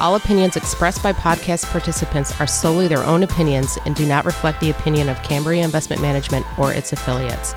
All 0.00 0.14
opinions 0.14 0.56
expressed 0.56 1.02
by 1.02 1.12
podcast 1.12 1.66
participants 1.66 2.38
are 2.40 2.46
solely 2.46 2.88
their 2.88 3.04
own 3.04 3.22
opinions 3.22 3.76
and 3.84 3.94
do 3.94 4.06
not 4.06 4.24
reflect 4.24 4.58
the 4.60 4.70
opinion 4.70 5.10
of 5.10 5.22
Cambria 5.22 5.62
Investment 5.62 6.00
Management 6.00 6.46
or 6.58 6.72
its 6.72 6.94
affiliates. 6.94 7.54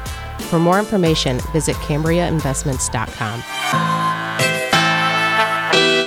For 0.50 0.60
more 0.60 0.78
information, 0.78 1.40
visit 1.54 1.78
CambriaInvestments.com. 1.78 3.44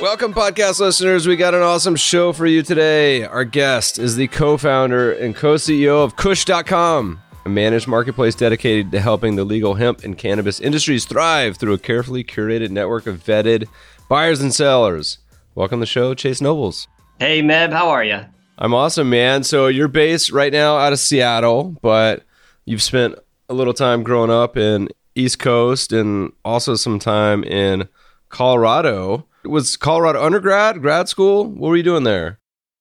Welcome, 0.02 0.34
podcast 0.34 0.78
listeners. 0.78 1.26
We 1.26 1.36
got 1.36 1.54
an 1.54 1.62
awesome 1.62 1.96
show 1.96 2.34
for 2.34 2.44
you 2.44 2.62
today. 2.62 3.24
Our 3.24 3.44
guest 3.44 3.98
is 3.98 4.16
the 4.16 4.28
co 4.28 4.58
founder 4.58 5.12
and 5.12 5.34
co 5.34 5.54
CEO 5.54 6.04
of 6.04 6.16
Kush.com, 6.16 7.18
a 7.46 7.48
managed 7.48 7.88
marketplace 7.88 8.34
dedicated 8.34 8.92
to 8.92 9.00
helping 9.00 9.36
the 9.36 9.44
legal 9.44 9.74
hemp 9.74 10.04
and 10.04 10.18
cannabis 10.18 10.60
industries 10.60 11.06
thrive 11.06 11.56
through 11.56 11.72
a 11.72 11.78
carefully 11.78 12.22
curated 12.22 12.68
network 12.68 13.06
of 13.06 13.24
vetted 13.24 13.68
buyers 14.10 14.42
and 14.42 14.54
sellers. 14.54 15.16
Welcome 15.56 15.78
to 15.78 15.84
the 15.84 15.86
show, 15.86 16.12
Chase 16.12 16.42
Nobles. 16.42 16.86
Hey, 17.18 17.40
Meb, 17.40 17.72
how 17.72 17.88
are 17.88 18.04
you? 18.04 18.20
I'm 18.58 18.74
awesome, 18.74 19.08
man. 19.08 19.42
So 19.42 19.68
you're 19.68 19.88
based 19.88 20.30
right 20.30 20.52
now 20.52 20.76
out 20.76 20.92
of 20.92 20.98
Seattle, 20.98 21.74
but 21.80 22.24
you've 22.66 22.82
spent 22.82 23.14
a 23.48 23.54
little 23.54 23.72
time 23.72 24.02
growing 24.02 24.30
up 24.30 24.58
in 24.58 24.90
East 25.14 25.38
Coast 25.38 25.94
and 25.94 26.30
also 26.44 26.74
some 26.74 26.98
time 26.98 27.42
in 27.42 27.88
Colorado. 28.28 29.26
Was 29.46 29.78
Colorado 29.78 30.22
undergrad, 30.22 30.82
grad 30.82 31.08
school? 31.08 31.46
What 31.46 31.70
were 31.70 31.76
you 31.78 31.82
doing 31.82 32.04
there? 32.04 32.38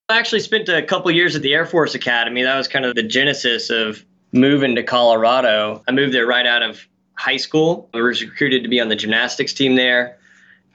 I 0.10 0.20
actually 0.20 0.42
spent 0.42 0.68
a 0.68 0.82
couple 0.82 1.10
years 1.12 1.34
at 1.34 1.44
the 1.44 1.54
Air 1.54 1.66
Force 1.66 1.96
Academy. 1.96 2.44
That 2.44 2.58
was 2.58 2.68
kind 2.68 2.84
of 2.84 2.94
the 2.96 3.04
genesis 3.04 3.70
of 3.70 4.04
moving 4.34 4.76
to 4.76 4.84
Colorado. 4.84 5.82
I 5.88 5.94
moved 5.94 6.14
there 6.14 6.28
right 6.28 6.46
out 6.46 6.62
of 6.62 6.86
high 7.14 7.38
school. 7.38 7.90
I 7.94 8.02
was 8.02 8.22
recruited 8.22 8.64
to 8.64 8.70
be 8.70 8.82
on 8.82 8.90
the 8.90 8.98
gymnastics 8.98 9.54
team 9.54 9.76
there 9.78 10.18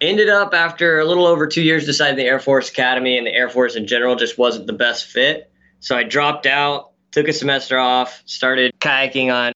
ended 0.01 0.29
up 0.29 0.55
after 0.55 0.99
a 0.99 1.05
little 1.05 1.27
over 1.27 1.47
two 1.47 1.63
years 1.63 1.85
deciding 1.85 2.17
the 2.17 2.25
Air 2.25 2.41
Force 2.41 2.71
Academy 2.71 3.19
and 3.19 3.27
the 3.27 3.35
Air 3.35 3.49
Force 3.49 3.77
in 3.77 3.87
general 3.87 4.17
just 4.17 4.39
wasn't 4.39 4.67
the 4.67 4.73
best 4.73 5.07
fit. 5.07 5.51
So 5.81 5.97
I 5.97 6.03
dropped 6.03 6.47
out, 6.47 6.93
took 7.13 7.29
a 7.29 7.33
semester 7.33 7.79
off, 7.79 8.23
started 8.27 8.73
kayaking 8.81 9.33
on 9.33 9.53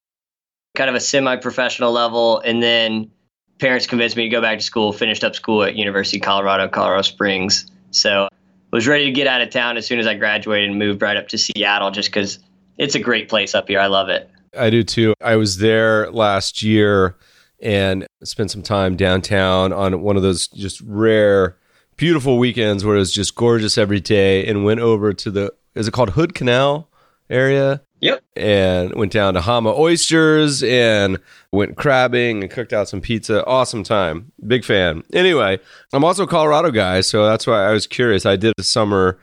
kind 0.74 0.90
of 0.90 0.96
a 0.96 1.00
semi-professional 1.00 1.92
level, 1.92 2.40
and 2.40 2.62
then 2.62 3.10
parents 3.58 3.86
convinced 3.86 4.16
me 4.16 4.24
to 4.24 4.28
go 4.28 4.40
back 4.40 4.58
to 4.58 4.64
school. 4.64 4.92
Finished 4.92 5.24
up 5.24 5.34
school 5.34 5.62
at 5.62 5.76
University 5.76 6.18
of 6.18 6.22
Colorado, 6.22 6.68
Colorado 6.68 7.02
Springs. 7.02 7.66
So 7.90 8.28
was 8.72 8.88
ready 8.88 9.04
to 9.04 9.12
get 9.12 9.26
out 9.26 9.40
of 9.40 9.50
town 9.50 9.76
as 9.76 9.86
soon 9.86 10.00
as 10.00 10.06
I 10.06 10.14
graduated 10.14 10.68
and 10.68 10.78
moved 10.78 11.00
right 11.00 11.16
up 11.16 11.28
to 11.28 11.38
Seattle 11.38 11.92
just 11.92 12.08
because 12.08 12.40
it's 12.76 12.96
a 12.96 12.98
great 12.98 13.28
place 13.28 13.54
up 13.54 13.68
here. 13.68 13.78
I 13.78 13.86
love 13.86 14.08
it. 14.08 14.28
I 14.56 14.70
do 14.70 14.82
too. 14.82 15.14
I 15.20 15.36
was 15.36 15.58
there 15.58 16.10
last 16.10 16.62
year 16.62 17.16
and 17.64 18.06
spent 18.22 18.50
some 18.50 18.62
time 18.62 18.94
downtown 18.94 19.72
on 19.72 20.02
one 20.02 20.16
of 20.16 20.22
those 20.22 20.46
just 20.48 20.80
rare, 20.82 21.56
beautiful 21.96 22.38
weekends 22.38 22.84
where 22.84 22.94
it 22.94 23.00
was 23.00 23.12
just 23.12 23.34
gorgeous 23.34 23.78
every 23.78 24.00
day 24.00 24.46
and 24.46 24.64
went 24.64 24.80
over 24.80 25.12
to 25.12 25.30
the, 25.30 25.52
is 25.74 25.88
it 25.88 25.92
called 25.92 26.10
Hood 26.10 26.34
Canal 26.34 26.88
area? 27.30 27.80
Yep. 28.00 28.22
And 28.36 28.94
went 28.94 29.12
down 29.12 29.32
to 29.32 29.40
Hama 29.40 29.74
Oysters 29.74 30.62
and 30.62 31.18
went 31.52 31.76
crabbing 31.76 32.42
and 32.42 32.50
cooked 32.50 32.74
out 32.74 32.86
some 32.86 33.00
pizza. 33.00 33.42
Awesome 33.46 33.82
time. 33.82 34.30
Big 34.46 34.62
fan. 34.62 35.02
Anyway, 35.14 35.58
I'm 35.92 36.04
also 36.04 36.24
a 36.24 36.26
Colorado 36.26 36.70
guy, 36.70 37.00
so 37.00 37.24
that's 37.24 37.46
why 37.46 37.66
I 37.66 37.72
was 37.72 37.86
curious. 37.86 38.26
I 38.26 38.36
did 38.36 38.52
a 38.58 38.62
summer 38.62 39.18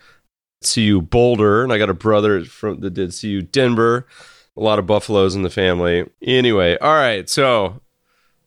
CU 0.64 1.00
Boulder, 1.00 1.64
and 1.64 1.72
I 1.72 1.78
got 1.78 1.92
a 1.92 1.94
brother 1.94 2.44
from 2.46 2.80
that 2.80 2.96
did 2.96 3.16
CU 3.16 3.44
Denver. 3.44 4.08
A 4.58 4.62
lot 4.62 4.80
of 4.80 4.88
buffaloes 4.88 5.36
in 5.36 5.44
the 5.44 5.50
family. 5.52 6.10
Anyway, 6.24 6.76
all 6.80 6.96
right. 6.96 7.30
So 7.30 7.82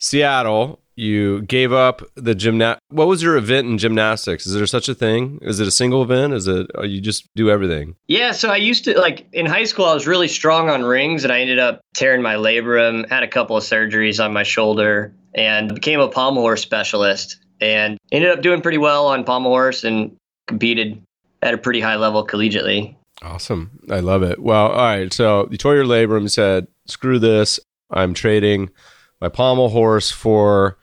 Seattle, 0.05 0.81
you 0.97 1.41
gave 1.41 1.73
up 1.73 2.03
the 2.15 2.35
gymna. 2.35 2.77
What 2.91 3.09
was 3.09 3.23
your 3.23 3.39
event 3.39 3.69
in 3.69 3.79
gymnastics? 3.79 4.45
Is 4.47 4.53
there 4.53 4.67
such 4.67 4.87
a 4.87 4.95
thing? 4.95 5.39
Is 5.41 5.61
it 5.61 5.67
a 5.67 5.71
single 5.71 6.03
event? 6.03 6.35
Is 6.35 6.47
it 6.47 6.67
you 6.83 7.01
just 7.01 7.27
do 7.35 7.49
everything? 7.49 7.97
Yeah, 8.07 8.33
so 8.33 8.51
I 8.51 8.57
used 8.57 8.85
to 8.85 9.01
like 9.01 9.27
in 9.33 9.47
high 9.47 9.65
school. 9.65 9.87
I 9.87 9.95
was 9.95 10.07
really 10.07 10.29
strong 10.29 10.69
on 10.69 10.83
rings, 10.83 11.25
and 11.25 11.33
I 11.33 11.41
ended 11.41 11.59
up 11.59 11.81
tearing 11.95 12.21
my 12.21 12.35
labrum. 12.35 13.09
Had 13.09 13.23
a 13.23 13.29
couple 13.29 13.57
of 13.57 13.65
surgeries 13.65 14.23
on 14.23 14.35
my 14.35 14.43
shoulder, 14.43 15.15
and 15.35 15.75
became 15.75 16.01
a 16.01 16.09
pommel 16.09 16.43
horse 16.43 16.61
specialist. 16.61 17.39
And 17.63 17.97
ended 18.13 18.31
up 18.31 18.43
doing 18.43 18.61
pretty 18.61 18.77
well 18.77 19.07
on 19.07 19.25
pommel 19.25 19.53
horse, 19.53 19.85
and 19.85 20.15
competed 20.49 21.03
at 21.41 21.55
a 21.55 21.59
pretty 21.59 21.81
high 21.81 21.97
level 21.97 22.27
collegiately. 22.27 22.95
Awesome, 23.23 23.81
I 23.91 24.01
love 24.01 24.23
it. 24.23 24.39
Well, 24.39 24.69
all 24.69 24.77
right. 24.77 25.11
So 25.11 25.49
you 25.51 25.57
tore 25.57 25.77
your 25.77 25.87
labrum. 25.87 26.31
Said, 26.31 26.67
"Screw 26.89 27.19
this! 27.19 27.59
I'm 27.91 28.13
trading." 28.13 28.69
My 29.21 29.29
pommel 29.29 29.69
horse 29.69 30.11
for 30.11 30.79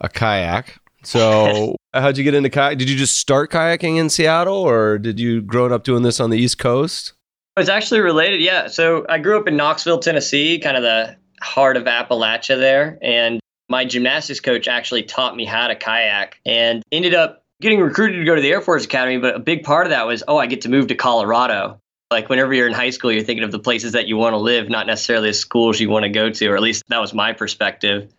a 0.00 0.08
kayak. 0.08 0.78
So, 1.02 1.76
how'd 1.94 2.18
you 2.18 2.24
get 2.24 2.34
into 2.34 2.50
kayak? 2.50 2.78
Did 2.78 2.90
you 2.90 2.96
just 2.96 3.18
start 3.18 3.50
kayaking 3.50 3.98
in 3.98 4.10
Seattle, 4.10 4.54
or 4.54 4.98
did 4.98 5.18
you 5.18 5.40
grow 5.40 5.72
up 5.72 5.84
doing 5.84 6.02
this 6.02 6.20
on 6.20 6.30
the 6.30 6.38
East 6.38 6.58
Coast? 6.58 7.14
It's 7.56 7.68
actually 7.68 8.00
related, 8.00 8.40
yeah. 8.40 8.68
So, 8.68 9.06
I 9.08 9.18
grew 9.18 9.38
up 9.38 9.48
in 9.48 9.56
Knoxville, 9.56 9.98
Tennessee, 9.98 10.58
kind 10.58 10.76
of 10.76 10.82
the 10.82 11.16
heart 11.42 11.76
of 11.76 11.84
Appalachia 11.84 12.58
there, 12.58 12.98
and 13.02 13.40
my 13.68 13.84
gymnastics 13.84 14.40
coach 14.40 14.68
actually 14.68 15.02
taught 15.02 15.36
me 15.36 15.44
how 15.44 15.68
to 15.68 15.74
kayak, 15.74 16.40
and 16.44 16.82
ended 16.92 17.14
up 17.14 17.44
getting 17.60 17.80
recruited 17.80 18.18
to 18.18 18.24
go 18.24 18.34
to 18.34 18.42
the 18.42 18.50
Air 18.50 18.60
Force 18.60 18.84
Academy. 18.84 19.18
But 19.18 19.36
a 19.36 19.38
big 19.38 19.62
part 19.62 19.86
of 19.86 19.90
that 19.90 20.06
was, 20.06 20.22
oh, 20.26 20.36
I 20.36 20.46
get 20.46 20.62
to 20.62 20.68
move 20.68 20.88
to 20.88 20.94
Colorado 20.94 21.80
like 22.10 22.28
whenever 22.28 22.52
you're 22.52 22.66
in 22.66 22.72
high 22.72 22.90
school 22.90 23.12
you're 23.12 23.22
thinking 23.22 23.44
of 23.44 23.52
the 23.52 23.58
places 23.58 23.92
that 23.92 24.08
you 24.08 24.16
want 24.16 24.32
to 24.32 24.38
live 24.38 24.68
not 24.68 24.86
necessarily 24.86 25.30
the 25.30 25.34
schools 25.34 25.78
you 25.78 25.88
want 25.88 26.02
to 26.02 26.08
go 26.08 26.30
to 26.30 26.48
or 26.48 26.56
at 26.56 26.62
least 26.62 26.82
that 26.88 26.98
was 26.98 27.14
my 27.14 27.32
perspective. 27.32 28.12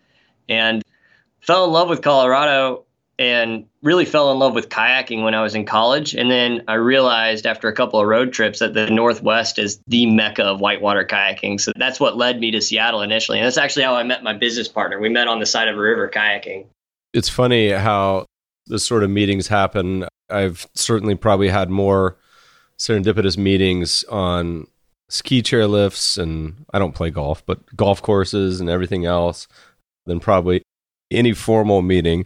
And 0.49 0.81
fell 1.41 1.65
in 1.65 1.71
love 1.71 1.89
with 1.89 2.01
colorado 2.01 2.85
and 3.19 3.65
really 3.81 4.05
fell 4.05 4.31
in 4.31 4.39
love 4.39 4.53
with 4.55 4.69
kayaking 4.69 5.23
when 5.23 5.35
i 5.35 5.41
was 5.41 5.55
in 5.55 5.65
college. 5.65 6.13
And 6.13 6.31
then 6.31 6.63
i 6.67 6.75
realized 6.75 7.45
after 7.45 7.67
a 7.67 7.73
couple 7.73 7.99
of 7.99 8.07
road 8.07 8.31
trips 8.31 8.59
that 8.59 8.73
the 8.73 8.89
northwest 8.89 9.59
is 9.59 9.81
the 9.87 10.05
mecca 10.05 10.43
of 10.43 10.59
whitewater 10.59 11.05
kayaking. 11.05 11.59
So 11.59 11.71
that's 11.75 11.99
what 11.99 12.17
led 12.17 12.39
me 12.39 12.51
to 12.51 12.61
seattle 12.61 13.01
initially. 13.01 13.39
And 13.39 13.45
that's 13.45 13.57
actually 13.57 13.83
how 13.83 13.95
i 13.95 14.03
met 14.03 14.23
my 14.23 14.33
business 14.33 14.67
partner. 14.67 14.99
We 14.99 15.09
met 15.09 15.27
on 15.27 15.39
the 15.39 15.45
side 15.45 15.67
of 15.67 15.77
a 15.77 15.81
river 15.81 16.09
kayaking. 16.09 16.65
It's 17.13 17.29
funny 17.29 17.69
how 17.69 18.25
this 18.67 18.85
sort 18.85 19.03
of 19.03 19.09
meetings 19.09 19.47
happen. 19.47 20.05
I've 20.29 20.65
certainly 20.75 21.15
probably 21.15 21.49
had 21.49 21.69
more 21.69 22.15
serendipitous 22.81 23.37
meetings 23.37 24.03
on 24.05 24.65
ski 25.07 25.43
chair 25.43 25.67
lifts 25.67 26.17
and 26.17 26.65
I 26.73 26.79
don't 26.79 26.95
play 26.95 27.11
golf, 27.11 27.45
but 27.45 27.59
golf 27.75 28.01
courses 28.01 28.59
and 28.59 28.71
everything 28.71 29.05
else 29.05 29.47
than 30.07 30.19
probably 30.19 30.63
any 31.11 31.33
formal 31.33 31.83
meeting. 31.83 32.25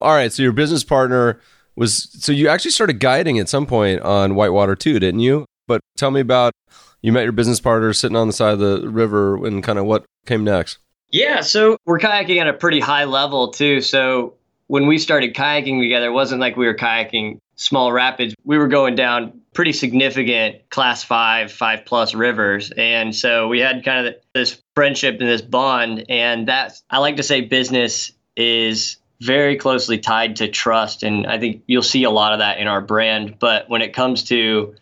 All 0.00 0.12
right, 0.12 0.32
so 0.32 0.42
your 0.42 0.50
business 0.50 0.82
partner 0.82 1.40
was 1.76 2.08
so 2.20 2.32
you 2.32 2.48
actually 2.48 2.72
started 2.72 2.98
guiding 2.98 3.38
at 3.38 3.48
some 3.48 3.66
point 3.66 4.00
on 4.00 4.34
Whitewater 4.34 4.74
too, 4.74 4.98
didn't 4.98 5.20
you? 5.20 5.46
But 5.68 5.80
tell 5.96 6.10
me 6.10 6.20
about 6.20 6.52
you 7.00 7.12
met 7.12 7.22
your 7.22 7.32
business 7.32 7.60
partner 7.60 7.92
sitting 7.92 8.16
on 8.16 8.26
the 8.26 8.32
side 8.32 8.54
of 8.54 8.58
the 8.58 8.88
river 8.88 9.46
and 9.46 9.62
kind 9.62 9.78
of 9.78 9.84
what 9.84 10.04
came 10.26 10.42
next. 10.42 10.78
Yeah, 11.10 11.40
so 11.40 11.76
we're 11.86 12.00
kayaking 12.00 12.40
at 12.40 12.48
a 12.48 12.52
pretty 12.52 12.80
high 12.80 13.04
level 13.04 13.52
too. 13.52 13.80
So 13.80 14.34
when 14.66 14.88
we 14.88 14.98
started 14.98 15.34
kayaking 15.34 15.80
together, 15.80 16.06
it 16.06 16.12
wasn't 16.12 16.40
like 16.40 16.56
we 16.56 16.66
were 16.66 16.74
kayaking 16.74 17.38
small 17.54 17.92
rapids. 17.92 18.34
We 18.44 18.58
were 18.58 18.66
going 18.66 18.96
down 18.96 19.40
pretty 19.54 19.72
significant 19.72 20.68
class 20.68 21.04
five, 21.04 21.50
five 21.50 21.86
plus 21.86 22.12
rivers. 22.12 22.72
And 22.76 23.14
so 23.14 23.48
we 23.48 23.60
had 23.60 23.84
kind 23.84 24.06
of 24.06 24.14
this 24.34 24.60
friendship 24.74 25.20
and 25.20 25.28
this 25.28 25.42
bond. 25.42 26.06
And 26.08 26.48
that 26.48 26.80
I 26.90 26.98
like 26.98 27.16
to 27.16 27.22
say 27.22 27.40
business 27.40 28.12
is 28.36 28.96
very 29.20 29.56
closely 29.56 29.98
tied 29.98 30.36
to 30.36 30.48
trust. 30.48 31.04
And 31.04 31.26
I 31.26 31.38
think 31.38 31.62
you'll 31.66 31.82
see 31.82 32.02
a 32.02 32.10
lot 32.10 32.32
of 32.32 32.40
that 32.40 32.58
in 32.58 32.66
our 32.66 32.80
brand. 32.80 33.38
But 33.38 33.70
when 33.70 33.80
it 33.80 33.94
comes 33.94 34.24
to 34.24 34.74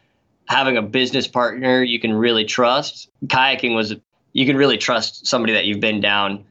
having 0.47 0.77
a 0.77 0.83
business 0.83 1.29
partner 1.29 1.83
you 1.83 2.01
can 2.01 2.13
really 2.15 2.45
trust, 2.45 3.09
kayaking 3.27 3.77
was, 3.77 3.95
you 4.33 4.47
can 4.47 4.57
really 4.57 4.79
trust 4.79 5.27
somebody 5.27 5.53
that 5.53 5.67
you've 5.67 5.81
been 5.81 6.01
down 6.01 6.45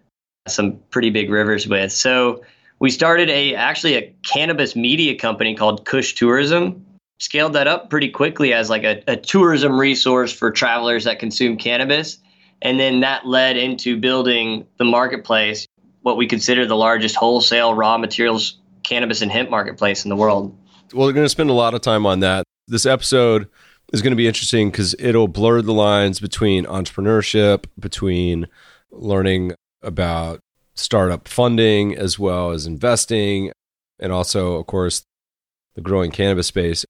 some 0.48 0.80
pretty 0.92 1.10
big 1.10 1.30
rivers 1.30 1.68
with. 1.68 1.92
So 1.92 2.44
we 2.80 2.90
started 2.92 3.30
a 3.30 3.56
actually 3.56 3.96
a 3.96 4.14
cannabis 4.24 4.76
media 4.76 5.18
company 5.18 5.56
called 5.56 5.86
Kush 5.86 6.14
Tourism. 6.14 6.86
Scaled 7.22 7.54
that 7.54 7.68
up 7.68 7.92
pretty 7.92 8.10
quickly 8.10 8.52
as 8.52 8.68
like 8.68 8.84
a, 8.84 9.04
a 9.08 9.16
tourism 9.16 9.80
resource 9.80 10.34
for 10.34 10.50
travelers 10.50 11.04
that 11.04 11.20
consume 11.20 11.56
cannabis. 11.56 12.18
And 12.64 12.80
then 12.80 13.02
that 13.02 13.28
led 13.28 13.58
into 13.58 13.96
building 13.96 14.66
the 14.80 14.86
marketplace, 14.86 15.68
what 16.02 16.18
we 16.18 16.26
consider 16.26 16.66
the 16.66 16.76
largest 16.76 17.16
wholesale 17.16 17.76
raw 17.76 18.00
materials 18.00 18.60
cannabis 18.82 19.22
and 19.22 19.32
hemp 19.32 19.52
marketplace 19.52 20.04
in 20.04 20.10
the 20.10 20.16
world. 20.16 20.58
Well, 20.96 21.06
we're 21.06 21.14
going 21.14 21.26
to 21.26 21.30
spend 21.30 21.52
a 21.52 21.54
lot 21.54 21.76
of 21.76 21.82
time 21.82 22.08
on 22.08 22.22
that. 22.22 22.44
This 22.68 22.88
episode 22.88 23.48
is 23.94 24.02
going 24.02 24.14
to 24.14 24.18
be 24.18 24.26
interesting 24.26 24.72
because 24.72 24.96
it'll 24.98 25.28
blur 25.28 25.62
the 25.62 25.74
lines 25.74 26.20
between 26.20 26.66
entrepreneurship, 26.66 27.66
between 27.80 28.48
learning 28.90 29.54
about 29.84 30.40
startup 30.74 31.28
funding, 31.28 31.96
as 31.96 32.18
well 32.18 32.50
as 32.50 32.66
investing, 32.66 33.52
and 34.00 34.12
also, 34.12 34.56
of 34.56 34.66
course, 34.66 35.04
the 35.76 35.82
growing 35.82 36.10
cannabis 36.10 36.48
space. 36.48 36.84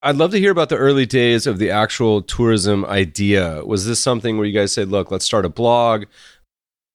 I'd 0.00 0.16
love 0.16 0.30
to 0.30 0.38
hear 0.38 0.52
about 0.52 0.68
the 0.68 0.76
early 0.76 1.06
days 1.06 1.46
of 1.46 1.58
the 1.58 1.70
actual 1.70 2.22
tourism 2.22 2.84
idea. 2.84 3.64
Was 3.64 3.84
this 3.84 3.98
something 3.98 4.36
where 4.36 4.46
you 4.46 4.52
guys 4.52 4.72
said, 4.72 4.88
look, 4.90 5.10
let's 5.10 5.24
start 5.24 5.44
a 5.44 5.48
blog, 5.48 6.04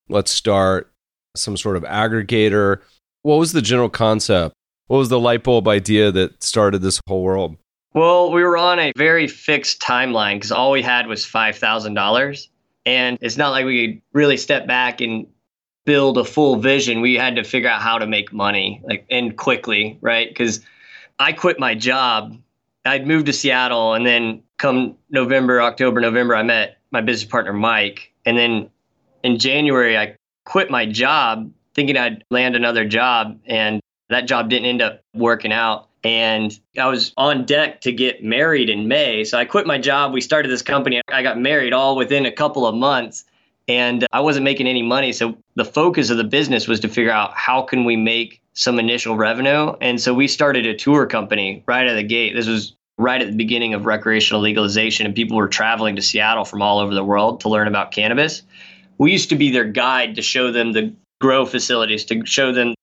let's 0.07 0.31
start 0.31 0.89
some 1.35 1.57
sort 1.57 1.75
of 1.75 1.83
aggregator? 1.83 2.79
What 3.23 3.39
was 3.39 3.51
the 3.51 3.61
general 3.61 3.89
concept? 3.89 4.55
What 4.88 5.00
was 5.00 5.09
the 5.09 5.19
light 5.19 5.44
bulb 5.44 5.67
idea 5.67 6.11
that 6.11 6.41
started 6.41 6.81
this 6.81 7.01
whole 7.07 7.23
world? 7.23 7.57
Well, 7.94 8.31
we 8.31 8.44
were 8.44 8.57
on 8.57 8.79
a 8.79 8.94
very 8.97 9.27
fixed 9.27 9.81
timeline 9.81 10.35
because 10.35 10.51
all 10.51 10.71
we 10.71 10.81
had 10.81 11.07
was 11.07 11.25
$5,000. 11.25 12.47
And 12.85 13.17
it's 13.21 13.38
not 13.38 13.51
like 13.51 13.65
we 13.65 13.88
could 13.88 14.01
really 14.13 14.38
step 14.38 14.65
back 14.65 15.01
and 15.01 15.27
build 15.85 16.17
a 16.17 16.25
full 16.25 16.55
vision. 16.55 17.01
We 17.01 17.15
had 17.15 17.35
to 17.35 17.44
figure 17.44 17.69
out 17.69 17.81
how 17.81 17.97
to 17.97 18.07
make 18.07 18.31
money, 18.33 18.81
like, 18.85 19.05
and 19.09 19.38
quickly, 19.38 19.97
right? 20.01 20.29
Because 20.29 20.61
I 21.19 21.33
quit 21.33 21.59
my 21.59 21.75
job. 21.75 22.38
I'd 22.85 23.07
moved 23.07 23.27
to 23.27 23.33
Seattle, 23.33 23.94
and 23.94 24.06
then 24.06 24.44
come 24.57 24.97
November, 25.09 25.62
October, 25.62 26.01
November, 26.01 26.35
I 26.35 26.44
met 26.44 26.77
my 26.91 27.01
business 27.01 27.30
partner, 27.30 27.53
Mike. 27.53 28.12
And 28.25 28.38
then 28.38 28.69
in 29.24 29.39
January, 29.39 29.97
I 29.97 30.15
quit 30.45 30.69
my 30.69 30.85
job 30.85 31.51
thinking 31.74 31.97
I'd 31.97 32.24
land 32.30 32.56
another 32.56 32.85
job. 32.85 33.39
And 33.45 33.81
that 34.09 34.27
job 34.27 34.50
didn't 34.50 34.68
end 34.68 34.81
up 34.81 35.01
working 35.13 35.51
out. 35.51 35.89
And 36.03 36.57
I 36.77 36.88
was 36.88 37.13
on 37.15 37.45
deck 37.45 37.81
to 37.81 37.91
get 37.94 38.24
married 38.24 38.69
in 38.69 38.88
May. 38.88 39.24
So 39.24 39.38
I 39.38 39.45
quit 39.45 39.65
my 39.65 39.77
job. 39.77 40.13
We 40.13 40.21
started 40.21 40.50
this 40.50 40.62
company. 40.62 41.01
I 41.09 41.24
got 41.24 41.39
married 41.39 41.74
all 41.74 41.95
within 41.95 42.25
a 42.25 42.31
couple 42.31 42.65
of 42.65 42.75
months 42.75 43.24
and 43.68 44.06
I 44.12 44.19
wasn't 44.19 44.44
making 44.44 44.68
any 44.68 44.81
money. 44.81 45.13
So 45.13 45.38
the 45.56 45.65
focus 45.65 46.10
of 46.10 46.18
the 46.18 46.24
business 46.24 46.68
was 46.68 46.80
to 46.81 46.89
figure 46.89 47.12
out 47.12 47.33
how 47.33 47.62
can 47.62 47.86
we 47.86 47.95
make 47.95 48.42
some 48.54 48.80
initial 48.80 49.15
revenue. 49.15 49.74
And 49.81 50.00
so 50.00 50.13
we 50.13 50.27
started 50.27 50.65
a 50.65 50.75
tour 50.75 51.06
company 51.06 51.63
right 51.65 51.86
out 51.86 51.92
of 51.92 51.95
the 51.95 52.04
gate. 52.04 52.36
This 52.36 52.48
was 52.48 52.75
right 52.98 53.21
at 53.21 53.27
the 53.27 53.36
beginning 53.36 53.74
of 53.74 53.86
recreational 53.86 54.42
legalization 54.42 55.06
and 55.06 55.15
people 55.15 55.38
were 55.38 55.48
traveling 55.48 55.95
to 55.95 56.01
Seattle 56.01 56.45
from 56.45 56.62
all 56.62 56.80
over 56.80 56.94
the 56.94 57.04
world 57.04 57.39
to 57.42 57.50
learn 57.50 57.68
about 57.68 57.92
cannabis. 57.92 58.44
We 59.00 59.12
used 59.12 59.30
to 59.30 59.36
be 59.36 59.51
their 59.51 59.65
guide 59.65 60.15
to 60.15 60.21
show 60.21 60.51
them 60.51 60.74
the 60.74 60.94
grow 61.19 61.45
facilities, 61.45 62.06
to 62.06 62.25
show 62.25 62.51
them 62.51 62.75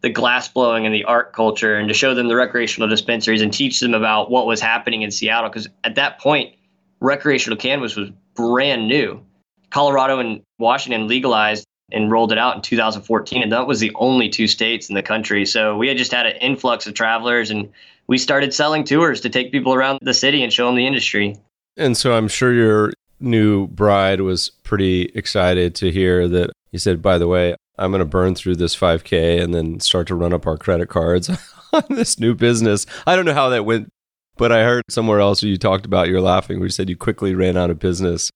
the 0.00 0.10
glass 0.10 0.48
blowing 0.48 0.86
and 0.86 0.94
the 0.94 1.04
art 1.04 1.32
culture 1.32 1.76
and 1.76 1.88
to 1.88 1.94
show 1.94 2.14
them 2.14 2.28
the 2.28 2.36
recreational 2.36 2.88
dispensaries 2.88 3.42
and 3.42 3.52
teach 3.52 3.80
them 3.80 3.94
about 3.94 4.30
what 4.30 4.46
was 4.46 4.60
happening 4.60 5.02
in 5.02 5.10
Seattle. 5.10 5.50
Because 5.50 5.68
at 5.82 5.96
that 5.96 6.20
point, 6.20 6.54
recreational 7.00 7.58
cannabis 7.58 7.96
was 7.96 8.10
brand 8.34 8.86
new. 8.86 9.24
Colorado 9.74 10.20
and 10.20 10.40
Washington 10.60 11.08
legalized 11.08 11.66
and 11.90 12.08
rolled 12.08 12.30
it 12.30 12.38
out 12.38 12.54
in 12.54 12.62
2014, 12.62 13.42
and 13.42 13.50
that 13.50 13.66
was 13.66 13.80
the 13.80 13.90
only 13.96 14.28
two 14.28 14.46
states 14.46 14.88
in 14.88 14.94
the 14.94 15.02
country. 15.02 15.44
So 15.44 15.76
we 15.76 15.88
had 15.88 15.96
just 15.96 16.12
had 16.12 16.26
an 16.26 16.36
influx 16.36 16.86
of 16.86 16.94
travelers, 16.94 17.50
and 17.50 17.68
we 18.06 18.16
started 18.16 18.54
selling 18.54 18.84
tours 18.84 19.20
to 19.22 19.30
take 19.30 19.50
people 19.50 19.74
around 19.74 19.98
the 20.00 20.14
city 20.14 20.44
and 20.44 20.52
show 20.52 20.66
them 20.66 20.76
the 20.76 20.86
industry. 20.86 21.36
And 21.76 21.96
so 21.96 22.16
I'm 22.16 22.28
sure 22.28 22.54
your 22.54 22.92
new 23.18 23.66
bride 23.66 24.20
was 24.20 24.48
pretty 24.62 25.06
excited 25.06 25.74
to 25.76 25.90
hear 25.90 26.28
that 26.28 26.52
you 26.70 26.78
said, 26.78 27.02
by 27.02 27.18
the 27.18 27.26
way, 27.26 27.56
I'm 27.76 27.90
going 27.90 27.98
to 27.98 28.04
burn 28.04 28.36
through 28.36 28.54
this 28.54 28.76
5K 28.76 29.42
and 29.42 29.52
then 29.52 29.80
start 29.80 30.06
to 30.06 30.14
run 30.14 30.32
up 30.32 30.46
our 30.46 30.56
credit 30.56 30.88
cards 30.88 31.28
on 31.72 31.82
this 31.90 32.20
new 32.20 32.36
business. 32.36 32.86
I 33.08 33.16
don't 33.16 33.24
know 33.24 33.34
how 33.34 33.48
that 33.48 33.64
went, 33.64 33.88
but 34.36 34.52
I 34.52 34.62
heard 34.62 34.84
somewhere 34.88 35.18
else 35.18 35.42
you 35.42 35.56
talked 35.56 35.84
about 35.84 36.06
you're 36.06 36.20
laughing 36.20 36.60
where 36.60 36.66
you 36.66 36.70
said 36.70 36.88
you 36.88 36.96
quickly 36.96 37.34
ran 37.34 37.56
out 37.56 37.70
of 37.70 37.80
business. 37.80 38.30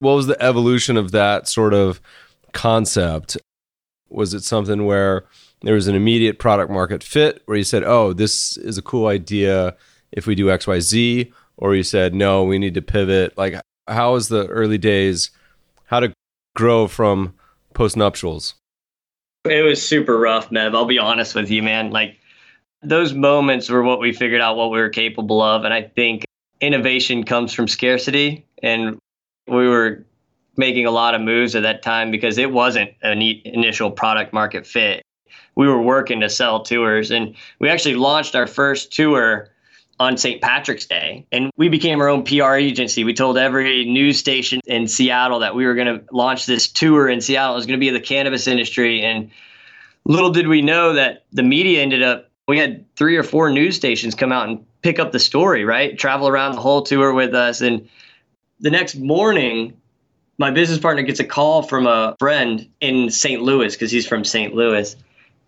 What 0.00 0.14
was 0.14 0.26
the 0.26 0.42
evolution 0.42 0.96
of 0.96 1.12
that 1.12 1.48
sort 1.48 1.74
of 1.74 2.00
concept? 2.52 3.36
Was 4.08 4.34
it 4.34 4.42
something 4.44 4.84
where 4.86 5.24
there 5.62 5.74
was 5.74 5.88
an 5.88 5.94
immediate 5.94 6.38
product 6.38 6.70
market 6.70 7.02
fit 7.02 7.42
where 7.46 7.56
you 7.56 7.64
said, 7.64 7.82
oh, 7.82 8.12
this 8.12 8.56
is 8.56 8.78
a 8.78 8.82
cool 8.82 9.06
idea 9.06 9.76
if 10.12 10.26
we 10.26 10.34
do 10.34 10.46
XYZ? 10.46 11.32
Or 11.56 11.74
you 11.74 11.82
said, 11.82 12.14
no, 12.14 12.44
we 12.44 12.58
need 12.58 12.74
to 12.74 12.82
pivot? 12.82 13.36
Like, 13.38 13.60
how 13.88 14.12
was 14.12 14.28
the 14.28 14.46
early 14.46 14.78
days? 14.78 15.30
How 15.84 16.00
to 16.00 16.12
grow 16.54 16.86
from 16.86 17.34
post 17.74 17.96
nuptials? 17.96 18.54
It 19.44 19.62
was 19.62 19.86
super 19.86 20.18
rough, 20.18 20.50
Meb. 20.50 20.74
I'll 20.74 20.86
be 20.86 20.98
honest 20.98 21.34
with 21.34 21.50
you, 21.50 21.62
man. 21.62 21.90
Like 21.90 22.18
those 22.82 23.14
moments 23.14 23.68
were 23.68 23.82
what 23.82 24.00
we 24.00 24.12
figured 24.12 24.40
out 24.40 24.56
what 24.56 24.70
we 24.70 24.78
were 24.78 24.88
capable 24.88 25.40
of. 25.40 25.64
And 25.64 25.72
I 25.72 25.82
think 25.82 26.24
innovation 26.60 27.24
comes 27.24 27.52
from 27.52 27.68
scarcity. 27.68 28.44
And 28.62 28.98
we 29.46 29.68
were 29.68 30.04
making 30.56 30.86
a 30.86 30.90
lot 30.90 31.14
of 31.14 31.20
moves 31.20 31.54
at 31.54 31.62
that 31.62 31.82
time 31.82 32.10
because 32.10 32.38
it 32.38 32.50
wasn't 32.50 32.90
a 33.02 33.14
neat 33.14 33.42
initial 33.44 33.90
product 33.90 34.32
market 34.32 34.66
fit. 34.66 35.02
We 35.54 35.68
were 35.68 35.80
working 35.80 36.20
to 36.20 36.30
sell 36.30 36.62
tours. 36.62 37.10
And 37.10 37.34
we 37.58 37.68
actually 37.68 37.94
launched 37.94 38.34
our 38.34 38.46
first 38.46 38.92
tour 38.92 39.50
on 39.98 40.16
St. 40.16 40.42
Patrick's 40.42 40.86
Day. 40.86 41.26
And 41.32 41.50
we 41.56 41.68
became 41.68 42.00
our 42.00 42.08
own 42.08 42.22
PR 42.24 42.54
agency. 42.54 43.04
We 43.04 43.14
told 43.14 43.38
every 43.38 43.84
news 43.86 44.18
station 44.18 44.60
in 44.66 44.88
Seattle 44.88 45.38
that 45.40 45.54
we 45.54 45.64
were 45.64 45.74
going 45.74 45.86
to 45.86 46.04
launch 46.12 46.46
this 46.46 46.68
tour 46.68 47.08
in 47.08 47.20
Seattle. 47.20 47.54
It 47.54 47.56
was 47.56 47.66
going 47.66 47.78
to 47.78 47.84
be 47.84 47.90
the 47.90 48.00
cannabis 48.00 48.46
industry. 48.46 49.02
And 49.02 49.30
little 50.04 50.30
did 50.30 50.48
we 50.48 50.60
know 50.60 50.92
that 50.94 51.24
the 51.32 51.42
media 51.42 51.80
ended 51.80 52.02
up, 52.02 52.30
we 52.46 52.58
had 52.58 52.84
three 52.96 53.16
or 53.16 53.22
four 53.22 53.50
news 53.50 53.76
stations 53.76 54.14
come 54.14 54.32
out 54.32 54.48
and 54.48 54.64
pick 54.82 54.98
up 54.98 55.12
the 55.12 55.18
story, 55.18 55.64
right? 55.64 55.98
Travel 55.98 56.28
around 56.28 56.54
the 56.54 56.60
whole 56.60 56.82
tour 56.82 57.14
with 57.14 57.34
us. 57.34 57.62
And 57.62 57.88
the 58.60 58.70
next 58.70 58.96
morning, 58.96 59.76
my 60.38 60.50
business 60.50 60.78
partner 60.78 61.02
gets 61.02 61.20
a 61.20 61.24
call 61.24 61.62
from 61.62 61.86
a 61.86 62.16
friend 62.18 62.68
in 62.80 63.10
St. 63.10 63.42
Louis 63.42 63.74
because 63.74 63.90
he's 63.90 64.06
from 64.06 64.24
St. 64.24 64.54
Louis. 64.54 64.96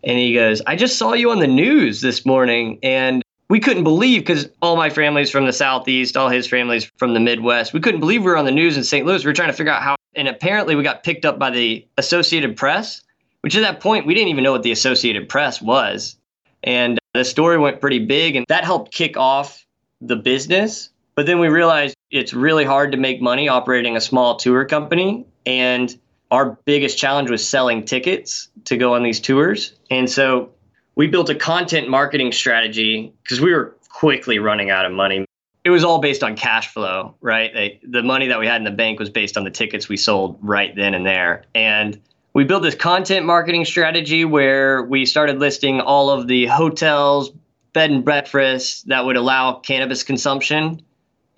And 0.05 0.19
he 0.19 0.35
goes, 0.35 0.63
I 0.67 0.77
just 0.77 0.97
saw 0.97 1.13
you 1.13 1.31
on 1.31 1.41
the 1.41 1.47
news 1.47 2.01
this 2.01 2.25
morning 2.25 2.79
and 2.83 3.23
we 3.49 3.61
couldn't 3.61 3.85
believe 3.85 4.21
because 4.21 4.49
all 4.61 4.77
my 4.77 4.91
family's 4.91 5.31
from 5.31 5.47
the 5.47 5.53
southeast, 5.53 6.17
all 6.17 6.29
his 6.29 6.47
family's 6.47 6.85
from 6.97 7.15
the 7.15 7.21
Midwest. 7.21 7.73
We 7.73 7.81
couldn't 7.81 8.01
believe 8.01 8.23
we 8.23 8.31
were 8.31 8.37
on 8.37 8.45
the 8.45 8.51
news 8.51 8.77
in 8.77 8.85
St. 8.85 9.07
Louis. 9.07 9.25
We 9.25 9.29
were 9.29 9.35
trying 9.35 9.49
to 9.49 9.55
figure 9.55 9.73
out 9.73 9.83
how, 9.83 9.97
and 10.15 10.29
apparently 10.29 10.77
we 10.77 10.83
got 10.83 11.03
picked 11.03 11.25
up 11.25 11.39
by 11.39 11.51
the 11.51 11.87
Associated 11.97 12.57
Press, 12.57 13.03
which 13.41 13.57
at 13.57 13.63
that 13.63 13.81
point 13.81 14.07
we 14.07 14.15
didn't 14.15 14.29
even 14.29 14.45
know 14.45 14.53
what 14.53 14.63
the 14.63 14.73
Associated 14.73 15.29
Press 15.29 15.63
was. 15.63 16.17
And 16.63 16.99
the 17.15 17.25
story 17.25 17.57
went 17.57 17.81
pretty 17.81 18.05
big, 18.05 18.37
and 18.37 18.45
that 18.49 18.65
helped 18.65 18.93
kick 18.93 19.17
off 19.17 19.65
the 20.01 20.17
business. 20.17 20.91
But 21.19 21.27
then 21.27 21.41
we 21.41 21.49
realized 21.49 21.97
it's 22.13 22.33
really 22.33 22.65
hard 22.65 22.93
to 22.93 22.97
make 22.97 23.21
money 23.21 23.49
operating 23.49 23.97
a 23.97 24.01
small 24.01 24.37
tour 24.37 24.65
company. 24.65 25.27
And 25.45 25.93
our 26.31 26.57
biggest 26.65 26.97
challenge 26.97 27.29
was 27.29 27.45
selling 27.45 27.85
tickets 27.85 28.49
to 28.67 28.77
go 28.77 28.95
on 28.95 29.03
these 29.03 29.19
tours. 29.19 29.73
And 29.91 30.09
so 30.09 30.51
we 30.95 31.09
built 31.09 31.29
a 31.29 31.35
content 31.35 31.89
marketing 31.89 32.31
strategy 32.31 33.13
because 33.25 33.41
we 33.41 33.53
were 33.53 33.77
quickly 33.89 34.39
running 34.39 34.71
out 34.71 34.85
of 34.85 34.93
money. 34.93 35.25
It 35.65 35.71
was 35.71 35.83
all 35.83 35.99
based 35.99 36.23
on 36.23 36.37
cash 36.37 36.73
flow, 36.73 37.17
right? 37.21 37.81
The 37.83 38.05
money 38.05 38.29
that 38.29 38.39
we 38.39 38.47
had 38.47 38.59
in 38.59 38.65
the 38.65 38.71
bank 38.71 39.01
was 39.01 39.11
based 39.11 39.37
on 39.37 39.43
the 39.43 39.51
tickets 39.51 39.89
we 39.89 39.97
sold 39.97 40.39
right 40.41 40.73
then 40.77 40.95
and 40.95 41.05
there. 41.05 41.47
And 41.53 42.01
we 42.33 42.45
built 42.45 42.63
this 42.63 42.77
content 42.77 43.27
marketing 43.27 43.65
strategy 43.65 44.25
where 44.25 44.85
we 44.85 45.05
started 45.05 45.41
listing 45.41 45.81
all 45.81 46.11
of 46.11 46.29
the 46.29 46.47
hotels, 46.47 47.33
bed 47.73 47.91
and 47.91 48.05
breakfasts 48.05 48.83
that 48.83 49.05
would 49.05 49.17
allow 49.17 49.55
cannabis 49.55 50.05
consumption 50.05 50.81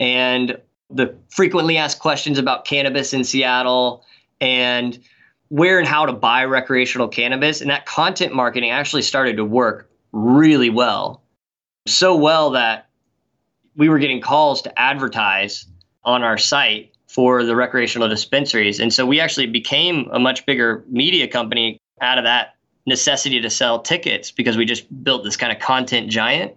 and 0.00 0.59
the 0.88 1.14
frequently 1.28 1.76
asked 1.76 2.00
questions 2.00 2.38
about 2.38 2.64
cannabis 2.64 3.12
in 3.12 3.23
Seattle 3.23 4.04
and 4.40 4.99
where 5.49 5.78
and 5.78 5.87
how 5.87 6.07
to 6.07 6.12
buy 6.12 6.45
recreational 6.45 7.07
cannabis. 7.07 7.61
And 7.61 7.71
that 7.71 7.87
content 7.87 8.35
marketing 8.35 8.71
actually 8.71 9.02
started 9.02 9.37
to 9.37 9.45
work 9.45 9.90
really 10.12 10.71
well. 10.71 11.23
So 11.87 12.16
well 12.16 12.50
that 12.50 12.88
we 13.76 13.88
were 13.88 13.99
getting 13.99 14.21
calls 14.21 14.62
to 14.62 14.80
advertise 14.80 15.66
on 16.02 16.23
our 16.23 16.38
site 16.38 16.92
for 17.09 17.45
the 17.45 17.54
recreational 17.54 18.09
dispensaries. 18.09 18.80
And 18.80 18.92
so 18.92 19.04
we 19.04 19.21
actually 19.21 19.47
became 19.47 20.09
a 20.12 20.19
much 20.19 20.47
bigger 20.47 20.85
media 20.88 21.28
company 21.28 21.78
out 22.00 22.19
of 22.19 22.25
that 22.25 22.54
necessity 22.87 23.40
to 23.40 23.50
sell 23.50 23.80
tickets 23.80 24.30
because 24.30 24.57
we 24.57 24.64
just 24.64 25.04
built 25.04 25.25
this 25.25 25.37
kind 25.37 25.52
of 25.52 25.59
content 25.59 26.09
giant. 26.11 26.57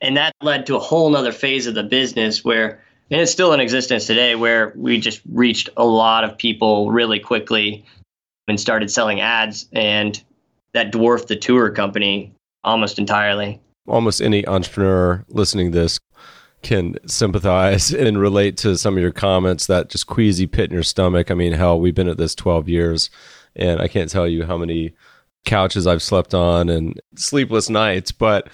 And 0.00 0.16
that 0.16 0.32
led 0.42 0.66
to 0.66 0.76
a 0.76 0.80
whole 0.80 1.10
nother 1.10 1.32
phase 1.32 1.66
of 1.66 1.74
the 1.74 1.82
business 1.82 2.44
where, 2.44 2.82
and 3.10 3.20
it's 3.20 3.32
still 3.32 3.52
in 3.52 3.60
existence 3.60 4.06
today, 4.06 4.34
where 4.34 4.72
we 4.76 4.98
just 4.98 5.20
reached 5.32 5.68
a 5.76 5.84
lot 5.84 6.24
of 6.24 6.36
people 6.38 6.90
really 6.90 7.18
quickly 7.20 7.84
and 8.48 8.58
started 8.58 8.90
selling 8.90 9.20
ads, 9.20 9.68
and 9.72 10.22
that 10.72 10.90
dwarfed 10.90 11.28
the 11.28 11.36
tour 11.36 11.70
company 11.70 12.32
almost 12.64 12.98
entirely. 12.98 13.60
Almost 13.86 14.20
any 14.20 14.46
entrepreneur 14.46 15.24
listening 15.28 15.72
to 15.72 15.78
this 15.78 15.98
can 16.62 16.96
sympathize 17.06 17.92
and 17.92 18.18
relate 18.18 18.56
to 18.58 18.76
some 18.76 18.96
of 18.96 19.02
your 19.02 19.12
comments 19.12 19.66
that 19.66 19.90
just 19.90 20.06
queasy 20.06 20.46
pit 20.46 20.70
in 20.70 20.74
your 20.74 20.82
stomach. 20.82 21.30
I 21.30 21.34
mean, 21.34 21.52
hell, 21.52 21.80
we've 21.80 21.94
been 21.94 22.08
at 22.08 22.18
this 22.18 22.34
12 22.34 22.68
years, 22.68 23.10
and 23.56 23.80
I 23.80 23.88
can't 23.88 24.10
tell 24.10 24.28
you 24.28 24.44
how 24.44 24.56
many 24.56 24.94
couches 25.44 25.86
I've 25.86 26.02
slept 26.02 26.34
on 26.34 26.68
and 26.68 27.00
sleepless 27.16 27.70
nights, 27.70 28.12
but 28.12 28.48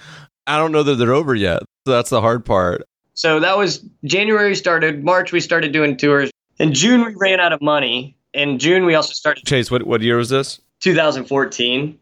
I 0.47 0.57
don't 0.57 0.71
know 0.71 0.83
that 0.83 0.95
they're 0.95 1.13
over 1.13 1.35
yet. 1.35 1.61
So 1.85 1.91
that's 1.91 2.09
the 2.09 2.21
hard 2.21 2.45
part. 2.45 2.83
So 3.13 3.39
that 3.39 3.57
was 3.57 3.85
January 4.05 4.55
started, 4.55 5.03
March 5.03 5.31
we 5.31 5.39
started 5.39 5.73
doing 5.73 5.97
tours. 5.97 6.31
In 6.59 6.73
June 6.73 7.05
we 7.05 7.13
ran 7.15 7.39
out 7.39 7.51
of 7.51 7.61
money. 7.61 8.15
In 8.33 8.57
June 8.57 8.85
we 8.85 8.95
also 8.95 9.13
started 9.13 9.45
Chase, 9.45 9.69
what 9.69 9.85
what 9.85 10.01
year 10.01 10.17
was 10.17 10.29
this? 10.29 10.59
2014. 10.79 11.99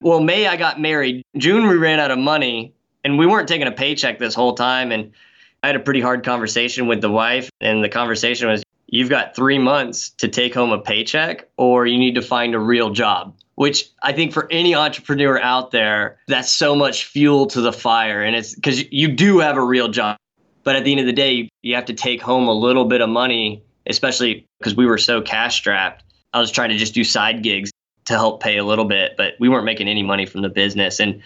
Well, 0.00 0.20
May 0.20 0.46
I 0.46 0.56
got 0.56 0.80
married. 0.80 1.22
June 1.36 1.68
we 1.68 1.76
ran 1.76 2.00
out 2.00 2.10
of 2.10 2.18
money 2.18 2.72
and 3.04 3.18
we 3.18 3.26
weren't 3.26 3.48
taking 3.48 3.66
a 3.66 3.72
paycheck 3.72 4.18
this 4.18 4.34
whole 4.34 4.54
time 4.54 4.92
and 4.92 5.12
I 5.62 5.68
had 5.68 5.76
a 5.76 5.80
pretty 5.80 6.00
hard 6.00 6.24
conversation 6.24 6.86
with 6.86 7.00
the 7.00 7.10
wife 7.10 7.50
and 7.60 7.82
the 7.82 7.88
conversation 7.88 8.48
was 8.48 8.62
you've 8.86 9.10
got 9.10 9.34
3 9.34 9.58
months 9.58 10.10
to 10.10 10.28
take 10.28 10.54
home 10.54 10.70
a 10.70 10.78
paycheck 10.78 11.48
or 11.56 11.86
you 11.86 11.98
need 11.98 12.14
to 12.14 12.22
find 12.22 12.54
a 12.54 12.58
real 12.58 12.90
job 12.90 13.34
which 13.56 13.90
I 14.02 14.12
think 14.12 14.32
for 14.32 14.46
any 14.50 14.74
entrepreneur 14.74 15.40
out 15.40 15.72
there, 15.72 16.18
that's 16.28 16.52
so 16.52 16.76
much 16.76 17.04
fuel 17.04 17.46
to 17.48 17.60
the 17.60 17.72
fire. 17.72 18.22
And 18.22 18.36
it's 18.36 18.54
because 18.54 18.90
you 18.92 19.08
do 19.08 19.38
have 19.40 19.56
a 19.56 19.64
real 19.64 19.88
job. 19.88 20.16
But 20.62 20.76
at 20.76 20.84
the 20.84 20.92
end 20.92 21.00
of 21.00 21.06
the 21.06 21.12
day, 21.12 21.48
you 21.62 21.74
have 21.74 21.86
to 21.86 21.94
take 21.94 22.22
home 22.22 22.48
a 22.48 22.52
little 22.52 22.84
bit 22.84 23.00
of 23.00 23.08
money, 23.08 23.62
especially 23.86 24.46
because 24.58 24.74
we 24.74 24.86
were 24.86 24.98
so 24.98 25.22
cash 25.22 25.56
strapped. 25.56 26.04
I 26.32 26.40
was 26.40 26.50
trying 26.50 26.70
to 26.70 26.76
just 26.76 26.94
do 26.94 27.02
side 27.02 27.42
gigs 27.42 27.70
to 28.06 28.14
help 28.14 28.42
pay 28.42 28.58
a 28.58 28.64
little 28.64 28.84
bit, 28.84 29.16
but 29.16 29.34
we 29.40 29.48
weren't 29.48 29.64
making 29.64 29.88
any 29.88 30.02
money 30.02 30.26
from 30.26 30.42
the 30.42 30.48
business. 30.48 31.00
And 31.00 31.22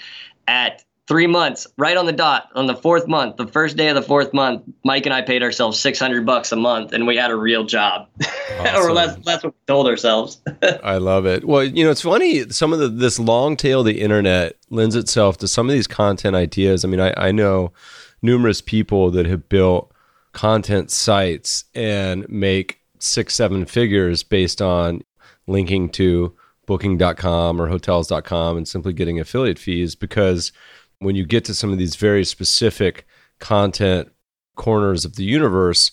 at 0.46 0.84
three 1.10 1.26
months, 1.26 1.66
right 1.76 1.96
on 1.96 2.06
the 2.06 2.12
dot, 2.12 2.50
on 2.54 2.66
the 2.66 2.76
fourth 2.76 3.08
month, 3.08 3.36
the 3.36 3.48
first 3.48 3.76
day 3.76 3.88
of 3.88 3.96
the 3.96 4.02
fourth 4.02 4.32
month, 4.32 4.62
Mike 4.84 5.06
and 5.06 5.12
I 5.12 5.22
paid 5.22 5.42
ourselves 5.42 5.80
600 5.80 6.24
bucks 6.24 6.52
a 6.52 6.56
month 6.56 6.92
and 6.92 7.04
we 7.04 7.16
had 7.16 7.32
a 7.32 7.36
real 7.36 7.64
job. 7.64 8.08
Awesome. 8.60 8.90
or 8.90 8.94
that's, 8.94 9.24
that's 9.24 9.42
what 9.42 9.54
we 9.54 9.60
told 9.66 9.86
ourselves. 9.86 10.42
I 10.84 10.98
love 10.98 11.24
it. 11.24 11.46
Well, 11.46 11.64
you 11.64 11.82
know, 11.82 11.90
it's 11.90 12.02
funny. 12.02 12.50
Some 12.50 12.74
of 12.74 12.78
the, 12.78 12.88
this 12.88 13.18
long 13.18 13.56
tail 13.56 13.80
of 13.80 13.86
the 13.86 14.02
internet 14.02 14.56
lends 14.68 14.96
itself 14.96 15.38
to 15.38 15.48
some 15.48 15.66
of 15.66 15.72
these 15.72 15.86
content 15.86 16.36
ideas. 16.36 16.84
I 16.84 16.88
mean, 16.88 17.00
I, 17.00 17.14
I 17.16 17.32
know 17.32 17.72
numerous 18.20 18.60
people 18.60 19.10
that 19.12 19.24
have 19.24 19.48
built 19.48 19.90
content 20.32 20.90
sites 20.90 21.64
and 21.74 22.28
make 22.28 22.80
six, 22.98 23.34
seven 23.34 23.64
figures 23.64 24.22
based 24.22 24.60
on 24.60 25.00
linking 25.46 25.88
to 25.90 26.36
booking.com 26.66 27.62
or 27.62 27.68
hotels.com 27.68 28.58
and 28.58 28.68
simply 28.68 28.92
getting 28.92 29.18
affiliate 29.18 29.58
fees 29.58 29.94
because 29.94 30.52
when 31.00 31.16
you 31.16 31.26
get 31.26 31.44
to 31.46 31.54
some 31.54 31.72
of 31.72 31.78
these 31.78 31.96
very 31.96 32.24
specific 32.24 33.06
content 33.40 34.12
corners 34.54 35.04
of 35.04 35.16
the 35.16 35.24
universe, 35.24 35.90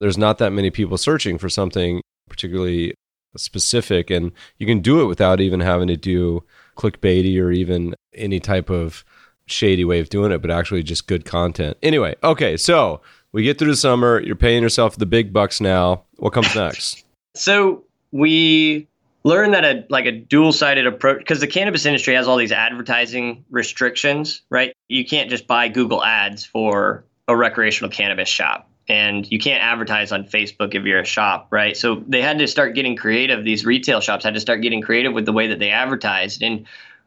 there's 0.00 0.18
not 0.18 0.38
that 0.38 0.52
many 0.52 0.70
people 0.70 0.98
searching 0.98 1.38
for 1.38 1.48
something 1.48 2.00
particularly 2.28 2.94
specific. 3.36 4.10
And 4.10 4.32
you 4.58 4.66
can 4.66 4.80
do 4.80 5.00
it 5.00 5.06
without 5.06 5.40
even 5.40 5.60
having 5.60 5.88
to 5.88 5.96
do 5.96 6.44
clickbaity 6.76 7.40
or 7.40 7.50
even 7.50 7.94
any 8.14 8.40
type 8.40 8.70
of 8.70 9.04
shady 9.46 9.84
way 9.84 10.00
of 10.00 10.08
doing 10.08 10.32
it, 10.32 10.42
but 10.42 10.50
actually 10.50 10.82
just 10.82 11.06
good 11.06 11.24
content. 11.24 11.76
Anyway, 11.82 12.14
okay, 12.22 12.56
so 12.56 13.00
we 13.32 13.42
get 13.42 13.58
through 13.58 13.70
the 13.70 13.76
summer. 13.76 14.20
You're 14.20 14.36
paying 14.36 14.62
yourself 14.62 14.96
the 14.96 15.06
big 15.06 15.32
bucks 15.32 15.60
now. 15.60 16.04
What 16.16 16.32
comes 16.32 16.54
next? 16.54 17.04
so 17.34 17.84
we 18.12 18.88
learn 19.26 19.50
that 19.50 19.64
a 19.64 19.84
like 19.90 20.06
a 20.06 20.12
dual-sided 20.12 20.86
approach 20.86 21.18
because 21.18 21.40
the 21.40 21.48
cannabis 21.48 21.84
industry 21.84 22.14
has 22.14 22.28
all 22.28 22.36
these 22.36 22.52
advertising 22.52 23.44
restrictions, 23.50 24.42
right? 24.50 24.72
You 24.88 25.04
can't 25.04 25.28
just 25.28 25.48
buy 25.48 25.68
Google 25.68 26.02
ads 26.04 26.44
for 26.44 27.04
a 27.26 27.36
recreational 27.36 27.90
cannabis 27.90 28.28
shop 28.28 28.70
and 28.88 29.30
you 29.30 29.40
can't 29.40 29.60
advertise 29.60 30.12
on 30.12 30.26
Facebook 30.26 30.76
if 30.76 30.84
you're 30.84 31.00
a 31.00 31.04
shop, 31.04 31.48
right? 31.50 31.76
So 31.76 32.04
they 32.06 32.22
had 32.22 32.38
to 32.38 32.46
start 32.46 32.76
getting 32.76 32.94
creative. 32.94 33.44
These 33.44 33.66
retail 33.66 34.00
shops 34.00 34.24
had 34.24 34.34
to 34.34 34.40
start 34.40 34.62
getting 34.62 34.80
creative 34.80 35.12
with 35.12 35.26
the 35.26 35.32
way 35.32 35.48
that 35.48 35.58
they 35.58 35.70
advertised. 35.70 36.40
And 36.40 36.64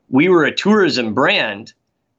we 0.09 0.27
were 0.27 0.43
a 0.43 0.53
tourism 0.53 1.13
brand. 1.13 1.71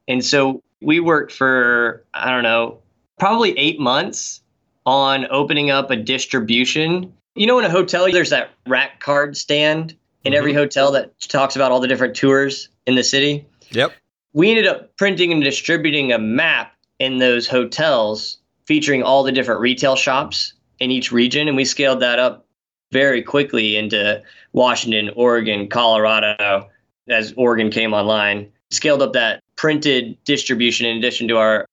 And 0.07 0.25
so 0.25 0.63
we 0.81 0.99
worked 0.99 1.31
for, 1.31 2.03
I 2.15 2.31
don't 2.31 2.41
know, 2.41 2.79
probably 3.19 3.55
eight 3.55 3.79
months 3.79 4.41
on 4.83 5.27
opening 5.29 5.69
up 5.69 5.91
a 5.91 5.95
distribution 5.95 7.13
you 7.35 7.47
know, 7.47 7.59
in 7.59 7.65
a 7.65 7.69
hotel, 7.69 8.11
there's 8.11 8.29
that 8.29 8.51
rack 8.67 8.99
card 8.99 9.37
stand 9.37 9.95
in 10.23 10.31
mm-hmm. 10.31 10.37
every 10.37 10.53
hotel 10.53 10.91
that 10.91 11.19
talks 11.19 11.55
about 11.55 11.71
all 11.71 11.79
the 11.79 11.87
different 11.87 12.15
tours 12.15 12.69
in 12.85 12.95
the 12.95 13.03
city. 13.03 13.45
Yep. 13.71 13.93
We 14.33 14.49
ended 14.49 14.67
up 14.67 14.95
printing 14.97 15.31
and 15.31 15.43
distributing 15.43 16.11
a 16.11 16.19
map 16.19 16.73
in 16.99 17.17
those 17.17 17.47
hotels 17.47 18.37
featuring 18.65 19.03
all 19.03 19.23
the 19.23 19.31
different 19.31 19.59
retail 19.59 19.95
shops 19.95 20.53
in 20.79 20.91
each 20.91 21.11
region. 21.11 21.47
And 21.47 21.57
we 21.57 21.65
scaled 21.65 22.01
that 22.01 22.19
up 22.19 22.45
very 22.91 23.21
quickly 23.21 23.77
into 23.77 24.21
Washington, 24.53 25.11
Oregon, 25.15 25.67
Colorado 25.67 26.69
as 27.09 27.33
Oregon 27.37 27.71
came 27.71 27.93
online. 27.93 28.51
Scaled 28.69 29.01
up 29.01 29.13
that 29.13 29.41
printed 29.55 30.17
distribution 30.23 30.85
in 30.85 30.97
addition 30.97 31.27
to 31.27 31.37
our 31.37 31.65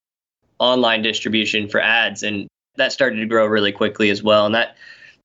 online 0.58 1.02
distribution 1.02 1.68
for 1.68 1.80
ads. 1.80 2.22
And 2.22 2.48
that 2.76 2.92
started 2.92 3.16
to 3.16 3.26
grow 3.26 3.46
really 3.46 3.72
quickly 3.72 4.10
as 4.10 4.22
well. 4.22 4.46
And 4.46 4.54
that 4.54 4.76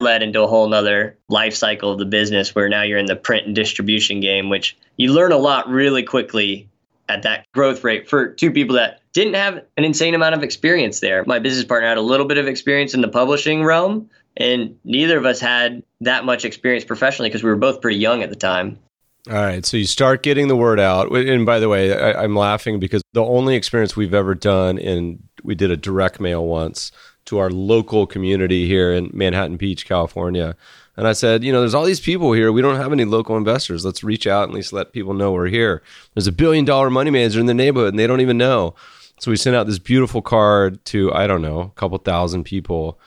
led 0.04 0.22
into 0.22 0.44
a 0.44 0.48
whole 0.48 0.68
nother 0.68 1.18
life 1.30 1.56
cycle 1.56 1.92
of 1.92 2.00
the 2.00 2.06
business 2.06 2.54
where 2.54 2.70
now 2.70 2.84
you're 2.84 3.00
in 3.00 3.06
the 3.06 3.16
print 3.16 3.48
and 3.48 3.56
distribution 3.56 4.20
game, 4.20 4.50
which 4.50 4.78
you 4.98 5.14
learn 5.14 5.32
a 5.32 5.38
lot 5.38 5.68
really 5.68 6.04
quickly 6.04 6.70
at 7.10 7.24
that 7.24 7.46
growth 7.54 7.84
rate 7.84 8.10
for 8.10 8.30
two 8.30 8.52
people 8.52 8.76
that 8.76 9.02
didn't 9.14 9.34
have 9.34 9.64
an 9.78 9.84
insane 9.84 10.16
amount 10.16 10.36
of 10.36 10.44
experience 10.44 11.00
there. 11.00 11.24
My 11.26 11.40
business 11.40 11.66
partner 11.66 11.88
had 11.88 11.98
a 11.98 12.02
little 12.02 12.26
bit 12.26 12.38
of 12.38 12.48
experience 12.48 12.94
in 12.94 13.02
the 13.02 13.08
publishing 13.08 13.64
realm, 13.64 14.10
and 14.38 14.78
neither 14.84 15.18
of 15.18 15.26
us 15.26 15.40
had 15.40 15.84
that 16.02 16.26
much 16.26 16.46
experience 16.46 16.86
professionally 16.86 17.30
because 17.30 17.44
we 17.44 17.50
were 17.50 17.56
both 17.56 17.82
pretty 17.82 17.98
young 17.98 18.24
at 18.24 18.30
the 18.30 18.36
time. 18.36 18.80
All 19.30 19.36
right. 19.36 19.66
So 19.66 19.78
you 19.78 19.86
start 19.86 20.22
getting 20.22 20.50
the 20.50 20.56
word 20.56 20.82
out. 20.82 21.10
And 21.16 21.46
by 21.46 21.60
the 21.60 21.70
way, 21.70 21.98
I, 21.98 22.24
am 22.24 22.36
laughing 22.36 22.80
because 22.80 23.02
the 23.14 23.24
only 23.24 23.56
experience 23.56 23.96
we've 23.96 24.14
ever 24.14 24.36
done 24.36 24.78
in, 24.78 25.24
we 25.44 25.56
did 25.56 25.72
a 25.72 25.78
direct 25.78 26.20
mail 26.20 26.46
once 26.46 26.92
to 27.26 27.38
our 27.38 27.50
local 27.50 28.06
community 28.06 28.68
here 28.68 28.92
in 28.92 29.10
Manhattan 29.14 29.58
Beach, 29.58 29.86
California. 29.86 30.56
And 30.96 31.08
I 31.08 31.14
said, 31.14 31.44
you 31.44 31.52
know, 31.52 31.60
there's 31.60 31.74
all 31.74 31.86
these 31.86 32.00
people 32.00 32.34
here. 32.34 32.52
We 32.52 32.62
don't 32.62 32.76
have 32.76 32.92
any 32.92 33.06
local 33.06 33.36
investors. 33.36 33.84
Let's 33.84 34.04
reach 34.04 34.28
out 34.28 34.44
and 34.44 34.52
at 34.52 34.56
least 34.56 34.74
let 34.74 34.94
people 34.94 35.14
know 35.14 35.32
we're 35.32 35.48
here. 35.48 35.82
There's 36.14 36.28
a 36.28 36.32
billion 36.32 36.66
dollar 36.66 36.90
money 36.90 37.10
manager 37.10 37.40
in 37.40 37.48
the 37.48 37.54
neighborhood 37.54 37.90
and 37.90 38.00
they 38.00 38.08
don't 38.08 38.22
even 38.22 38.38
know. 38.38 38.76
So 39.20 39.32
we 39.32 39.38
sent 39.38 39.56
out 39.56 39.68
this 39.68 39.80
beautiful 39.80 40.22
card 40.22 40.84
to, 40.86 41.14
I 41.14 41.28
don't 41.28 41.42
know, 41.42 41.62
a 41.62 41.70
couple 41.80 41.98
thousand 41.98 42.44
people. 42.44 43.00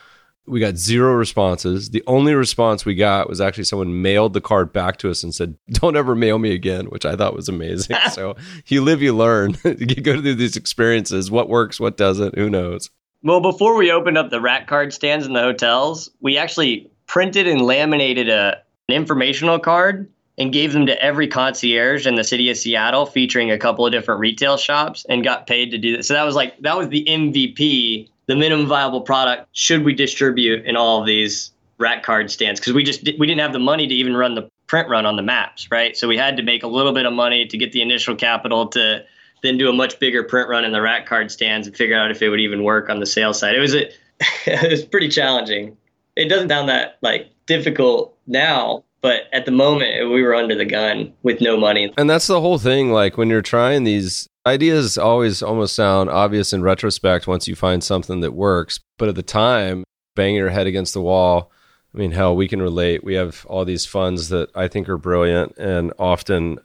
We 0.45 0.59
got 0.59 0.77
zero 0.77 1.13
responses. 1.13 1.89
The 1.89 2.03
only 2.07 2.33
response 2.33 2.85
we 2.85 2.95
got 2.95 3.29
was 3.29 3.41
actually 3.41 3.65
someone 3.65 4.01
mailed 4.01 4.33
the 4.33 4.41
card 4.41 4.71
back 4.71 4.97
to 4.97 5.09
us 5.09 5.21
and 5.21 5.35
said, 5.35 5.57
Don't 5.69 5.97
ever 5.97 6.15
mail 6.15 6.39
me 6.39 6.53
again, 6.53 6.85
which 6.85 7.05
I 7.05 7.15
thought 7.15 7.35
was 7.35 7.49
amazing. 7.49 7.97
so 8.11 8.35
you 8.67 8.81
live, 8.81 9.01
you 9.01 9.13
learn. 9.13 9.57
you 9.63 9.95
go 9.95 10.21
through 10.21 10.35
these 10.35 10.55
experiences. 10.55 11.29
What 11.29 11.49
works, 11.49 11.79
what 11.79 11.97
doesn't, 11.97 12.35
who 12.35 12.49
knows? 12.49 12.89
Well, 13.23 13.41
before 13.41 13.75
we 13.75 13.91
opened 13.91 14.17
up 14.17 14.29
the 14.29 14.41
rack 14.41 14.67
card 14.67 14.93
stands 14.93 15.25
in 15.25 15.33
the 15.33 15.41
hotels, 15.41 16.09
we 16.21 16.37
actually 16.37 16.89
printed 17.07 17.47
and 17.47 17.61
laminated 17.61 18.29
a, 18.29 18.61
an 18.89 18.95
informational 18.95 19.59
card 19.59 20.09
and 20.37 20.53
gave 20.53 20.71
them 20.73 20.85
to 20.85 21.01
every 21.01 21.27
concierge 21.27 22.05
in 22.05 22.15
the 22.15 22.23
city 22.23 22.49
of 22.51 22.57
Seattle, 22.57 23.07
featuring 23.07 23.49
a 23.49 23.57
couple 23.57 23.85
of 23.85 23.91
different 23.91 24.19
retail 24.19 24.55
shops, 24.55 25.05
and 25.09 25.23
got 25.23 25.47
paid 25.47 25.71
to 25.71 25.77
do 25.77 25.97
that. 25.97 26.03
So 26.03 26.13
that 26.13 26.23
was 26.23 26.35
like 26.35 26.59
that 26.61 26.77
was 26.77 26.89
the 26.89 27.03
MVP, 27.05 28.07
the 28.27 28.35
minimum 28.35 28.67
viable 28.67 29.01
product. 29.01 29.47
Should 29.53 29.83
we 29.83 29.93
distribute 29.93 30.65
in 30.65 30.75
all 30.75 30.99
of 30.99 31.07
these 31.07 31.51
rack 31.79 32.03
card 32.03 32.29
stands? 32.29 32.59
Because 32.59 32.73
we 32.73 32.83
just 32.83 33.03
we 33.17 33.25
didn't 33.25 33.39
have 33.39 33.53
the 33.53 33.59
money 33.59 33.87
to 33.87 33.93
even 33.95 34.15
run 34.15 34.35
the 34.35 34.49
print 34.67 34.89
run 34.89 35.07
on 35.07 35.15
the 35.15 35.23
maps, 35.23 35.71
right? 35.71 35.97
So 35.97 36.07
we 36.07 36.17
had 36.17 36.37
to 36.37 36.43
make 36.43 36.61
a 36.61 36.67
little 36.67 36.93
bit 36.93 37.05
of 37.05 37.13
money 37.13 37.47
to 37.47 37.57
get 37.57 37.71
the 37.71 37.81
initial 37.81 38.15
capital 38.15 38.67
to 38.67 39.03
then 39.43 39.57
do 39.57 39.69
a 39.69 39.73
much 39.73 39.99
bigger 39.99 40.23
print 40.23 40.49
run 40.49 40.65
in 40.65 40.71
the 40.71 40.81
rack 40.81 41.05
card 41.05 41.31
stands 41.31 41.67
and 41.67 41.75
figure 41.75 41.97
out 41.97 42.11
if 42.11 42.21
it 42.21 42.29
would 42.29 42.39
even 42.39 42.63
work 42.63 42.89
on 42.89 42.99
the 42.99 43.05
sales 43.05 43.39
side. 43.39 43.55
It 43.55 43.59
was 43.59 43.75
a, 43.75 43.89
it 44.45 44.71
was 44.71 44.85
pretty 44.85 45.09
challenging. 45.09 45.77
It 46.15 46.29
doesn't 46.29 46.49
sound 46.49 46.69
that 46.69 46.97
like 47.01 47.29
difficult 47.45 48.17
now, 48.25 48.83
but 49.01 49.23
at 49.33 49.45
the 49.45 49.51
moment 49.51 50.09
we 50.09 50.23
were 50.23 50.35
under 50.35 50.55
the 50.55 50.65
gun 50.65 51.13
with 51.23 51.41
no 51.41 51.57
money. 51.57 51.93
And 51.97 52.09
that's 52.09 52.27
the 52.27 52.41
whole 52.41 52.57
thing. 52.57 52.91
Like 52.91 53.17
when 53.17 53.29
you're 53.29 53.41
trying 53.41 53.83
these 53.83 54.27
ideas, 54.45 54.97
always 54.97 55.43
almost 55.43 55.75
sound 55.75 56.09
obvious 56.09 56.53
in 56.53 56.63
retrospect 56.63 57.27
once 57.27 57.47
you 57.47 57.55
find 57.55 57.83
something 57.83 58.21
that 58.21 58.33
works. 58.33 58.79
But 58.97 59.09
at 59.09 59.15
the 59.15 59.23
time, 59.23 59.83
banging 60.15 60.35
your 60.35 60.49
head 60.49 60.67
against 60.67 60.93
the 60.93 61.01
wall. 61.01 61.51
I 61.93 61.97
mean, 61.97 62.11
hell, 62.11 62.35
we 62.35 62.49
can 62.49 62.61
relate. 62.61 63.03
We 63.03 63.13
have 63.13 63.45
all 63.47 63.63
these 63.63 63.85
funds 63.85 64.27
that 64.29 64.49
I 64.53 64.67
think 64.67 64.89
are 64.89 64.97
brilliant, 64.97 65.57
and 65.57 65.93
often 65.97 66.59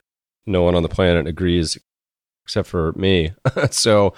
no 0.45 0.63
one 0.63 0.75
on 0.75 0.83
the 0.83 0.89
planet 0.89 1.25
agrees 1.27 1.77
except 2.45 2.67
for 2.67 2.93
me. 2.93 3.33
so 3.71 4.13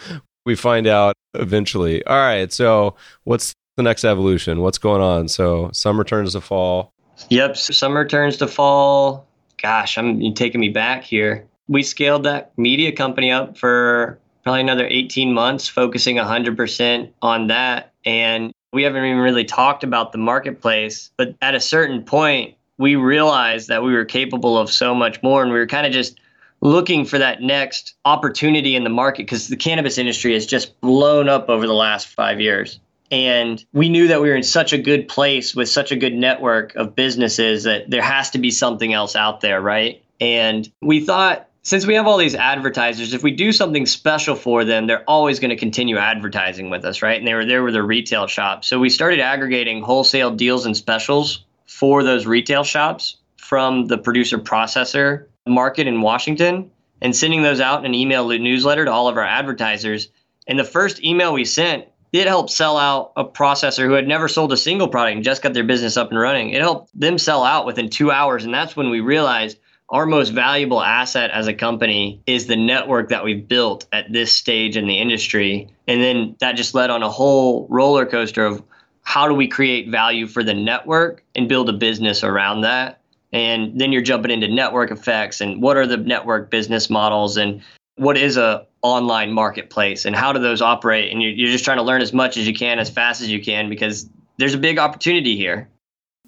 we 0.46 0.56
find 0.56 0.88
out 0.88 1.16
eventually. 1.34 2.06
All 2.06 2.18
right. 2.18 2.52
So 2.52 2.96
what's 3.24 3.54
the 3.78 3.84
next 3.84 4.06
evolution? 4.06 4.62
What's 4.62 4.78
going 4.78 5.02
on? 5.02 5.28
So 5.28 5.70
summer 5.74 6.04
turns 6.04 6.34
to 6.34 6.42
fall. 6.42 6.92
Yep. 7.30 7.58
Summer 7.58 8.06
turns 8.08 8.38
to 8.38 8.48
fall. 8.48 9.28
Gosh, 9.62 9.98
I'm 9.98 10.34
taking 10.34 10.62
me 10.62 10.70
back 10.70 11.04
here. 11.04 11.46
We 11.68 11.82
scaled 11.82 12.24
that 12.24 12.52
media 12.58 12.92
company 12.92 13.32
up 13.32 13.58
for 13.58 14.20
probably 14.44 14.62
another 14.62 14.86
18 14.88 15.34
months, 15.34 15.68
focusing 15.68 16.18
100% 16.18 17.12
on 17.22 17.48
that. 17.48 17.94
And 18.06 18.52
we 18.74 18.84
haven't 18.84 19.04
even 19.04 19.20
really 19.20 19.46
talked 19.46 19.84
about 19.84 20.12
the 20.12 20.18
marketplace. 20.20 21.10
But 21.18 21.36
at 21.42 21.56
a 21.56 21.60
certain 21.60 22.04
point, 22.04 22.56
we 22.78 22.96
realized 22.96 23.70
that 23.70 23.82
we 23.82 23.94
were 23.94 24.06
capable 24.06 24.58
of 24.58 24.70
so 24.70 24.94
much 24.94 25.24
more. 25.24 25.42
And 25.42 25.52
we 25.52 25.58
were 25.58 25.66
kind 25.66 25.88
of 25.88 25.94
just 25.94 26.20
looking 26.66 27.06
for 27.06 27.20
that 27.20 27.42
next 27.42 27.94
opportunity 28.06 28.76
in 28.76 28.84
the 28.84 28.90
market 28.90 29.24
because 29.26 29.48
the 29.48 29.56
cannabis 29.56 29.98
industry 29.98 30.34
has 30.34 30.46
just 30.46 30.80
blown 30.82 31.30
up 31.30 31.48
over 31.48 31.68
the 31.68 31.74
last 31.74 32.08
five 32.08 32.42
years. 32.42 32.80
And 33.12 33.64
we 33.72 33.88
knew 33.88 34.08
that 34.08 34.20
we 34.20 34.30
were 34.30 34.36
in 34.36 34.44
such 34.44 34.74
a 34.74 34.80
good 34.80 35.08
place 35.08 35.56
with 35.56 35.70
such 35.70 35.92
a 35.92 35.96
good 35.96 36.16
network 36.16 36.76
of 36.76 36.96
businesses 36.96 37.64
that 37.64 37.92
there 37.92 38.02
has 38.02 38.32
to 38.32 38.40
be 38.40 38.50
something 38.50 38.94
else 38.94 39.16
out 39.16 39.42
there, 39.42 39.62
right? 39.62 40.04
And 40.20 40.68
we 40.82 41.06
thought, 41.06 41.48
since 41.62 41.86
we 41.86 41.94
have 41.94 42.08
all 42.08 42.18
these 42.18 42.34
advertisers, 42.34 43.14
if 43.14 43.22
we 43.22 43.32
do 43.32 43.52
something 43.52 43.86
special 43.86 44.36
for 44.36 44.66
them, 44.66 44.88
they're 44.88 45.08
always 45.08 45.40
going 45.40 45.50
to 45.50 45.56
continue 45.56 45.98
advertising 45.98 46.72
with 46.72 46.84
us, 46.84 47.04
right? 47.04 47.20
And 47.20 47.28
they 47.28 47.36
were 47.36 47.46
there 47.46 47.64
with 47.64 47.76
a 47.76 47.84
retail 47.84 48.26
shop. 48.26 48.66
So 48.66 48.80
we 48.80 48.90
started 48.90 49.20
aggregating 49.20 49.84
wholesale 49.84 50.32
deals 50.32 50.66
and 50.66 50.76
specials 50.76 51.46
for 51.68 52.02
those 52.02 52.26
retail 52.26 52.64
shops 52.64 53.18
from 53.38 53.86
the 53.86 54.00
producer 54.00 54.40
processor 54.40 55.28
market 55.48 55.88
in 55.88 56.02
Washington 56.02 56.72
and 57.02 57.16
sending 57.16 57.44
those 57.44 57.60
out 57.60 57.80
in 57.80 57.86
an 57.86 57.94
email 57.94 58.28
newsletter 58.28 58.86
to 58.86 58.92
all 58.92 59.08
of 59.08 59.18
our 59.18 59.26
advertisers. 59.26 60.10
And 60.48 60.58
the 60.58 60.64
first 60.64 61.04
email 61.04 61.34
we 61.34 61.46
sent 61.46 61.86
it 62.12 62.28
helped 62.28 62.50
sell 62.50 62.78
out 62.78 63.12
a 63.18 63.26
processor 63.26 63.86
who 63.86 63.92
had 63.92 64.08
never 64.08 64.30
sold 64.30 64.54
a 64.54 64.58
single 64.58 64.88
product 64.88 65.16
and 65.16 65.24
just 65.24 65.42
got 65.42 65.54
their 65.54 65.66
business 65.66 65.98
up 65.98 66.12
and 66.12 66.20
running. 66.20 66.52
It 66.52 66.62
helped 66.62 66.98
them 66.98 67.18
sell 67.18 67.44
out 67.44 67.66
within 67.66 67.90
two 67.90 68.10
hours. 68.10 68.46
And 68.46 68.54
that's 68.54 68.76
when 68.76 68.90
we 68.90 69.02
realized 69.02 69.60
our 69.90 70.06
most 70.06 70.30
valuable 70.30 70.82
asset 70.82 71.30
as 71.32 71.48
a 71.48 71.54
company 71.54 72.22
is 72.26 72.48
the 72.48 72.56
network 72.56 73.10
that 73.10 73.26
we've 73.26 73.48
built 73.48 73.86
at 73.92 74.12
this 74.12 74.32
stage 74.32 74.78
in 74.78 74.88
the 74.88 74.98
industry. 74.98 75.68
And 75.88 76.02
then 76.02 76.36
that 76.40 76.56
just 76.56 76.74
led 76.74 76.90
on 76.90 77.04
a 77.04 77.10
whole 77.10 77.68
roller 77.70 78.06
coaster 78.06 78.46
of 78.46 78.64
how 79.02 79.28
do 79.28 79.34
we 79.34 79.48
create 79.48 79.90
value 79.90 80.26
for 80.26 80.44
the 80.44 80.54
network 80.54 81.22
and 81.36 81.50
build 81.50 81.70
a 81.70 81.74
business 81.74 82.24
around 82.24 82.62
that 82.62 83.02
and 83.36 83.78
then 83.78 83.92
you're 83.92 84.02
jumping 84.02 84.32
into 84.32 84.48
network 84.48 84.92
effects 84.92 85.42
and 85.42 85.62
what 85.62 85.76
are 85.76 85.86
the 85.86 85.98
network 85.98 86.50
business 86.50 86.90
models 86.90 87.36
and 87.36 87.62
what 87.98 88.18
is 88.18 88.38
a 88.38 88.66
online 88.82 89.34
marketplace 89.34 90.06
and 90.06 90.16
how 90.16 90.32
do 90.32 90.40
those 90.40 90.62
operate? 90.62 91.12
And 91.12 91.22
you're, 91.22 91.32
you're 91.32 91.52
just 91.52 91.66
trying 91.66 91.78
to 91.78 91.84
learn 91.84 92.02
as 92.02 92.14
much 92.14 92.38
as 92.38 92.48
you 92.48 92.54
can 92.54 92.80
as 92.80 92.90
fast 92.90 93.22
as 93.22 93.30
you 93.30 93.44
can 93.44 93.70
because 93.70 94.10
there's 94.38 94.54
a 94.54 94.58
big 94.58 94.80
opportunity 94.80 95.36
here. 95.36 95.70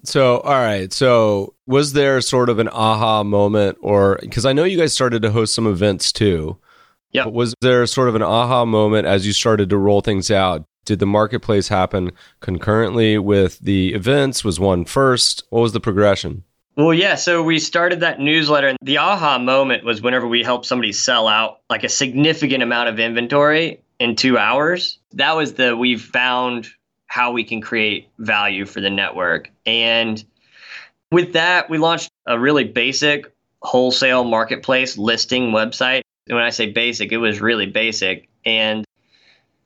So 0.04 0.40
all 0.40 0.52
right. 0.52 0.92
So 0.92 1.54
was 1.66 1.94
there 1.94 2.20
sort 2.20 2.50
of 2.50 2.58
an 2.58 2.68
aha 2.68 3.22
moment 3.22 3.78
or 3.80 4.18
because 4.20 4.44
i 4.44 4.52
know 4.52 4.64
you 4.64 4.78
guys 4.78 4.92
started 4.92 5.22
to 5.22 5.30
host 5.30 5.54
some 5.54 5.66
events 5.66 6.12
too. 6.12 6.58
Yeah 7.12 7.24
was 7.26 7.54
there 7.62 7.86
sort 7.86 8.10
of 8.10 8.16
an 8.16 8.22
aha 8.22 8.66
moment 8.66 9.06
as 9.06 9.26
you 9.26 9.32
started 9.32 9.70
to 9.70 9.78
roll 9.78 10.02
things 10.02 10.30
out? 10.30 10.62
Did 10.84 10.98
the 10.98 11.06
marketplace 11.06 11.68
happen 11.68 12.12
concurrently 12.40 13.16
with 13.16 13.58
the 13.60 13.94
events? 13.94 14.44
Was 14.44 14.60
one 14.60 14.84
first? 14.84 15.44
What 15.48 15.60
was 15.60 15.72
the 15.72 15.80
progression 15.80 16.44
well, 16.78 16.94
yeah. 16.94 17.16
So 17.16 17.42
we 17.42 17.58
started 17.58 18.00
that 18.00 18.20
newsletter, 18.20 18.68
and 18.68 18.78
the 18.80 18.98
aha 18.98 19.40
moment 19.40 19.84
was 19.84 20.00
whenever 20.00 20.28
we 20.28 20.44
helped 20.44 20.64
somebody 20.64 20.92
sell 20.92 21.26
out 21.26 21.60
like 21.68 21.82
a 21.82 21.88
significant 21.88 22.62
amount 22.62 22.88
of 22.88 23.00
inventory 23.00 23.82
in 23.98 24.14
two 24.14 24.38
hours. 24.38 24.98
That 25.14 25.34
was 25.34 25.54
the 25.54 25.76
we've 25.76 26.00
found 26.00 26.68
how 27.08 27.32
we 27.32 27.42
can 27.42 27.60
create 27.60 28.10
value 28.18 28.64
for 28.64 28.80
the 28.80 28.90
network. 28.90 29.50
And 29.66 30.22
with 31.10 31.32
that, 31.32 31.68
we 31.68 31.78
launched 31.78 32.10
a 32.26 32.38
really 32.38 32.64
basic 32.64 33.32
wholesale 33.60 34.22
marketplace 34.22 34.96
listing 34.96 35.50
website. 35.50 36.02
And 36.28 36.36
when 36.36 36.44
I 36.44 36.50
say 36.50 36.70
basic, 36.70 37.10
it 37.10 37.16
was 37.16 37.40
really 37.40 37.66
basic. 37.66 38.28
And 38.44 38.84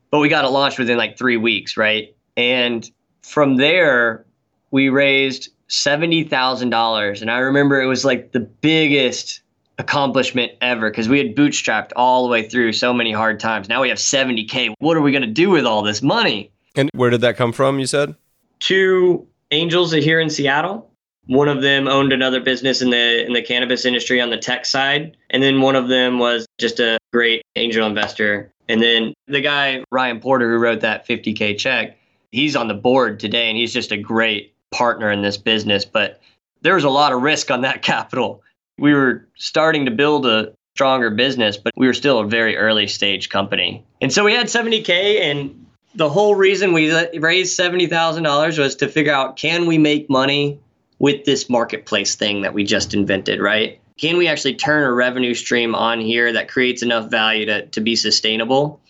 but 0.09 0.17
we 0.17 0.29
got 0.29 0.45
it 0.45 0.49
launched 0.49 0.79
within 0.79 0.97
like 0.97 1.15
three 1.15 1.37
weeks, 1.37 1.77
right? 1.77 2.15
And 2.35 2.89
from 3.21 3.57
there, 3.57 4.25
we 4.71 4.89
raised 4.89 5.49
$70,000. 5.69 7.21
And 7.21 7.31
I 7.31 7.37
remember 7.39 7.81
it 7.81 7.87
was 7.87 8.05
like 8.05 8.31
the 8.31 8.39
biggest 8.39 9.41
accomplishment 9.77 10.51
ever 10.61 10.89
because 10.89 11.09
we 11.09 11.17
had 11.17 11.35
bootstrapped 11.35 11.91
all 11.95 12.23
the 12.23 12.29
way 12.29 12.47
through 12.47 12.73
so 12.73 12.93
many 12.93 13.11
hard 13.11 13.39
times. 13.39 13.69
Now 13.69 13.81
we 13.81 13.89
have 13.89 13.97
70K. 13.97 14.73
What 14.79 14.97
are 14.97 15.01
we 15.01 15.11
going 15.11 15.23
to 15.23 15.27
do 15.27 15.49
with 15.49 15.65
all 15.65 15.81
this 15.81 16.01
money? 16.01 16.51
And 16.75 16.89
where 16.93 17.09
did 17.09 17.21
that 17.21 17.37
come 17.37 17.51
from, 17.51 17.79
you 17.79 17.87
said? 17.87 18.15
Two 18.59 19.27
angels 19.51 19.91
here 19.91 20.19
in 20.19 20.29
Seattle. 20.29 20.89
One 21.27 21.47
of 21.47 21.61
them 21.61 21.87
owned 21.87 22.11
another 22.11 22.41
business 22.41 22.81
in 22.81 22.89
the 22.89 23.25
in 23.25 23.31
the 23.31 23.41
cannabis 23.41 23.85
industry 23.85 24.19
on 24.19 24.29
the 24.29 24.37
tech 24.37 24.65
side, 24.65 25.15
and 25.29 25.41
then 25.41 25.61
one 25.61 25.75
of 25.77 25.87
them 25.87 26.19
was 26.19 26.45
just 26.59 26.81
a 26.81 26.97
great 27.13 27.43
angel 27.55 27.87
investor. 27.87 28.51
And 28.67 28.81
then 28.81 29.13
the 29.27 29.39
guy 29.39 29.83
Ryan 29.89 30.19
Porter 30.19 30.49
who 30.49 30.57
wrote 30.57 30.81
that 30.81 31.07
50k 31.07 31.57
check, 31.57 31.97
he's 32.31 32.57
on 32.57 32.67
the 32.67 32.73
board 32.73 33.21
today 33.21 33.47
and 33.47 33.57
he's 33.57 33.71
just 33.71 33.91
a 33.93 33.97
great 33.97 34.52
partner 34.73 35.11
in 35.11 35.21
this 35.21 35.37
business, 35.37 35.85
but 35.85 36.19
there 36.61 36.75
was 36.75 36.83
a 36.83 36.89
lot 36.89 37.13
of 37.13 37.21
risk 37.21 37.51
on 37.51 37.61
that 37.61 37.81
capital. 37.93 38.43
We 38.77 38.93
were 38.93 39.27
starting 39.35 39.85
to 39.85 39.91
build 39.91 40.25
a 40.25 40.53
stronger 40.75 41.11
business, 41.11 41.55
but 41.55 41.71
we 41.77 41.85
were 41.85 41.93
still 41.93 42.19
a 42.19 42.27
very 42.27 42.57
early 42.57 42.87
stage 42.87 43.29
company. 43.29 43.85
And 44.01 44.11
so 44.11 44.23
we 44.23 44.33
had 44.33 44.47
70K, 44.47 45.21
and 45.21 45.65
the 45.93 46.09
whole 46.09 46.35
reason 46.35 46.73
we 46.73 46.91
raised 47.19 47.57
$70,000 47.57 48.57
was 48.57 48.75
to 48.77 48.87
figure 48.87 49.13
out 49.13 49.37
can 49.37 49.67
we 49.67 49.77
make 49.77 50.09
money 50.09 50.59
with 50.97 51.25
this 51.25 51.49
marketplace 51.49 52.15
thing 52.15 52.41
that 52.41 52.53
we 52.53 52.63
just 52.63 52.93
invented, 52.93 53.39
right? 53.39 53.79
Can 53.99 54.17
we 54.17 54.27
actually 54.27 54.55
turn 54.55 54.83
a 54.83 54.91
revenue 54.91 55.35
stream 55.35 55.75
on 55.75 55.99
here 55.99 56.33
that 56.33 56.49
creates 56.49 56.81
enough 56.81 57.11
value 57.11 57.45
to, 57.45 57.67
to 57.67 57.81
be 57.81 57.95
sustainable? 57.95 58.81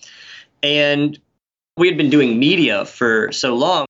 And 0.62 1.19
we 1.76 1.88
had 1.88 1.98
been 1.98 2.10
doing 2.10 2.39
media 2.39 2.86
for 2.86 3.32
so 3.32 3.56
long 3.56 3.86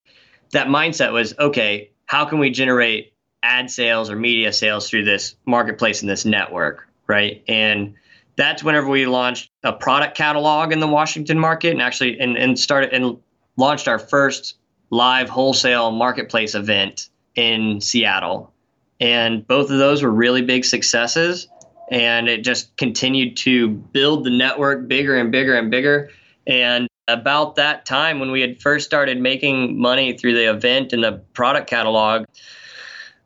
that 0.53 0.67
mindset 0.67 1.11
was 1.11 1.37
okay, 1.37 1.91
how 2.05 2.25
can 2.25 2.39
we 2.39 2.49
generate 2.49 3.13
ad 3.43 3.69
sales 3.69 4.09
or 4.09 4.15
media 4.15 4.53
sales 4.53 4.89
through 4.89 5.03
this 5.03 5.35
marketplace 5.45 6.01
and 6.01 6.09
this 6.09 6.25
network, 6.25 6.87
right? 7.07 7.43
And 7.47 7.95
that's 8.35 8.63
whenever 8.63 8.87
we 8.87 9.05
launched 9.05 9.51
a 9.63 9.73
product 9.73 10.15
catalog 10.15 10.71
in 10.71 10.79
the 10.79 10.87
Washington 10.87 11.37
market 11.37 11.71
and 11.71 11.81
actually 11.81 12.19
and, 12.19 12.37
and 12.37 12.57
started 12.57 12.93
and 12.93 13.19
launched 13.57 13.87
our 13.87 13.99
first 13.99 14.55
live 14.89 15.29
wholesale 15.29 15.91
marketplace 15.91 16.55
event 16.55 17.09
in 17.35 17.81
Seattle. 17.81 18.53
And 18.99 19.45
both 19.45 19.69
of 19.69 19.77
those 19.77 20.01
were 20.01 20.11
really 20.11 20.41
big 20.41 20.65
successes. 20.65 21.47
And 21.91 22.29
it 22.29 22.43
just 22.43 22.75
continued 22.77 23.37
to 23.37 23.67
build 23.67 24.23
the 24.23 24.29
network 24.29 24.87
bigger 24.87 25.17
and 25.17 25.31
bigger 25.31 25.55
and 25.55 25.69
bigger. 25.69 26.09
And 26.47 26.87
about 27.07 27.55
that 27.55 27.85
time 27.85 28.19
when 28.19 28.31
we 28.31 28.41
had 28.41 28.61
first 28.61 28.85
started 28.85 29.19
making 29.19 29.79
money 29.79 30.17
through 30.17 30.35
the 30.35 30.49
event 30.49 30.93
and 30.93 31.03
the 31.03 31.21
product 31.33 31.69
catalog, 31.69 32.25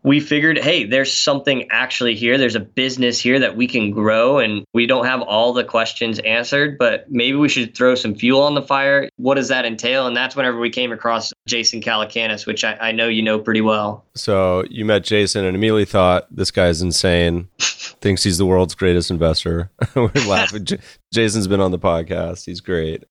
we 0.04 0.20
figured, 0.22 0.58
hey, 0.58 0.86
there's 0.86 1.12
something 1.12 1.68
actually 1.70 2.16
here. 2.16 2.38
There's 2.38 2.56
a 2.56 2.62
business 2.62 3.20
here 3.20 3.40
that 3.40 3.58
we 3.58 3.68
can 3.68 3.92
grow, 3.92 4.40
and 4.40 4.63
we 4.74 4.86
don't 4.86 5.06
have 5.06 5.22
all 5.22 5.52
the 5.52 5.66
questions 5.66 6.20
answered, 6.20 6.78
but 6.78 7.12
maybe 7.12 7.36
we 7.36 7.50
should 7.50 7.76
throw 7.76 7.94
some 7.96 8.16
fuel 8.16 8.42
on 8.42 8.56
the 8.56 8.62
fire. 8.62 9.10
What 9.18 9.36
does 9.36 9.50
that 9.50 9.66
entail? 9.66 10.08
And 10.08 10.16
that's 10.16 10.36
whenever 10.36 10.60
we 10.60 10.70
came 10.70 10.94
across 10.94 11.34
Jason 11.46 11.82
Calacanis, 11.82 12.46
which 12.46 12.63
I, 12.63 12.78
I 12.80 12.92
know 12.94 13.08
you 13.10 13.22
know 13.22 13.38
pretty 13.38 13.62
well. 13.62 14.06
So 14.16 14.63
you 14.70 14.86
met 14.86 15.04
Jason 15.04 15.44
and 15.44 15.56
immediately 15.56 15.86
thought, 15.86 16.28
this 16.34 16.52
guy's 16.52 16.82
insane, 16.82 17.50
thinks 17.60 18.24
he's 18.24 18.38
the 18.38 18.46
world's 18.46 18.76
greatest 18.76 19.12
investor. 19.12 19.72
We're 19.96 20.10
laughing. 20.26 20.63
J- 20.63 20.80
Jason's 21.12 21.48
been 21.50 21.60
on 21.60 21.72
the 21.72 21.80
podcast. 21.80 22.46
He's 22.46 22.62
great 22.62 23.04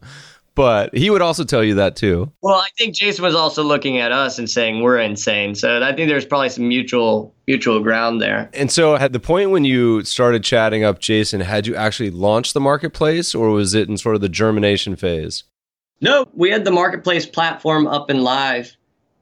but 0.56 0.96
he 0.96 1.10
would 1.10 1.22
also 1.22 1.44
tell 1.44 1.62
you 1.62 1.74
that 1.74 1.94
too. 1.94 2.32
Well, 2.40 2.56
I 2.56 2.68
think 2.76 2.96
Jason 2.96 3.22
was 3.22 3.34
also 3.34 3.62
looking 3.62 3.98
at 3.98 4.10
us 4.10 4.38
and 4.38 4.50
saying 4.50 4.82
we're 4.82 4.98
insane. 4.98 5.54
So 5.54 5.82
I 5.82 5.94
think 5.94 6.08
there's 6.08 6.24
probably 6.24 6.48
some 6.48 6.66
mutual 6.66 7.32
mutual 7.46 7.80
ground 7.80 8.20
there. 8.20 8.50
And 8.54 8.72
so 8.72 8.96
at 8.96 9.12
the 9.12 9.20
point 9.20 9.50
when 9.50 9.64
you 9.64 10.02
started 10.02 10.42
chatting 10.42 10.82
up 10.82 10.98
Jason, 10.98 11.42
had 11.42 11.66
you 11.66 11.76
actually 11.76 12.10
launched 12.10 12.54
the 12.54 12.60
marketplace 12.60 13.34
or 13.34 13.50
was 13.50 13.74
it 13.74 13.88
in 13.88 13.98
sort 13.98 14.16
of 14.16 14.22
the 14.22 14.28
germination 14.28 14.96
phase? 14.96 15.44
No, 16.00 16.26
we 16.34 16.50
had 16.50 16.64
the 16.64 16.72
marketplace 16.72 17.26
platform 17.26 17.86
up 17.86 18.10
and 18.10 18.24
live 18.24 18.74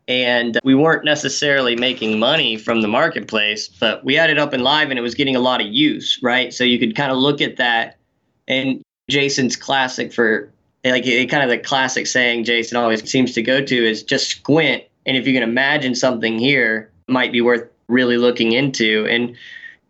and 0.07 0.59
we 0.63 0.75
weren't 0.75 1.05
necessarily 1.05 1.75
making 1.75 2.19
money 2.19 2.57
from 2.57 2.81
the 2.81 2.89
marketplace, 2.89 3.69
but 3.69 4.05
we 4.05 4.15
had 4.15 4.31
it 4.31 4.39
up 4.39 4.53
and 4.53 4.63
live 4.63 4.91
and 4.91 4.99
it 4.99 5.03
was 5.03 5.15
getting 5.17 5.35
a 5.35 5.41
lot 5.41 5.61
of 5.61 5.67
use, 5.67 6.21
right? 6.23 6.55
So 6.55 6.63
you 6.63 6.79
could 6.79 6.95
kind 6.95 7.11
of 7.11 7.19
look 7.19 7.41
at 7.41 7.57
that 7.57 7.99
and 8.47 8.83
Jason's 9.11 9.57
classic 9.57 10.13
for 10.13 10.51
like 10.85 11.07
it, 11.07 11.31
kind 11.31 11.43
of 11.43 11.49
the 11.49 11.59
classic 11.59 12.07
saying 12.07 12.45
Jason 12.45 12.77
always 12.77 13.09
seems 13.09 13.33
to 13.33 13.43
go 13.43 13.65
to 13.65 13.89
is 13.89 14.03
just 14.03 14.29
squint, 14.29 14.85
and 15.07 15.17
if 15.17 15.27
you 15.27 15.35
can 15.35 15.43
imagine 15.43 15.95
something 15.95 16.39
here, 16.39 16.91
might 17.09 17.33
be 17.33 17.41
worth 17.41 17.69
really 17.89 18.17
looking 18.17 18.53
into. 18.53 19.07
And 19.09 19.37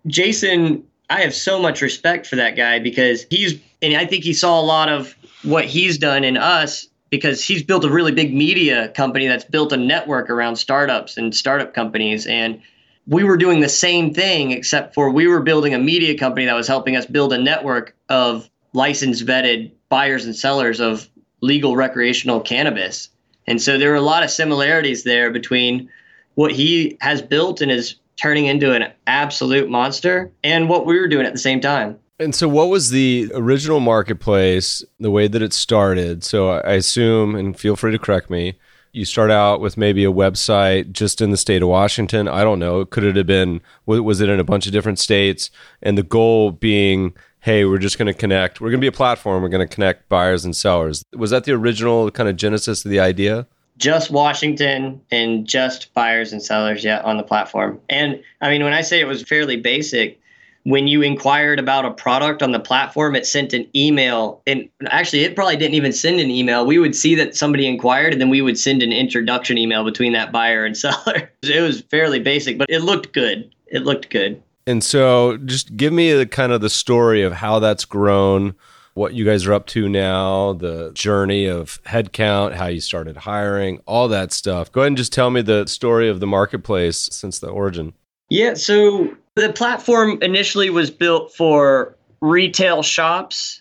Jason, 0.06 0.84
I 1.10 1.20
have 1.20 1.34
so 1.34 1.60
much 1.60 1.80
respect 1.82 2.26
for 2.26 2.36
that 2.36 2.56
guy 2.56 2.78
because 2.78 3.26
he's, 3.30 3.60
and 3.82 3.96
I 3.96 4.06
think 4.06 4.24
he 4.24 4.32
saw 4.32 4.60
a 4.60 4.62
lot 4.62 4.88
of 4.88 5.14
what 5.42 5.64
he's 5.64 5.98
done 5.98 6.24
in 6.24 6.36
us 6.36 6.88
because 7.10 7.44
he's 7.44 7.62
built 7.62 7.84
a 7.84 7.90
really 7.90 8.12
big 8.12 8.34
media 8.34 8.88
company 8.88 9.28
that's 9.28 9.44
built 9.44 9.72
a 9.72 9.76
network 9.76 10.30
around 10.30 10.56
startups 10.56 11.16
and 11.16 11.34
startup 11.34 11.74
companies 11.74 12.26
and 12.26 12.60
we 13.06 13.22
were 13.22 13.36
doing 13.36 13.60
the 13.60 13.68
same 13.68 14.12
thing 14.14 14.50
except 14.50 14.94
for 14.94 15.10
we 15.10 15.28
were 15.28 15.40
building 15.40 15.74
a 15.74 15.78
media 15.78 16.18
company 16.18 16.46
that 16.46 16.54
was 16.54 16.66
helping 16.66 16.96
us 16.96 17.06
build 17.06 17.32
a 17.32 17.38
network 17.38 17.94
of 18.08 18.48
licensed 18.72 19.24
vetted 19.26 19.70
buyers 19.94 20.24
and 20.24 20.34
sellers 20.34 20.80
of 20.80 21.08
legal 21.40 21.76
recreational 21.76 22.40
cannabis. 22.40 23.10
And 23.46 23.62
so 23.62 23.78
there 23.78 23.92
are 23.92 23.94
a 23.94 24.00
lot 24.00 24.24
of 24.24 24.30
similarities 24.30 25.04
there 25.04 25.30
between 25.30 25.88
what 26.34 26.50
he 26.50 26.98
has 27.00 27.22
built 27.22 27.60
and 27.60 27.70
is 27.70 27.94
turning 28.16 28.46
into 28.46 28.72
an 28.72 28.90
absolute 29.06 29.70
monster 29.70 30.32
and 30.42 30.68
what 30.68 30.84
we 30.84 30.98
were 30.98 31.06
doing 31.06 31.26
at 31.26 31.32
the 31.32 31.38
same 31.38 31.60
time. 31.60 31.96
And 32.18 32.34
so, 32.34 32.48
what 32.48 32.70
was 32.70 32.90
the 32.90 33.30
original 33.34 33.78
marketplace, 33.78 34.84
the 34.98 35.12
way 35.12 35.28
that 35.28 35.42
it 35.42 35.52
started? 35.52 36.24
So, 36.24 36.50
I 36.50 36.72
assume, 36.72 37.36
and 37.36 37.56
feel 37.56 37.76
free 37.76 37.92
to 37.92 37.98
correct 37.98 38.30
me, 38.30 38.58
you 38.90 39.04
start 39.04 39.30
out 39.30 39.60
with 39.60 39.76
maybe 39.76 40.04
a 40.04 40.12
website 40.12 40.90
just 40.90 41.20
in 41.20 41.30
the 41.30 41.36
state 41.36 41.62
of 41.62 41.68
Washington. 41.68 42.26
I 42.26 42.42
don't 42.42 42.58
know. 42.58 42.84
Could 42.84 43.04
it 43.04 43.14
have 43.14 43.26
been, 43.26 43.60
was 43.86 44.20
it 44.20 44.28
in 44.28 44.40
a 44.40 44.44
bunch 44.44 44.66
of 44.66 44.72
different 44.72 44.98
states? 44.98 45.50
And 45.82 45.96
the 45.96 46.02
goal 46.02 46.50
being, 46.50 47.14
hey, 47.44 47.66
we're 47.66 47.78
just 47.78 47.98
going 47.98 48.06
to 48.06 48.14
connect, 48.14 48.60
we're 48.60 48.70
going 48.70 48.80
to 48.80 48.84
be 48.84 48.88
a 48.88 48.92
platform, 48.92 49.42
we're 49.42 49.50
going 49.50 49.66
to 49.66 49.72
connect 49.72 50.08
buyers 50.08 50.44
and 50.44 50.56
sellers. 50.56 51.04
Was 51.14 51.30
that 51.30 51.44
the 51.44 51.52
original 51.52 52.10
kind 52.10 52.28
of 52.28 52.36
genesis 52.36 52.84
of 52.84 52.90
the 52.90 53.00
idea? 53.00 53.46
just 53.76 54.10
Washington 54.10 55.00
and 55.10 55.46
just 55.46 55.92
buyers 55.94 56.32
and 56.32 56.42
sellers 56.42 56.84
yeah, 56.84 57.00
on 57.02 57.16
the 57.16 57.22
platform. 57.22 57.80
And 57.88 58.22
I 58.40 58.50
mean, 58.50 58.62
when 58.62 58.72
I 58.72 58.82
say 58.82 59.00
it 59.00 59.06
was 59.06 59.22
fairly 59.22 59.56
basic, 59.56 60.20
when 60.62 60.86
you 60.86 61.02
inquired 61.02 61.58
about 61.58 61.84
a 61.84 61.90
product 61.90 62.42
on 62.42 62.52
the 62.52 62.60
platform, 62.60 63.14
it 63.14 63.26
sent 63.26 63.52
an 63.52 63.66
email. 63.76 64.40
And 64.46 64.68
actually, 64.86 65.24
it 65.24 65.34
probably 65.34 65.56
didn't 65.56 65.74
even 65.74 65.92
send 65.92 66.20
an 66.20 66.30
email. 66.30 66.64
We 66.64 66.78
would 66.78 66.96
see 66.96 67.14
that 67.16 67.36
somebody 67.36 67.66
inquired, 67.66 68.12
and 68.12 68.20
then 68.20 68.30
we 68.30 68.40
would 68.40 68.58
send 68.58 68.82
an 68.82 68.92
introduction 68.92 69.58
email 69.58 69.84
between 69.84 70.14
that 70.14 70.32
buyer 70.32 70.64
and 70.64 70.76
seller. 70.76 71.30
It 71.42 71.60
was 71.60 71.82
fairly 71.82 72.20
basic, 72.20 72.56
but 72.56 72.70
it 72.70 72.80
looked 72.80 73.12
good. 73.12 73.54
It 73.66 73.82
looked 73.82 74.08
good. 74.08 74.42
And 74.66 74.82
so, 74.82 75.36
just 75.38 75.76
give 75.76 75.92
me 75.92 76.12
the 76.12 76.26
kind 76.26 76.52
of 76.52 76.60
the 76.60 76.70
story 76.70 77.22
of 77.22 77.34
how 77.34 77.58
that's 77.58 77.84
grown 77.84 78.54
what 78.94 79.12
you 79.12 79.24
guys 79.24 79.44
are 79.44 79.52
up 79.52 79.66
to 79.66 79.88
now, 79.88 80.52
the 80.54 80.92
journey 80.94 81.46
of 81.46 81.82
headcount, 81.82 82.54
how 82.54 82.66
you 82.66 82.80
started 82.80 83.16
hiring, 83.16 83.80
all 83.86 84.08
that 84.08 84.32
stuff. 84.32 84.70
Go 84.70 84.80
ahead 84.80 84.88
and 84.88 84.96
just 84.96 85.12
tell 85.12 85.30
me 85.30 85.42
the 85.42 85.66
story 85.66 86.08
of 86.08 86.20
the 86.20 86.26
marketplace 86.26 87.08
since 87.12 87.40
the 87.40 87.48
origin. 87.48 87.92
Yeah, 88.30 88.54
so 88.54 89.14
the 89.34 89.52
platform 89.52 90.18
initially 90.22 90.70
was 90.70 90.90
built 90.90 91.34
for 91.34 91.96
retail 92.20 92.82
shops 92.82 93.60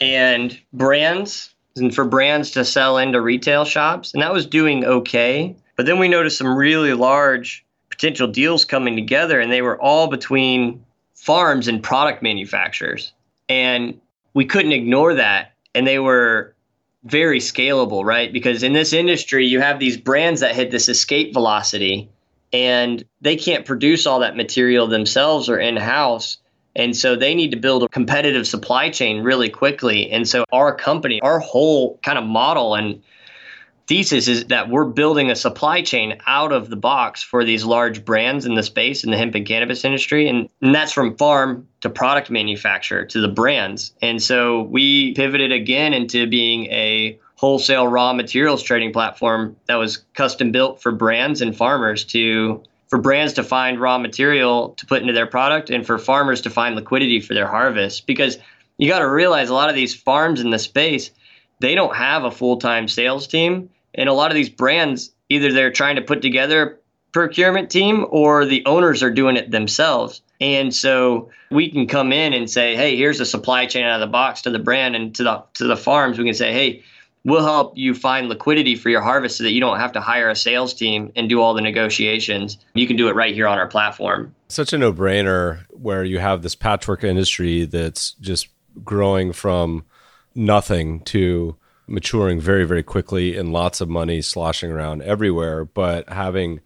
and 0.00 0.58
brands, 0.72 1.54
and 1.76 1.94
for 1.94 2.04
brands 2.04 2.50
to 2.50 2.64
sell 2.64 2.98
into 2.98 3.20
retail 3.20 3.64
shops, 3.64 4.12
and 4.12 4.22
that 4.22 4.32
was 4.32 4.46
doing 4.46 4.84
okay. 4.84 5.54
But 5.76 5.86
then 5.86 5.98
we 6.00 6.08
noticed 6.08 6.38
some 6.38 6.54
really 6.54 6.92
large 6.92 7.64
potential 8.02 8.26
deals 8.26 8.64
coming 8.64 8.96
together, 8.96 9.38
and 9.38 9.52
they 9.52 9.62
were 9.62 9.80
all 9.80 10.08
between 10.08 10.84
farms 11.14 11.68
and 11.68 11.80
product 11.80 12.20
manufacturers. 12.20 13.12
And 13.48 14.00
we 14.34 14.44
couldn't 14.44 14.72
ignore 14.72 15.14
that. 15.14 15.52
And 15.72 15.86
they 15.86 16.00
were 16.00 16.56
very 17.04 17.38
scalable, 17.38 18.04
right? 18.04 18.32
Because 18.32 18.64
in 18.64 18.72
this 18.72 18.92
industry, 18.92 19.46
you 19.46 19.60
have 19.60 19.78
these 19.78 19.96
brands 19.96 20.40
that 20.40 20.56
hit 20.56 20.72
this 20.72 20.88
escape 20.88 21.32
velocity 21.32 22.08
and 22.52 23.04
they 23.20 23.36
can't 23.36 23.64
produce 23.64 24.04
all 24.04 24.18
that 24.18 24.36
material 24.36 24.88
themselves 24.88 25.48
or 25.48 25.58
in 25.58 25.76
house. 25.76 26.38
And 26.74 26.96
so 26.96 27.14
they 27.14 27.36
need 27.36 27.52
to 27.52 27.56
build 27.56 27.84
a 27.84 27.88
competitive 27.88 28.48
supply 28.48 28.90
chain 28.90 29.22
really 29.22 29.48
quickly. 29.48 30.10
And 30.10 30.28
so 30.28 30.44
our 30.52 30.74
company, 30.74 31.20
our 31.20 31.38
whole 31.38 32.00
kind 32.02 32.18
of 32.18 32.24
model 32.24 32.74
and 32.74 33.00
thesis 33.92 34.26
is 34.26 34.46
that 34.46 34.70
we're 34.70 34.86
building 34.86 35.30
a 35.30 35.36
supply 35.36 35.82
chain 35.82 36.18
out 36.26 36.50
of 36.50 36.70
the 36.70 36.76
box 36.76 37.22
for 37.22 37.44
these 37.44 37.62
large 37.62 38.06
brands 38.06 38.46
in 38.46 38.54
the 38.54 38.62
space 38.62 39.04
in 39.04 39.10
the 39.10 39.18
hemp 39.18 39.34
and 39.34 39.44
cannabis 39.44 39.84
industry. 39.84 40.30
And, 40.30 40.48
and 40.62 40.74
that's 40.74 40.92
from 40.92 41.14
farm 41.18 41.68
to 41.82 41.90
product 41.90 42.30
manufacturer 42.30 43.04
to 43.04 43.20
the 43.20 43.28
brands. 43.28 43.92
And 44.00 44.22
so 44.22 44.62
we 44.62 45.12
pivoted 45.12 45.52
again 45.52 45.92
into 45.92 46.26
being 46.26 46.64
a 46.68 47.20
wholesale 47.34 47.86
raw 47.86 48.14
materials 48.14 48.62
trading 48.62 48.94
platform 48.94 49.56
that 49.66 49.74
was 49.74 49.98
custom 50.14 50.52
built 50.52 50.80
for 50.80 50.90
brands 50.90 51.42
and 51.42 51.54
farmers 51.54 52.04
to 52.06 52.62
for 52.88 52.98
brands 52.98 53.34
to 53.34 53.44
find 53.44 53.78
raw 53.78 53.98
material 53.98 54.70
to 54.78 54.86
put 54.86 55.02
into 55.02 55.12
their 55.12 55.26
product 55.26 55.68
and 55.68 55.86
for 55.86 55.98
farmers 55.98 56.40
to 56.42 56.48
find 56.48 56.76
liquidity 56.76 57.20
for 57.20 57.34
their 57.34 57.46
harvest 57.46 58.06
because 58.06 58.38
you 58.78 58.88
got 58.88 59.00
to 59.00 59.10
realize 59.10 59.50
a 59.50 59.54
lot 59.54 59.68
of 59.68 59.74
these 59.74 59.94
farms 59.94 60.40
in 60.40 60.48
the 60.48 60.58
space 60.58 61.10
they 61.58 61.74
don't 61.74 61.94
have 61.94 62.24
a 62.24 62.30
full-time 62.30 62.88
sales 62.88 63.26
team 63.26 63.68
and 63.94 64.08
a 64.08 64.12
lot 64.12 64.30
of 64.30 64.34
these 64.34 64.48
brands 64.48 65.12
either 65.28 65.52
they're 65.52 65.70
trying 65.70 65.96
to 65.96 66.02
put 66.02 66.22
together 66.22 66.62
a 66.62 66.76
procurement 67.12 67.70
team 67.70 68.06
or 68.10 68.44
the 68.44 68.64
owners 68.66 69.02
are 69.02 69.10
doing 69.10 69.36
it 69.36 69.50
themselves. 69.50 70.22
And 70.40 70.74
so 70.74 71.30
we 71.50 71.70
can 71.70 71.86
come 71.86 72.12
in 72.12 72.32
and 72.32 72.50
say 72.50 72.76
hey 72.76 72.96
here's 72.96 73.20
a 73.20 73.26
supply 73.26 73.66
chain 73.66 73.84
out 73.84 74.00
of 74.00 74.06
the 74.06 74.12
box 74.12 74.42
to 74.42 74.50
the 74.50 74.58
brand 74.58 74.96
and 74.96 75.14
to 75.14 75.22
the 75.22 75.44
to 75.54 75.66
the 75.66 75.76
farms. 75.76 76.18
We 76.18 76.24
can 76.24 76.34
say 76.34 76.52
hey 76.52 76.82
we'll 77.24 77.44
help 77.44 77.76
you 77.76 77.94
find 77.94 78.28
liquidity 78.28 78.74
for 78.74 78.90
your 78.90 79.00
harvest 79.00 79.38
so 79.38 79.44
that 79.44 79.52
you 79.52 79.60
don't 79.60 79.78
have 79.78 79.92
to 79.92 80.00
hire 80.00 80.28
a 80.28 80.36
sales 80.36 80.74
team 80.74 81.12
and 81.14 81.28
do 81.28 81.40
all 81.40 81.54
the 81.54 81.60
negotiations. 81.60 82.58
You 82.74 82.86
can 82.86 82.96
do 82.96 83.08
it 83.08 83.14
right 83.14 83.34
here 83.34 83.46
on 83.46 83.58
our 83.58 83.68
platform. 83.68 84.34
Such 84.48 84.72
a 84.72 84.78
no-brainer 84.78 85.64
where 85.70 86.04
you 86.04 86.18
have 86.18 86.42
this 86.42 86.54
patchwork 86.54 87.04
industry 87.04 87.64
that's 87.64 88.12
just 88.14 88.48
growing 88.84 89.32
from 89.32 89.84
nothing 90.34 91.00
to 91.00 91.56
maturing 91.86 92.40
very, 92.40 92.64
very 92.64 92.82
quickly 92.82 93.36
and 93.36 93.52
lots 93.52 93.80
of 93.80 93.88
money 93.88 94.22
sloshing 94.22 94.70
around 94.70 95.02
everywhere. 95.02 95.64
But 95.64 96.08
having 96.08 96.60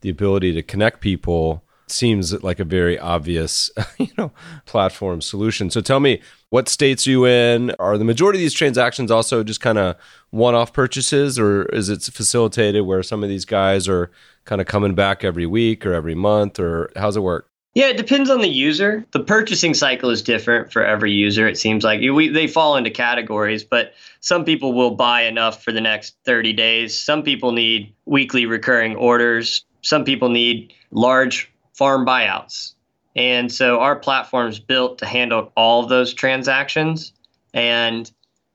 the 0.00 0.08
ability 0.10 0.52
to 0.54 0.62
connect 0.62 1.00
people 1.00 1.62
seems 1.88 2.32
like 2.42 2.58
a 2.58 2.64
very 2.64 2.98
obvious, 2.98 3.70
you 3.98 4.08
know, 4.18 4.32
platform 4.66 5.20
solution. 5.20 5.70
So 5.70 5.80
tell 5.80 6.00
me, 6.00 6.20
what 6.50 6.68
states 6.68 7.06
you 7.06 7.26
in? 7.26 7.70
Are 7.78 7.96
the 7.96 8.04
majority 8.04 8.38
of 8.38 8.42
these 8.42 8.52
transactions 8.52 9.10
also 9.10 9.42
just 9.44 9.60
kind 9.60 9.78
of 9.78 9.96
one-off 10.30 10.72
purchases, 10.72 11.38
or 11.38 11.64
is 11.66 11.88
it 11.88 12.02
facilitated 12.02 12.84
where 12.84 13.02
some 13.02 13.22
of 13.22 13.28
these 13.28 13.44
guys 13.44 13.88
are 13.88 14.10
kind 14.44 14.60
of 14.60 14.66
coming 14.66 14.94
back 14.94 15.24
every 15.24 15.46
week 15.46 15.86
or 15.86 15.92
every 15.92 16.14
month, 16.14 16.58
or 16.58 16.90
how's 16.96 17.16
it 17.16 17.20
work? 17.20 17.48
Yeah, 17.74 17.88
it 17.88 17.96
depends 17.96 18.28
on 18.28 18.40
the 18.40 18.48
user. 18.48 19.06
The 19.12 19.20
purchasing 19.20 19.72
cycle 19.72 20.10
is 20.10 20.20
different 20.20 20.72
for 20.72 20.84
every 20.84 21.12
user. 21.12 21.48
It 21.48 21.56
seems 21.56 21.84
like 21.84 22.00
we, 22.00 22.28
they 22.28 22.46
fall 22.46 22.76
into 22.76 22.90
categories, 22.90 23.64
but 23.64 23.94
some 24.20 24.44
people 24.44 24.74
will 24.74 24.90
buy 24.90 25.22
enough 25.22 25.64
for 25.64 25.72
the 25.72 25.80
next 25.80 26.14
30 26.24 26.52
days. 26.52 26.98
Some 26.98 27.22
people 27.22 27.52
need 27.52 27.94
weekly 28.04 28.44
recurring 28.44 28.94
orders. 28.96 29.64
Some 29.80 30.04
people 30.04 30.28
need 30.28 30.74
large 30.90 31.50
farm 31.72 32.04
buyouts. 32.04 32.74
And 33.16 33.50
so 33.50 33.80
our 33.80 33.96
platform 33.96 34.48
is 34.48 34.58
built 34.58 34.98
to 34.98 35.06
handle 35.06 35.50
all 35.56 35.82
of 35.82 35.88
those 35.88 36.12
transactions 36.12 37.12
and 37.54 38.10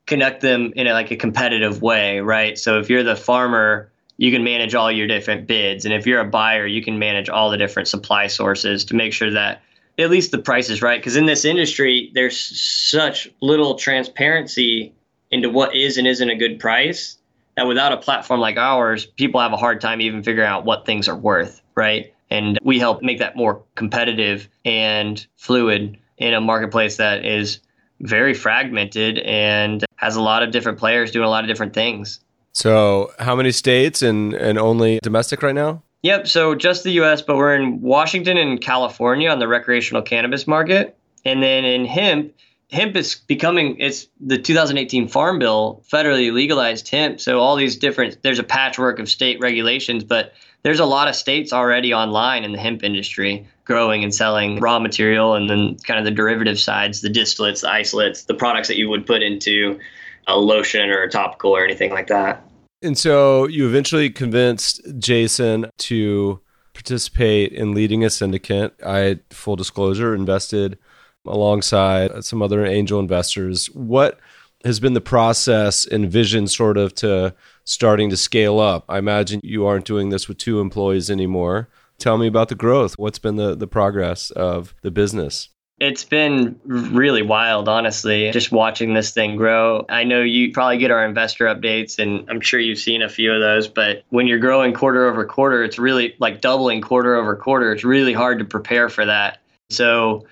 connect 0.06 0.42
them 0.42 0.72
in 0.76 0.86
a, 0.86 0.92
like 0.92 1.10
a 1.10 1.16
competitive 1.16 1.82
way, 1.82 2.20
right? 2.20 2.56
So 2.56 2.78
if 2.78 2.88
you're 2.88 3.02
the 3.02 3.16
farmer 3.16 3.87
you 4.18 4.30
can 4.30 4.44
manage 4.44 4.74
all 4.74 4.92
your 4.92 5.06
different 5.06 5.46
bids. 5.46 5.84
And 5.84 5.94
if 5.94 6.06
you're 6.06 6.20
a 6.20 6.24
buyer, 6.24 6.66
you 6.66 6.82
can 6.82 6.98
manage 6.98 7.28
all 7.28 7.50
the 7.50 7.56
different 7.56 7.88
supply 7.88 8.26
sources 8.26 8.84
to 8.86 8.94
make 8.94 9.12
sure 9.12 9.30
that 9.30 9.62
at 9.98 10.10
least 10.10 10.32
the 10.32 10.38
price 10.38 10.68
is 10.68 10.82
right. 10.82 11.00
Because 11.00 11.16
in 11.16 11.26
this 11.26 11.44
industry, 11.44 12.10
there's 12.14 12.38
such 12.38 13.30
little 13.40 13.76
transparency 13.76 14.92
into 15.30 15.48
what 15.48 15.74
is 15.74 15.96
and 15.96 16.06
isn't 16.06 16.28
a 16.28 16.36
good 16.36 16.58
price 16.58 17.16
that 17.56 17.66
without 17.66 17.92
a 17.92 17.96
platform 17.96 18.40
like 18.40 18.56
ours, 18.56 19.06
people 19.06 19.40
have 19.40 19.52
a 19.52 19.56
hard 19.56 19.80
time 19.80 20.00
even 20.00 20.22
figuring 20.22 20.48
out 20.48 20.64
what 20.64 20.84
things 20.84 21.08
are 21.08 21.16
worth, 21.16 21.62
right? 21.74 22.12
And 22.30 22.58
we 22.62 22.78
help 22.78 23.02
make 23.02 23.18
that 23.18 23.36
more 23.36 23.62
competitive 23.74 24.48
and 24.64 25.24
fluid 25.36 25.98
in 26.18 26.34
a 26.34 26.40
marketplace 26.40 26.96
that 26.96 27.24
is 27.24 27.60
very 28.00 28.34
fragmented 28.34 29.18
and 29.18 29.84
has 29.96 30.16
a 30.16 30.22
lot 30.22 30.42
of 30.42 30.50
different 30.52 30.78
players 30.78 31.10
doing 31.10 31.26
a 31.26 31.30
lot 31.30 31.42
of 31.42 31.48
different 31.48 31.74
things. 31.74 32.20
So, 32.58 33.12
how 33.20 33.36
many 33.36 33.52
states 33.52 34.02
and, 34.02 34.34
and 34.34 34.58
only 34.58 34.98
domestic 35.00 35.44
right 35.44 35.54
now? 35.54 35.84
Yep. 36.02 36.26
So, 36.26 36.56
just 36.56 36.82
the 36.82 36.90
US, 37.02 37.22
but 37.22 37.36
we're 37.36 37.54
in 37.54 37.80
Washington 37.80 38.36
and 38.36 38.60
California 38.60 39.30
on 39.30 39.38
the 39.38 39.46
recreational 39.46 40.02
cannabis 40.02 40.48
market. 40.48 40.98
And 41.24 41.40
then 41.40 41.64
in 41.64 41.84
hemp, 41.84 42.34
hemp 42.72 42.96
is 42.96 43.14
becoming 43.14 43.76
it's 43.78 44.08
the 44.18 44.36
2018 44.36 45.06
farm 45.06 45.38
bill 45.38 45.84
federally 45.90 46.30
legalized 46.30 46.86
hemp 46.88 47.18
so 47.18 47.38
all 47.40 47.56
these 47.56 47.76
different 47.76 48.22
there's 48.22 48.38
a 48.38 48.42
patchwork 48.42 48.98
of 48.98 49.08
state 49.08 49.40
regulations 49.40 50.04
but 50.04 50.34
there's 50.64 50.78
a 50.78 50.84
lot 50.84 51.08
of 51.08 51.16
states 51.16 51.50
already 51.50 51.94
online 51.94 52.44
in 52.44 52.52
the 52.52 52.58
hemp 52.58 52.84
industry 52.84 53.46
growing 53.64 54.04
and 54.04 54.14
selling 54.14 54.60
raw 54.60 54.78
material 54.78 55.32
and 55.32 55.48
then 55.48 55.76
kind 55.76 55.98
of 55.98 56.04
the 56.04 56.10
derivative 56.10 56.60
sides 56.60 57.00
the 57.00 57.08
distillates 57.08 57.62
the 57.62 57.70
isolates 57.70 58.24
the 58.24 58.34
products 58.34 58.68
that 58.68 58.76
you 58.76 58.86
would 58.86 59.06
put 59.06 59.22
into 59.22 59.78
a 60.26 60.36
lotion 60.36 60.90
or 60.90 61.00
a 61.00 61.08
topical 61.08 61.56
or 61.56 61.64
anything 61.64 61.90
like 61.90 62.08
that 62.08 62.44
and 62.82 62.96
so 62.96 63.46
you 63.46 63.66
eventually 63.66 64.10
convinced 64.10 64.80
Jason 64.98 65.70
to 65.78 66.40
participate 66.74 67.52
in 67.52 67.74
leading 67.74 68.04
a 68.04 68.10
syndicate. 68.10 68.74
I, 68.84 69.18
full 69.30 69.56
disclosure, 69.56 70.14
invested 70.14 70.78
alongside 71.26 72.24
some 72.24 72.40
other 72.40 72.64
angel 72.64 73.00
investors. 73.00 73.66
What 73.70 74.20
has 74.64 74.80
been 74.80 74.94
the 74.94 75.00
process 75.00 75.86
and 75.86 76.10
vision 76.10 76.46
sort 76.46 76.76
of 76.76 76.94
to 76.96 77.34
starting 77.64 78.10
to 78.10 78.16
scale 78.16 78.60
up? 78.60 78.84
I 78.88 78.98
imagine 78.98 79.40
you 79.42 79.66
aren't 79.66 79.84
doing 79.84 80.10
this 80.10 80.28
with 80.28 80.38
two 80.38 80.60
employees 80.60 81.10
anymore. 81.10 81.68
Tell 81.98 82.16
me 82.16 82.28
about 82.28 82.48
the 82.48 82.54
growth. 82.54 82.94
What's 82.96 83.18
been 83.18 83.36
the, 83.36 83.56
the 83.56 83.66
progress 83.66 84.30
of 84.30 84.74
the 84.82 84.90
business? 84.92 85.48
It's 85.80 86.02
been 86.02 86.58
really 86.64 87.22
wild, 87.22 87.68
honestly, 87.68 88.32
just 88.32 88.50
watching 88.50 88.94
this 88.94 89.12
thing 89.12 89.36
grow. 89.36 89.86
I 89.88 90.02
know 90.02 90.22
you 90.22 90.52
probably 90.52 90.78
get 90.78 90.90
our 90.90 91.04
investor 91.04 91.46
updates, 91.46 92.00
and 92.00 92.28
I'm 92.28 92.40
sure 92.40 92.58
you've 92.58 92.80
seen 92.80 93.00
a 93.00 93.08
few 93.08 93.32
of 93.32 93.40
those. 93.40 93.68
But 93.68 94.02
when 94.08 94.26
you're 94.26 94.40
growing 94.40 94.74
quarter 94.74 95.06
over 95.06 95.24
quarter, 95.24 95.62
it's 95.62 95.78
really 95.78 96.16
like 96.18 96.40
doubling 96.40 96.80
quarter 96.80 97.14
over 97.14 97.36
quarter. 97.36 97.72
It's 97.72 97.84
really 97.84 98.12
hard 98.12 98.40
to 98.40 98.44
prepare 98.44 98.88
for 98.88 99.06
that. 99.06 99.38
So 99.70 100.26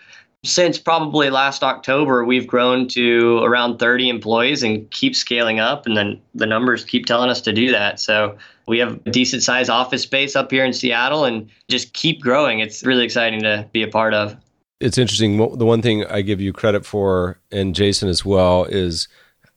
Since 0.47 0.79
probably 0.79 1.29
last 1.29 1.65
October, 1.65 2.25
we've 2.25 2.47
grown 2.47 2.87
to 2.89 3.39
around 3.39 3.79
30 3.79 4.09
employees 4.09 4.63
and 4.63 4.89
keep 4.93 5.17
scaling 5.17 5.59
up. 5.59 5.87
And 5.87 5.97
then 5.97 6.21
the 6.37 6.47
numbers 6.47 6.85
keep 6.85 7.07
telling 7.07 7.31
us 7.31 7.41
to 7.43 7.53
do 7.53 7.73
that. 7.73 7.99
So 7.99 8.39
we 8.69 8.79
have 8.79 9.01
a 9.07 9.11
decent 9.11 9.43
sized 9.43 9.71
office 9.71 10.03
space 10.03 10.37
up 10.37 10.53
here 10.53 10.65
in 10.65 10.73
Seattle 10.73 11.25
and 11.25 11.51
just 11.69 11.95
keep 11.95 12.21
growing. 12.21 12.61
It's 12.61 12.85
really 12.85 13.05
exciting 13.05 13.43
to 13.43 13.69
be 13.73 13.83
a 13.83 13.89
part 13.89 14.15
of. 14.15 14.37
It's 14.81 14.99
interesting. 14.99 15.37
The 15.37 15.65
one 15.65 15.83
thing 15.83 16.05
I 16.07 16.21
give 16.23 16.41
you 16.41 16.53
credit 16.53 16.85
for, 16.85 17.41
and 17.51 17.75
Jason 17.75 18.09
as 18.09 18.25
well, 18.25 18.65
is 18.65 19.09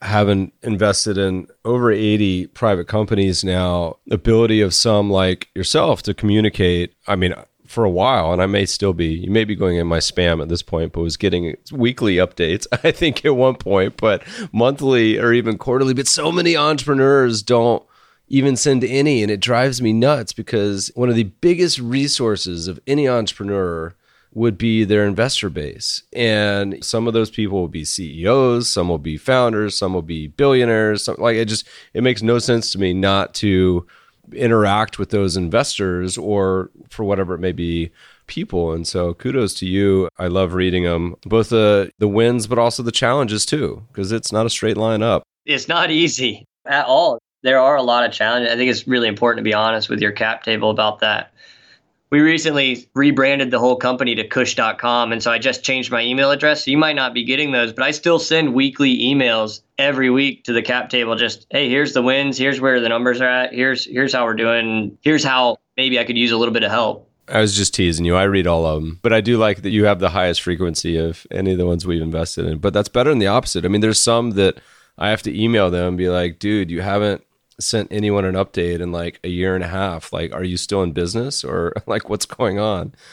having 0.02 0.52
invested 0.64 1.18
in 1.18 1.48
over 1.66 1.92
80 1.92 2.48
private 2.48 2.88
companies 2.88 3.44
now, 3.44 3.98
ability 4.10 4.62
of 4.62 4.74
some 4.74 5.10
like 5.10 5.50
yourself 5.56 6.02
to 6.04 6.14
communicate. 6.14 6.94
I 7.06 7.18
mean, 7.18 7.34
for 7.70 7.84
a 7.84 7.90
while, 7.90 8.34
and 8.34 8.42
I 8.42 8.48
may 8.48 8.66
still 8.66 8.94
be, 8.94 9.08
you 9.08 9.30
may 9.30 9.44
be 9.44 9.56
going 9.56 9.78
in 9.78 9.88
my 9.88 10.00
spam 10.00 10.42
at 10.42 10.50
this 10.50 10.64
point, 10.64 10.94
but 10.94 11.02
was 11.02 11.18
getting 11.18 11.56
weekly 11.72 12.16
updates, 12.16 12.66
I 12.84 12.92
think 12.92 13.24
at 13.26 13.36
one 13.36 13.56
point, 13.56 13.98
but 13.98 14.24
monthly 14.52 15.20
or 15.20 15.34
even 15.34 15.58
quarterly. 15.58 15.94
But 15.94 16.08
so 16.08 16.32
many 16.32 16.56
entrepreneurs 16.56 17.44
don't 17.44 17.84
even 18.28 18.56
send 18.56 18.84
any, 18.84 19.22
and 19.22 19.32
it 19.32 19.40
drives 19.40 19.82
me 19.82 19.92
nuts 19.92 20.34
because 20.34 20.92
one 20.96 21.10
of 21.10 21.16
the 21.16 21.24
biggest 21.24 21.80
resources 21.80 22.68
of 22.68 22.80
any 22.88 23.08
entrepreneur 23.08 23.94
would 24.34 24.58
be 24.58 24.84
their 24.84 25.06
investor 25.06 25.50
base. 25.50 26.04
And 26.14 26.84
some 26.84 27.08
of 27.08 27.14
those 27.14 27.32
people 27.32 27.60
will 27.60 27.68
be 27.68 27.86
CEOs, 27.86 28.70
some 28.70 28.90
will 28.90 29.00
be 29.00 29.18
founders, 29.18 29.78
some 29.78 29.94
will 29.94 30.02
be 30.02 30.28
billionaires. 30.28 31.04
Some, 31.04 31.16
like 31.18 31.36
it 31.36 31.46
just 31.46 31.68
it 31.94 32.04
makes 32.04 32.22
no 32.22 32.40
sense 32.40 32.72
to 32.72 32.78
me 32.78 32.94
not 32.94 33.34
to 33.36 33.88
interact 34.34 35.00
with 35.00 35.10
those 35.10 35.36
investors 35.36 36.18
or 36.18 36.70
for 36.90 37.04
whatever 37.04 37.34
it 37.34 37.40
may 37.40 37.52
be 37.52 37.92
people. 38.28 38.72
And 38.74 38.88
so 38.88 39.14
kudos 39.16 39.56
to 39.56 39.66
you. 39.66 40.08
I 40.20 40.28
love 40.28 40.54
reading 40.54 40.84
them 40.84 41.16
both 41.26 41.50
the 41.50 41.92
the 41.98 42.08
wins 42.08 42.46
but 42.46 42.60
also 42.60 42.84
the 42.84 42.92
challenges 42.92 43.46
too 43.46 43.84
because 43.88 44.12
it's 44.12 44.32
not 44.32 44.46
a 44.46 44.50
straight 44.50 44.78
line 44.78 45.02
up. 45.02 45.24
It's 45.46 45.68
not 45.68 45.90
easy 45.90 46.46
at 46.68 46.86
all. 46.86 47.18
There 47.42 47.60
are 47.60 47.78
a 47.78 47.82
lot 47.82 48.06
of 48.06 48.12
challenges. 48.12 48.52
I 48.52 48.58
think 48.58 48.70
it's 48.70 48.88
really 48.88 49.08
important 49.08 49.40
to 49.40 49.50
be 49.50 49.54
honest 49.54 49.90
with 49.90 50.02
your 50.02 50.12
cap 50.12 50.44
table 50.44 50.70
about 50.70 51.00
that 51.00 51.34
we 52.12 52.22
recently 52.22 52.88
rebranded 52.96 53.52
the 53.52 53.60
whole 53.60 53.76
company 53.76 54.16
to 54.16 54.28
kush.com 54.28 55.12
and 55.12 55.22
so 55.22 55.32
i 55.32 55.38
just 55.38 55.64
changed 55.64 55.92
my 55.92 56.02
email 56.02 56.32
address 56.32 56.66
so 56.66 56.72
you 56.72 56.78
might 56.78 56.96
not 56.96 57.14
be 57.14 57.24
getting 57.24 57.52
those 57.52 57.72
but 57.74 57.84
i 57.84 57.92
still 57.92 58.20
send 58.20 58.54
weekly 58.54 58.98
emails 59.00 59.62
every 59.78 60.10
week 60.10 60.44
to 60.44 60.54
the 60.54 60.62
cap 60.62 60.90
table 60.90 61.16
just 61.16 61.46
hey 61.52 61.70
here's 61.70 61.94
the 61.94 62.02
wins 62.02 62.38
here's 62.38 62.60
where 62.60 62.80
the 62.80 62.90
numbers 62.90 63.22
are 63.22 63.30
at 63.30 63.54
here's 63.54 63.86
here's 63.86 64.14
how 64.14 64.26
we're 64.26 64.34
doing 64.34 64.98
here's 65.02 65.24
how 65.24 65.58
maybe 65.78 66.00
i 66.00 66.04
could 66.04 66.18
use 66.18 66.32
a 66.32 66.38
little 66.38 66.54
bit 66.54 66.64
of 66.64 66.72
help 66.72 67.06
I 67.32 67.42
was 67.42 67.56
just 67.56 67.76
teasing 67.76 68.06
you. 68.06 68.16
I 68.16 68.24
read 68.24 68.48
all 68.48 68.66
of 68.66 68.82
them, 68.82 68.98
but 69.04 69.14
I 69.14 69.22
do 69.22 69.38
like 69.38 69.62
that 69.62 69.70
you 69.70 69.86
have 69.86 70.00
the 70.00 70.10
highest 70.10 70.42
frequency 70.42 70.98
of 70.98 71.28
any 71.30 71.52
of 71.52 71.60
the 71.60 71.66
ones 71.68 71.86
we've 71.86 72.02
invested 72.02 72.48
in. 72.48 72.58
But 72.58 72.74
that's 72.74 72.90
better 72.90 73.12
than 73.12 73.20
the 73.20 73.28
opposite. 73.28 73.66
I 73.66 73.68
mean, 73.68 73.82
there's 73.82 74.02
some 74.02 74.32
that 74.32 74.60
I 74.98 75.10
have 75.10 75.22
to 75.24 75.40
email 75.40 75.70
them 75.70 75.90
and 75.90 75.98
be 75.98 76.10
like, 76.10 76.40
dude, 76.40 76.72
you 76.72 76.82
haven't 76.82 77.24
sent 77.60 77.92
anyone 77.92 78.26
an 78.26 78.36
update 78.36 78.80
in 78.80 78.92
like 78.92 79.20
a 79.24 79.30
year 79.30 79.56
and 79.56 79.64
a 79.64 79.68
half. 79.68 80.14
Like, 80.14 80.34
are 80.34 80.44
you 80.44 80.58
still 80.58 80.84
in 80.84 80.92
business 80.92 81.44
or 81.44 81.74
like 81.88 82.10
what's 82.10 82.26
going 82.26 82.60
on? 82.60 82.94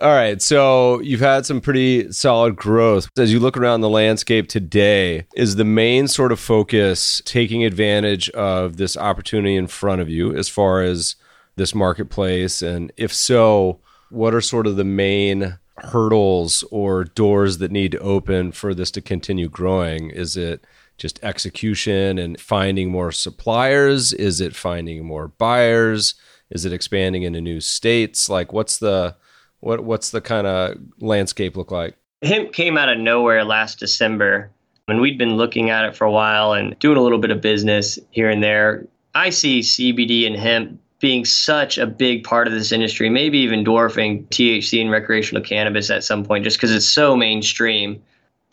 All 0.00 0.10
right. 0.10 0.42
So 0.42 0.98
you've 1.00 1.20
had 1.20 1.46
some 1.46 1.60
pretty 1.60 2.10
solid 2.10 2.56
growth. 2.56 3.08
As 3.16 3.32
you 3.32 3.38
look 3.38 3.56
around 3.56 3.80
the 3.80 3.88
landscape 3.88 4.48
today, 4.48 5.26
is 5.36 5.54
the 5.54 5.64
main 5.64 6.08
sort 6.08 6.32
of 6.32 6.40
focus 6.40 7.22
taking 7.24 7.64
advantage 7.64 8.28
of 8.30 8.76
this 8.76 8.96
opportunity 8.96 9.54
in 9.54 9.68
front 9.68 10.00
of 10.00 10.08
you 10.08 10.34
as 10.34 10.48
far 10.48 10.82
as 10.82 11.14
this 11.54 11.76
marketplace? 11.76 12.60
And 12.60 12.92
if 12.96 13.14
so, 13.14 13.78
what 14.10 14.34
are 14.34 14.40
sort 14.40 14.66
of 14.66 14.74
the 14.74 14.84
main 14.84 15.58
hurdles 15.78 16.64
or 16.70 17.04
doors 17.04 17.58
that 17.58 17.70
need 17.70 17.92
to 17.92 17.98
open 17.98 18.50
for 18.50 18.74
this 18.74 18.90
to 18.92 19.00
continue 19.00 19.48
growing? 19.48 20.10
Is 20.10 20.36
it 20.36 20.64
just 20.96 21.22
execution 21.22 22.18
and 22.18 22.40
finding 22.40 22.90
more 22.90 23.12
suppliers? 23.12 24.12
Is 24.12 24.40
it 24.40 24.54
finding 24.54 25.04
more 25.04 25.28
buyers? 25.28 26.14
Is 26.50 26.64
it 26.64 26.72
expanding 26.72 27.22
into 27.22 27.40
new 27.40 27.60
states? 27.60 28.28
Like 28.28 28.52
what's 28.52 28.78
the 28.78 29.16
what 29.60 29.84
what's 29.84 30.10
the 30.10 30.20
kind 30.20 30.46
of 30.46 30.76
landscape 31.00 31.56
look 31.56 31.70
like? 31.70 31.96
Hemp 32.22 32.52
came 32.52 32.78
out 32.78 32.88
of 32.88 32.98
nowhere 32.98 33.44
last 33.44 33.78
December 33.78 34.50
and 34.88 35.00
we'd 35.00 35.18
been 35.18 35.36
looking 35.36 35.70
at 35.70 35.84
it 35.84 35.96
for 35.96 36.04
a 36.04 36.12
while 36.12 36.52
and 36.52 36.78
doing 36.78 36.96
a 36.96 37.02
little 37.02 37.18
bit 37.18 37.30
of 37.30 37.40
business 37.40 37.98
here 38.10 38.28
and 38.28 38.42
there. 38.42 38.86
I 39.14 39.30
see 39.30 39.60
CBD 39.60 40.26
and 40.26 40.36
hemp 40.36 40.80
being 41.00 41.24
such 41.24 41.76
a 41.76 41.86
big 41.86 42.24
part 42.24 42.46
of 42.46 42.52
this 42.52 42.72
industry, 42.72 43.10
maybe 43.10 43.38
even 43.38 43.64
dwarfing 43.64 44.26
THC 44.26 44.80
and 44.80 44.90
recreational 44.90 45.42
cannabis 45.42 45.90
at 45.90 46.04
some 46.04 46.24
point, 46.24 46.44
just 46.44 46.56
because 46.56 46.74
it's 46.74 46.88
so 46.88 47.16
mainstream 47.16 48.02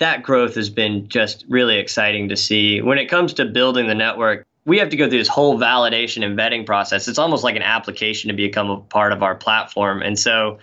that 0.01 0.23
growth 0.23 0.55
has 0.55 0.69
been 0.69 1.07
just 1.07 1.45
really 1.47 1.77
exciting 1.77 2.27
to 2.29 2.35
see. 2.35 2.81
When 2.81 2.97
it 2.97 3.05
comes 3.05 3.33
to 3.33 3.45
building 3.45 3.85
the 3.87 3.93
network, 3.93 4.47
we 4.65 4.79
have 4.79 4.89
to 4.89 4.97
go 4.97 5.07
through 5.07 5.19
this 5.19 5.27
whole 5.27 5.59
validation 5.59 6.25
and 6.25 6.37
vetting 6.37 6.65
process. 6.65 7.07
It's 7.07 7.19
almost 7.19 7.43
like 7.43 7.55
an 7.55 7.61
application 7.61 8.27
to 8.29 8.33
become 8.33 8.71
a 8.71 8.79
part 8.79 9.13
of 9.13 9.21
our 9.21 9.35
platform. 9.35 10.01
And 10.01 10.17
so, 10.17 10.57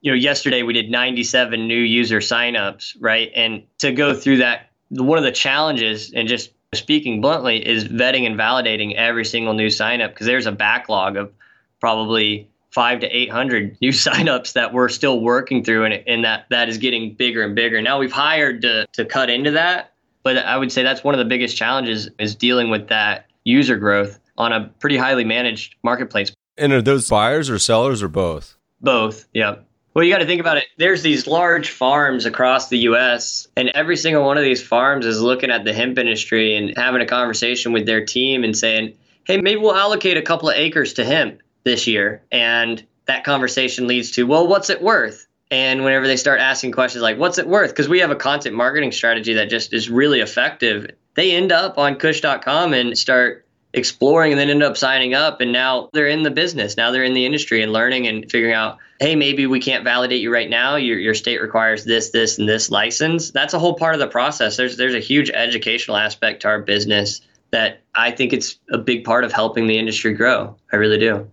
you 0.00 0.12
know, 0.12 0.16
yesterday 0.16 0.62
we 0.62 0.72
did 0.72 0.90
97 0.90 1.66
new 1.66 1.74
user 1.74 2.20
signups, 2.20 2.96
right? 3.00 3.32
And 3.34 3.64
to 3.78 3.90
go 3.90 4.14
through 4.14 4.36
that, 4.38 4.70
one 4.90 5.18
of 5.18 5.24
the 5.24 5.32
challenges, 5.32 6.12
and 6.12 6.28
just 6.28 6.52
speaking 6.72 7.20
bluntly, 7.20 7.66
is 7.66 7.84
vetting 7.88 8.26
and 8.26 8.38
validating 8.38 8.94
every 8.94 9.24
single 9.24 9.54
new 9.54 9.68
signup 9.68 10.10
because 10.10 10.26
there's 10.28 10.46
a 10.46 10.52
backlog 10.52 11.16
of 11.16 11.32
probably 11.80 12.48
five 12.72 13.00
to 13.00 13.06
800 13.06 13.76
new 13.80 13.90
signups 13.92 14.54
that 14.54 14.72
we're 14.72 14.88
still 14.88 15.20
working 15.20 15.62
through 15.62 15.84
and, 15.84 15.94
and 16.06 16.24
that 16.24 16.46
that 16.50 16.68
is 16.68 16.78
getting 16.78 17.14
bigger 17.14 17.42
and 17.42 17.54
bigger. 17.54 17.80
Now 17.80 17.98
we've 17.98 18.12
hired 18.12 18.62
to, 18.62 18.86
to 18.94 19.04
cut 19.04 19.30
into 19.30 19.52
that, 19.52 19.92
but 20.22 20.38
I 20.38 20.56
would 20.56 20.72
say 20.72 20.82
that's 20.82 21.04
one 21.04 21.14
of 21.14 21.18
the 21.18 21.24
biggest 21.24 21.56
challenges 21.56 22.08
is 22.18 22.34
dealing 22.34 22.70
with 22.70 22.88
that 22.88 23.26
user 23.44 23.76
growth 23.76 24.18
on 24.38 24.52
a 24.52 24.72
pretty 24.80 24.96
highly 24.96 25.24
managed 25.24 25.76
marketplace. 25.82 26.32
And 26.56 26.72
are 26.72 26.82
those 26.82 27.08
buyers 27.08 27.50
or 27.50 27.58
sellers 27.58 28.02
or 28.02 28.08
both? 28.08 28.56
Both. 28.80 29.26
Yeah. 29.32 29.56
Well, 29.94 30.04
you 30.04 30.12
got 30.12 30.18
to 30.18 30.26
think 30.26 30.40
about 30.40 30.56
it. 30.56 30.64
There's 30.78 31.02
these 31.02 31.26
large 31.26 31.70
farms 31.70 32.24
across 32.24 32.70
the 32.70 32.78
US, 32.78 33.46
and 33.56 33.68
every 33.70 33.96
single 33.96 34.24
one 34.24 34.38
of 34.38 34.44
these 34.44 34.62
farms 34.62 35.04
is 35.04 35.20
looking 35.20 35.50
at 35.50 35.64
the 35.64 35.74
hemp 35.74 35.98
industry 35.98 36.56
and 36.56 36.72
having 36.76 37.02
a 37.02 37.06
conversation 37.06 37.72
with 37.72 37.84
their 37.84 38.04
team 38.04 38.42
and 38.42 38.56
saying, 38.56 38.94
hey, 39.24 39.38
maybe 39.38 39.60
we'll 39.60 39.76
allocate 39.76 40.16
a 40.16 40.22
couple 40.22 40.48
of 40.48 40.56
acres 40.56 40.94
to 40.94 41.04
hemp 41.04 41.42
this 41.64 41.86
year. 41.86 42.22
And 42.30 42.84
that 43.06 43.24
conversation 43.24 43.86
leads 43.86 44.12
to, 44.12 44.26
well, 44.26 44.46
what's 44.46 44.70
it 44.70 44.82
worth? 44.82 45.26
And 45.50 45.84
whenever 45.84 46.06
they 46.06 46.16
start 46.16 46.40
asking 46.40 46.72
questions 46.72 47.02
like, 47.02 47.18
what's 47.18 47.38
it 47.38 47.46
worth? 47.46 47.70
Because 47.70 47.88
we 47.88 47.98
have 48.00 48.10
a 48.10 48.16
content 48.16 48.54
marketing 48.54 48.92
strategy 48.92 49.34
that 49.34 49.50
just 49.50 49.74
is 49.74 49.90
really 49.90 50.20
effective. 50.20 50.86
They 51.14 51.32
end 51.32 51.52
up 51.52 51.76
on 51.76 51.98
kush.com 51.98 52.72
and 52.72 52.96
start 52.96 53.44
exploring 53.74 54.32
and 54.32 54.40
then 54.40 54.50
end 54.50 54.62
up 54.62 54.76
signing 54.76 55.14
up. 55.14 55.40
And 55.40 55.52
now 55.52 55.90
they're 55.92 56.08
in 56.08 56.22
the 56.22 56.30
business. 56.30 56.76
Now 56.76 56.90
they're 56.90 57.04
in 57.04 57.14
the 57.14 57.26
industry 57.26 57.62
and 57.62 57.72
learning 57.72 58.06
and 58.06 58.30
figuring 58.30 58.54
out, 58.54 58.78
hey, 58.98 59.14
maybe 59.14 59.46
we 59.46 59.60
can't 59.60 59.84
validate 59.84 60.22
you 60.22 60.32
right 60.32 60.48
now. 60.48 60.76
Your, 60.76 60.98
your 60.98 61.14
state 61.14 61.40
requires 61.42 61.84
this, 61.84 62.10
this, 62.10 62.38
and 62.38 62.48
this 62.48 62.70
license. 62.70 63.30
That's 63.30 63.52
a 63.52 63.58
whole 63.58 63.74
part 63.74 63.94
of 63.94 64.00
the 64.00 64.08
process. 64.08 64.56
There's, 64.56 64.76
there's 64.76 64.94
a 64.94 65.00
huge 65.00 65.30
educational 65.30 65.96
aspect 65.96 66.42
to 66.42 66.48
our 66.48 66.60
business 66.60 67.20
that 67.50 67.82
I 67.94 68.10
think 68.10 68.32
it's 68.32 68.58
a 68.70 68.78
big 68.78 69.04
part 69.04 69.24
of 69.24 69.32
helping 69.32 69.66
the 69.66 69.78
industry 69.78 70.14
grow. 70.14 70.56
I 70.72 70.76
really 70.76 70.98
do. 70.98 71.28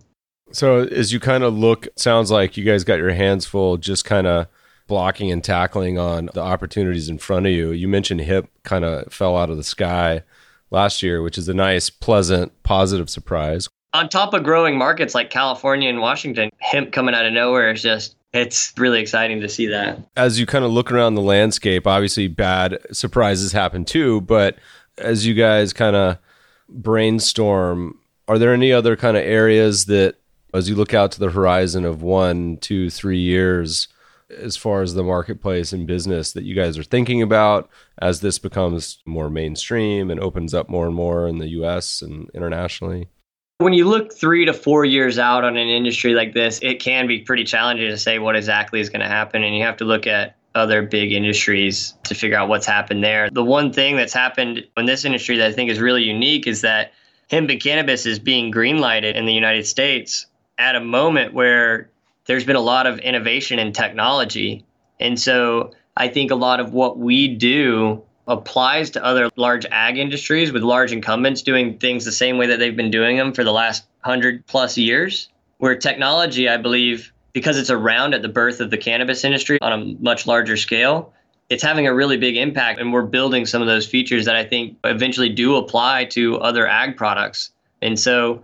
So 0.52 0.80
as 0.80 1.12
you 1.12 1.20
kind 1.20 1.44
of 1.44 1.54
look, 1.56 1.88
sounds 1.96 2.30
like 2.30 2.56
you 2.56 2.64
guys 2.64 2.84
got 2.84 2.98
your 2.98 3.12
hands 3.12 3.46
full, 3.46 3.76
just 3.76 4.04
kind 4.04 4.26
of 4.26 4.46
blocking 4.86 5.30
and 5.30 5.42
tackling 5.42 5.98
on 5.98 6.30
the 6.34 6.40
opportunities 6.40 7.08
in 7.08 7.18
front 7.18 7.46
of 7.46 7.52
you. 7.52 7.70
You 7.70 7.86
mentioned 7.86 8.20
hemp 8.22 8.50
kind 8.64 8.84
of 8.84 9.12
fell 9.12 9.36
out 9.36 9.48
of 9.48 9.56
the 9.56 9.62
sky 9.62 10.22
last 10.70 11.02
year, 11.02 11.22
which 11.22 11.38
is 11.38 11.48
a 11.48 11.54
nice, 11.54 11.90
pleasant, 11.90 12.62
positive 12.62 13.08
surprise. 13.08 13.68
On 13.92 14.08
top 14.08 14.34
of 14.34 14.42
growing 14.42 14.76
markets 14.76 15.14
like 15.14 15.30
California 15.30 15.88
and 15.88 16.00
Washington, 16.00 16.50
hemp 16.58 16.92
coming 16.92 17.14
out 17.14 17.24
of 17.24 17.32
nowhere 17.32 17.72
is 17.72 17.82
just 17.82 18.16
it's 18.32 18.72
really 18.76 19.00
exciting 19.00 19.40
to 19.40 19.48
see 19.48 19.66
that. 19.66 19.98
As 20.16 20.38
you 20.38 20.46
kind 20.46 20.64
of 20.64 20.70
look 20.70 20.92
around 20.92 21.14
the 21.14 21.22
landscape, 21.22 21.86
obviously 21.86 22.28
bad 22.28 22.78
surprises 22.92 23.52
happen 23.52 23.84
too, 23.84 24.20
but 24.20 24.56
as 24.98 25.26
you 25.26 25.34
guys 25.34 25.72
kind 25.72 25.96
of 25.96 26.18
brainstorm, 26.68 27.98
are 28.28 28.38
there 28.38 28.52
any 28.52 28.72
other 28.72 28.96
kind 28.96 29.16
of 29.16 29.24
areas 29.24 29.86
that 29.86 30.16
as 30.54 30.68
you 30.68 30.74
look 30.74 30.94
out 30.94 31.12
to 31.12 31.20
the 31.20 31.30
horizon 31.30 31.84
of 31.84 32.02
one, 32.02 32.56
two, 32.58 32.90
three 32.90 33.18
years, 33.18 33.88
as 34.30 34.56
far 34.56 34.82
as 34.82 34.94
the 34.94 35.02
marketplace 35.02 35.72
and 35.72 35.86
business 35.86 36.32
that 36.32 36.44
you 36.44 36.54
guys 36.54 36.78
are 36.78 36.84
thinking 36.84 37.20
about 37.22 37.68
as 38.00 38.20
this 38.20 38.38
becomes 38.38 39.02
more 39.04 39.28
mainstream 39.28 40.10
and 40.10 40.20
opens 40.20 40.54
up 40.54 40.68
more 40.68 40.86
and 40.86 40.94
more 40.94 41.26
in 41.26 41.38
the 41.38 41.48
US 41.48 42.02
and 42.02 42.30
internationally? 42.34 43.08
When 43.58 43.72
you 43.72 43.86
look 43.86 44.12
three 44.12 44.46
to 44.46 44.54
four 44.54 44.84
years 44.84 45.18
out 45.18 45.44
on 45.44 45.56
an 45.56 45.68
industry 45.68 46.14
like 46.14 46.32
this, 46.32 46.60
it 46.62 46.80
can 46.80 47.06
be 47.06 47.20
pretty 47.20 47.44
challenging 47.44 47.90
to 47.90 47.98
say 47.98 48.18
what 48.18 48.36
exactly 48.36 48.80
is 48.80 48.88
going 48.88 49.02
to 49.02 49.08
happen. 49.08 49.44
And 49.44 49.54
you 49.54 49.64
have 49.64 49.76
to 49.78 49.84
look 49.84 50.06
at 50.06 50.36
other 50.54 50.82
big 50.82 51.12
industries 51.12 51.94
to 52.04 52.14
figure 52.14 52.36
out 52.36 52.48
what's 52.48 52.66
happened 52.66 53.04
there. 53.04 53.28
The 53.30 53.44
one 53.44 53.72
thing 53.72 53.96
that's 53.96 54.14
happened 54.14 54.64
in 54.76 54.86
this 54.86 55.04
industry 55.04 55.36
that 55.36 55.48
I 55.48 55.52
think 55.52 55.70
is 55.70 55.78
really 55.78 56.02
unique 56.02 56.46
is 56.46 56.62
that 56.62 56.92
hemp 57.30 57.50
and 57.50 57.60
cannabis 57.60 58.06
is 58.06 58.18
being 58.18 58.50
greenlighted 58.50 59.14
in 59.14 59.26
the 59.26 59.32
United 59.32 59.66
States 59.66 60.26
at 60.60 60.76
a 60.76 60.80
moment 60.80 61.34
where 61.34 61.90
there's 62.26 62.44
been 62.44 62.54
a 62.54 62.60
lot 62.60 62.86
of 62.86 62.98
innovation 63.00 63.58
in 63.58 63.72
technology 63.72 64.64
And 65.00 65.18
so 65.18 65.72
I 65.96 66.08
think 66.08 66.30
a 66.30 66.36
lot 66.36 66.60
of 66.60 66.72
what 66.72 66.98
we 66.98 67.26
do 67.26 68.02
applies 68.28 68.90
to 68.90 69.04
other 69.04 69.30
large 69.34 69.66
ag 69.66 69.98
industries 69.98 70.52
with 70.52 70.62
large 70.62 70.92
incumbents 70.92 71.42
doing 71.42 71.78
things 71.78 72.04
the 72.04 72.12
same 72.12 72.38
way 72.38 72.46
that 72.46 72.58
they've 72.58 72.76
been 72.76 72.90
doing 72.90 73.16
them 73.16 73.32
for 73.32 73.42
the 73.42 73.50
last 73.50 73.84
100 74.02 74.46
plus 74.46 74.78
years. 74.78 75.28
Where 75.58 75.74
technology, 75.74 76.48
I 76.48 76.58
believe, 76.58 77.12
because 77.32 77.58
it's 77.58 77.70
around 77.70 78.14
at 78.14 78.22
the 78.22 78.28
birth 78.28 78.60
of 78.60 78.70
the 78.70 78.78
cannabis 78.78 79.24
industry 79.24 79.58
on 79.60 79.72
a 79.72 79.84
much 80.02 80.26
larger 80.26 80.56
scale, 80.56 81.12
it's 81.48 81.62
having 81.62 81.86
a 81.86 81.94
really 81.94 82.16
big 82.16 82.36
impact. 82.36 82.78
And 82.78 82.92
we're 82.92 83.02
building 83.02 83.46
some 83.46 83.60
of 83.60 83.68
those 83.68 83.86
features 83.86 84.26
that 84.26 84.36
I 84.36 84.44
think 84.44 84.78
eventually 84.84 85.28
do 85.28 85.56
apply 85.56 86.04
to 86.06 86.38
other 86.38 86.66
ag 86.66 86.96
products. 86.96 87.50
And 87.82 87.98
so 87.98 88.42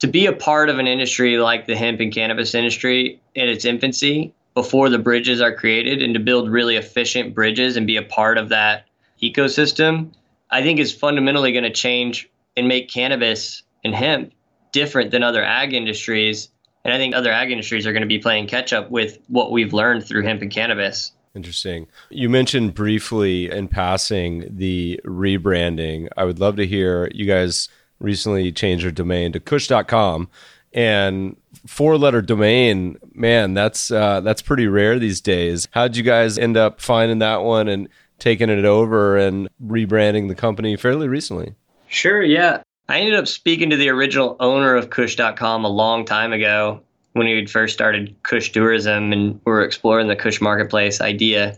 to 0.00 0.06
be 0.06 0.26
a 0.26 0.32
part 0.32 0.68
of 0.68 0.78
an 0.78 0.86
industry 0.86 1.38
like 1.38 1.66
the 1.66 1.76
hemp 1.76 2.00
and 2.00 2.12
cannabis 2.12 2.54
industry 2.54 3.20
in 3.34 3.48
its 3.48 3.64
infancy 3.64 4.34
before 4.54 4.88
the 4.88 4.98
bridges 4.98 5.40
are 5.40 5.54
created 5.54 6.02
and 6.02 6.14
to 6.14 6.20
build 6.20 6.50
really 6.50 6.76
efficient 6.76 7.34
bridges 7.34 7.76
and 7.76 7.86
be 7.86 7.96
a 7.96 8.02
part 8.02 8.36
of 8.36 8.48
that 8.48 8.86
ecosystem, 9.22 10.10
I 10.50 10.62
think 10.62 10.80
is 10.80 10.92
fundamentally 10.92 11.52
going 11.52 11.64
to 11.64 11.70
change 11.70 12.28
and 12.56 12.66
make 12.66 12.90
cannabis 12.90 13.62
and 13.84 13.94
hemp 13.94 14.32
different 14.72 15.10
than 15.10 15.22
other 15.22 15.44
ag 15.44 15.72
industries. 15.72 16.48
And 16.84 16.92
I 16.92 16.96
think 16.96 17.14
other 17.14 17.30
ag 17.30 17.50
industries 17.50 17.86
are 17.86 17.92
going 17.92 18.02
to 18.02 18.08
be 18.08 18.18
playing 18.18 18.48
catch 18.48 18.72
up 18.72 18.90
with 18.90 19.18
what 19.28 19.52
we've 19.52 19.72
learned 19.72 20.04
through 20.04 20.22
hemp 20.24 20.42
and 20.42 20.50
cannabis. 20.50 21.12
Interesting. 21.34 21.86
You 22.08 22.28
mentioned 22.28 22.74
briefly 22.74 23.50
in 23.50 23.68
passing 23.68 24.48
the 24.50 25.00
rebranding. 25.04 26.08
I 26.16 26.24
would 26.24 26.40
love 26.40 26.56
to 26.56 26.66
hear 26.66 27.08
you 27.14 27.24
guys 27.24 27.68
recently 28.00 28.50
changed 28.50 28.82
your 28.82 28.92
domain 28.92 29.32
to 29.32 29.40
kush.com 29.40 30.28
and 30.72 31.36
four 31.66 31.98
letter 31.98 32.22
domain 32.22 32.96
man 33.12 33.54
that's 33.54 33.90
uh, 33.90 34.20
that's 34.20 34.42
pretty 34.42 34.66
rare 34.66 34.98
these 34.98 35.20
days. 35.20 35.68
How'd 35.72 35.96
you 35.96 36.02
guys 36.02 36.38
end 36.38 36.56
up 36.56 36.80
finding 36.80 37.18
that 37.18 37.42
one 37.42 37.68
and 37.68 37.88
taking 38.18 38.50
it 38.50 38.64
over 38.64 39.16
and 39.16 39.48
rebranding 39.64 40.28
the 40.28 40.34
company 40.34 40.76
fairly 40.76 41.08
recently? 41.08 41.54
Sure 41.88 42.22
yeah. 42.22 42.62
I 42.88 42.98
ended 42.98 43.14
up 43.14 43.28
speaking 43.28 43.70
to 43.70 43.76
the 43.76 43.88
original 43.88 44.36
owner 44.40 44.74
of 44.74 44.90
kush.com 44.90 45.64
a 45.64 45.68
long 45.68 46.04
time 46.04 46.32
ago 46.32 46.80
when 47.12 47.26
we 47.26 47.46
first 47.46 47.74
started 47.74 48.14
kush 48.22 48.50
tourism 48.52 49.12
and 49.12 49.34
we 49.44 49.52
were 49.52 49.62
exploring 49.62 50.08
the 50.08 50.16
kush 50.16 50.40
marketplace 50.40 51.00
idea. 51.00 51.56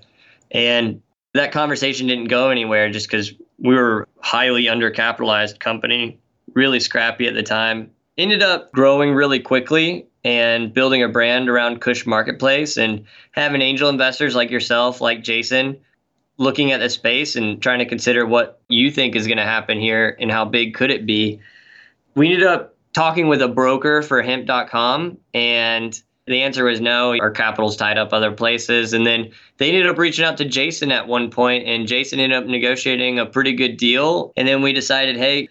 And 0.51 1.01
that 1.35 1.53
conversation 1.53 2.07
didn't 2.07 2.29
go 2.29 2.51
anywhere 2.51 2.91
just 2.91 3.07
because 3.07 3.33
we 3.59 3.75
were 3.75 4.03
a 4.23 4.27
highly 4.27 4.65
undercapitalized 4.65 5.59
company 5.59 6.19
really 6.55 6.81
scrappy 6.81 7.27
at 7.27 7.35
the 7.35 7.43
time. 7.43 7.91
Ended 8.19 8.43
up 8.43 8.73
growing 8.73 9.15
really 9.15 9.41
quickly 9.41 10.07
and 10.25 10.73
building 10.73 11.03
a 11.03 11.09
brand 11.09 11.49
around 11.49 11.81
Kush 11.81 12.07
Marketplace 12.07 12.77
and 12.77 13.05
having 13.33 13.63
angel 13.63 13.89
investors 13.89 14.35
like 14.35 14.51
yourself, 14.51 15.01
like 15.01 15.23
Jason, 15.23 15.79
looking 16.37 16.73
at 16.73 16.81
the 16.81 16.91
space 16.91 17.37
and 17.37 17.61
trying 17.61 17.79
to 17.79 17.87
consider 17.87 18.27
what 18.27 18.61
you 18.69 18.91
think 18.91 19.17
is 19.17 19.27
going 19.27 19.39
to 19.39 19.45
happen 19.45 19.81
here 19.81 20.17
and 20.21 20.31
how 20.31 20.45
big 20.45 20.75
could 20.75 20.91
it 20.91 21.07
be. 21.07 21.41
We 22.15 22.33
ended 22.33 22.47
up 22.47 22.77
talking 22.93 23.29
with 23.29 23.43
a 23.43 23.49
broker 23.49 24.03
for 24.03 24.23
hemp.com 24.23 25.19
and 25.35 26.03
the 26.27 26.43
answer 26.43 26.65
was 26.65 26.81
no. 26.81 27.19
Our 27.19 27.31
capital's 27.31 27.77
tied 27.77 27.99
up 27.99 28.13
other 28.13 28.31
places. 28.31 28.93
And 28.93 29.07
then 29.07 29.33
they 29.59 29.69
ended 29.69 29.89
up 29.89 29.99
reaching 29.99 30.25
out 30.25 30.37
to 30.39 30.45
Jason 30.45 30.93
at 30.93 31.09
one 31.09 31.31
point, 31.31 31.67
and 31.67 31.89
Jason 31.89 32.21
ended 32.21 32.39
up 32.39 32.47
negotiating 32.47 33.19
a 33.19 33.27
pretty 33.27 33.55
good 33.55 33.77
deal. 33.77 34.33
And 34.37 34.47
then 34.47 34.63
we 34.63 34.73
decided, 34.73 35.17
hey, 35.17 35.49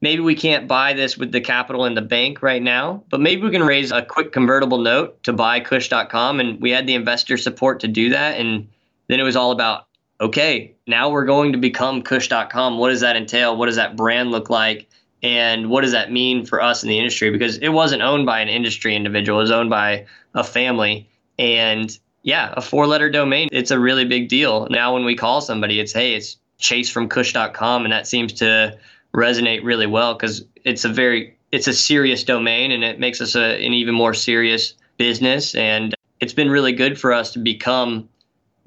maybe 0.00 0.22
we 0.22 0.34
can't 0.34 0.66
buy 0.66 0.92
this 0.94 1.16
with 1.16 1.32
the 1.32 1.40
capital 1.40 1.84
in 1.84 1.94
the 1.94 2.02
bank 2.02 2.42
right 2.42 2.62
now, 2.62 3.02
but 3.10 3.20
maybe 3.20 3.42
we 3.42 3.50
can 3.50 3.62
raise 3.62 3.92
a 3.92 4.02
quick 4.02 4.32
convertible 4.32 4.78
note 4.78 5.22
to 5.24 5.32
buy 5.32 5.60
kush.com. 5.60 6.40
And 6.40 6.60
we 6.60 6.70
had 6.70 6.86
the 6.86 6.94
investor 6.94 7.36
support 7.36 7.80
to 7.80 7.88
do 7.88 8.10
that. 8.10 8.38
And 8.38 8.68
then 9.08 9.20
it 9.20 9.24
was 9.24 9.36
all 9.36 9.50
about, 9.50 9.86
okay, 10.20 10.74
now 10.86 11.10
we're 11.10 11.26
going 11.26 11.52
to 11.52 11.58
become 11.58 12.02
kush.com. 12.02 12.78
What 12.78 12.90
does 12.90 13.00
that 13.00 13.16
entail? 13.16 13.56
What 13.56 13.66
does 13.66 13.76
that 13.76 13.96
brand 13.96 14.30
look 14.30 14.50
like? 14.50 14.88
And 15.22 15.68
what 15.68 15.82
does 15.82 15.92
that 15.92 16.10
mean 16.10 16.46
for 16.46 16.62
us 16.62 16.82
in 16.82 16.88
the 16.88 16.98
industry? 16.98 17.30
Because 17.30 17.58
it 17.58 17.68
wasn't 17.68 18.02
owned 18.02 18.24
by 18.24 18.40
an 18.40 18.48
industry 18.48 18.96
individual, 18.96 19.38
it 19.40 19.42
was 19.42 19.50
owned 19.50 19.68
by 19.68 20.06
a 20.34 20.42
family. 20.42 21.10
And 21.38 21.96
yeah, 22.22 22.54
a 22.56 22.62
four 22.62 22.86
letter 22.86 23.10
domain, 23.10 23.48
it's 23.52 23.70
a 23.70 23.78
really 23.78 24.06
big 24.06 24.28
deal. 24.28 24.66
Now, 24.70 24.94
when 24.94 25.04
we 25.04 25.16
call 25.16 25.42
somebody, 25.42 25.78
it's, 25.78 25.92
hey, 25.92 26.14
it's 26.14 26.38
chase 26.58 26.88
from 26.88 27.08
kush.com. 27.08 27.84
And 27.84 27.92
that 27.92 28.06
seems 28.06 28.34
to 28.34 28.78
resonate 29.14 29.64
really 29.64 29.86
well 29.86 30.14
because 30.14 30.44
it's 30.64 30.84
a 30.84 30.88
very 30.88 31.36
it's 31.52 31.66
a 31.66 31.72
serious 31.72 32.24
domain 32.24 32.70
and 32.70 32.84
it 32.84 33.00
makes 33.00 33.20
us 33.20 33.34
a, 33.34 33.64
an 33.64 33.72
even 33.72 33.94
more 33.94 34.14
serious 34.14 34.74
business. 34.98 35.54
And 35.54 35.94
it's 36.20 36.32
been 36.32 36.50
really 36.50 36.72
good 36.72 37.00
for 37.00 37.12
us 37.12 37.32
to 37.32 37.38
become 37.38 38.08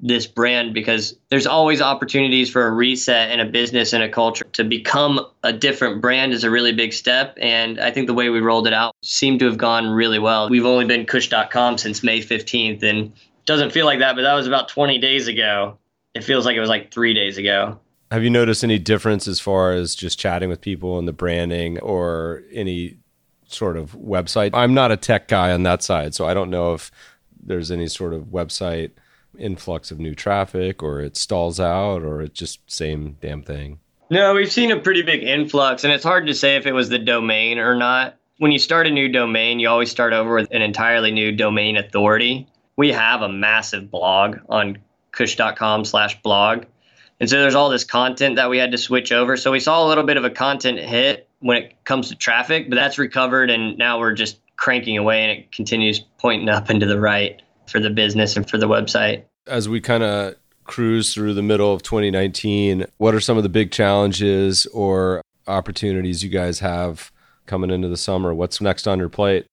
this 0.00 0.26
brand 0.26 0.74
because 0.74 1.16
there's 1.30 1.46
always 1.46 1.80
opportunities 1.80 2.50
for 2.50 2.66
a 2.66 2.70
reset 2.70 3.30
in 3.30 3.40
a 3.40 3.46
business 3.46 3.92
and 3.92 4.02
a 4.02 4.08
culture. 4.08 4.44
To 4.54 4.64
become 4.64 5.24
a 5.42 5.52
different 5.52 6.02
brand 6.02 6.32
is 6.32 6.44
a 6.44 6.50
really 6.50 6.72
big 6.72 6.92
step 6.92 7.38
and 7.40 7.80
i 7.80 7.90
think 7.90 8.08
the 8.08 8.12
way 8.12 8.28
we 8.28 8.40
rolled 8.40 8.66
it 8.66 8.72
out 8.72 8.94
seemed 9.02 9.38
to 9.38 9.46
have 9.46 9.56
gone 9.56 9.86
really 9.86 10.18
well. 10.18 10.50
We've 10.50 10.66
only 10.66 10.84
been 10.84 11.06
kush.com 11.06 11.78
since 11.78 12.02
may 12.02 12.20
15th 12.20 12.82
and 12.82 13.12
doesn't 13.46 13.70
feel 13.70 13.86
like 13.86 14.00
that 14.00 14.16
but 14.16 14.22
that 14.22 14.34
was 14.34 14.48
about 14.48 14.68
20 14.68 14.98
days 14.98 15.28
ago. 15.28 15.78
It 16.12 16.24
feels 16.24 16.44
like 16.44 16.56
it 16.56 16.60
was 16.60 16.68
like 16.68 16.92
three 16.92 17.14
days 17.14 17.38
ago 17.38 17.78
have 18.14 18.22
you 18.22 18.30
noticed 18.30 18.62
any 18.62 18.78
difference 18.78 19.26
as 19.26 19.40
far 19.40 19.72
as 19.72 19.96
just 19.96 20.20
chatting 20.20 20.48
with 20.48 20.60
people 20.60 21.00
and 21.00 21.08
the 21.08 21.12
branding 21.12 21.80
or 21.80 22.44
any 22.52 22.96
sort 23.48 23.76
of 23.76 23.90
website? 23.94 24.50
I'm 24.54 24.72
not 24.72 24.92
a 24.92 24.96
tech 24.96 25.26
guy 25.26 25.50
on 25.50 25.64
that 25.64 25.82
side, 25.82 26.14
so 26.14 26.24
I 26.24 26.32
don't 26.32 26.48
know 26.48 26.74
if 26.74 26.92
there's 27.44 27.72
any 27.72 27.88
sort 27.88 28.14
of 28.14 28.26
website 28.26 28.92
influx 29.36 29.90
of 29.90 29.98
new 29.98 30.14
traffic 30.14 30.80
or 30.80 31.00
it 31.00 31.16
stalls 31.16 31.58
out 31.58 32.04
or 32.04 32.22
it's 32.22 32.38
just 32.38 32.60
same 32.70 33.16
damn 33.20 33.42
thing. 33.42 33.80
No, 34.10 34.32
we've 34.34 34.52
seen 34.52 34.70
a 34.70 34.78
pretty 34.78 35.02
big 35.02 35.24
influx 35.24 35.82
and 35.82 35.92
it's 35.92 36.04
hard 36.04 36.28
to 36.28 36.34
say 36.34 36.54
if 36.54 36.66
it 36.66 36.72
was 36.72 36.88
the 36.88 37.00
domain 37.00 37.58
or 37.58 37.74
not. 37.74 38.16
When 38.38 38.52
you 38.52 38.60
start 38.60 38.86
a 38.86 38.92
new 38.92 39.08
domain, 39.08 39.58
you 39.58 39.68
always 39.68 39.90
start 39.90 40.12
over 40.12 40.36
with 40.36 40.52
an 40.52 40.62
entirely 40.62 41.10
new 41.10 41.32
domain 41.32 41.76
authority. 41.76 42.46
We 42.76 42.92
have 42.92 43.22
a 43.22 43.28
massive 43.28 43.90
blog 43.90 44.38
on 44.48 44.78
kush.com 45.10 45.84
slash 45.84 46.22
blog 46.22 46.66
and 47.20 47.30
so 47.30 47.40
there's 47.40 47.54
all 47.54 47.70
this 47.70 47.84
content 47.84 48.36
that 48.36 48.50
we 48.50 48.58
had 48.58 48.72
to 48.72 48.78
switch 48.78 49.12
over. 49.12 49.36
So 49.36 49.52
we 49.52 49.60
saw 49.60 49.84
a 49.84 49.86
little 49.86 50.04
bit 50.04 50.16
of 50.16 50.24
a 50.24 50.30
content 50.30 50.78
hit 50.78 51.28
when 51.40 51.56
it 51.56 51.84
comes 51.84 52.08
to 52.08 52.16
traffic, 52.16 52.68
but 52.68 52.76
that's 52.76 52.98
recovered. 52.98 53.50
And 53.50 53.78
now 53.78 53.98
we're 53.98 54.14
just 54.14 54.40
cranking 54.56 54.98
away 54.98 55.22
and 55.22 55.38
it 55.38 55.52
continues 55.52 56.00
pointing 56.18 56.48
up 56.48 56.70
and 56.70 56.80
to 56.80 56.86
the 56.86 57.00
right 57.00 57.40
for 57.66 57.80
the 57.80 57.90
business 57.90 58.36
and 58.36 58.48
for 58.48 58.58
the 58.58 58.68
website. 58.68 59.24
As 59.46 59.68
we 59.68 59.80
kind 59.80 60.02
of 60.02 60.34
cruise 60.64 61.14
through 61.14 61.34
the 61.34 61.42
middle 61.42 61.72
of 61.72 61.82
2019, 61.82 62.86
what 62.96 63.14
are 63.14 63.20
some 63.20 63.36
of 63.36 63.42
the 63.42 63.48
big 63.48 63.70
challenges 63.70 64.66
or 64.66 65.22
opportunities 65.46 66.24
you 66.24 66.30
guys 66.30 66.60
have 66.60 67.12
coming 67.46 67.70
into 67.70 67.88
the 67.88 67.96
summer? 67.96 68.34
What's 68.34 68.60
next 68.60 68.88
on 68.88 68.98
your 68.98 69.08
plate? 69.08 69.46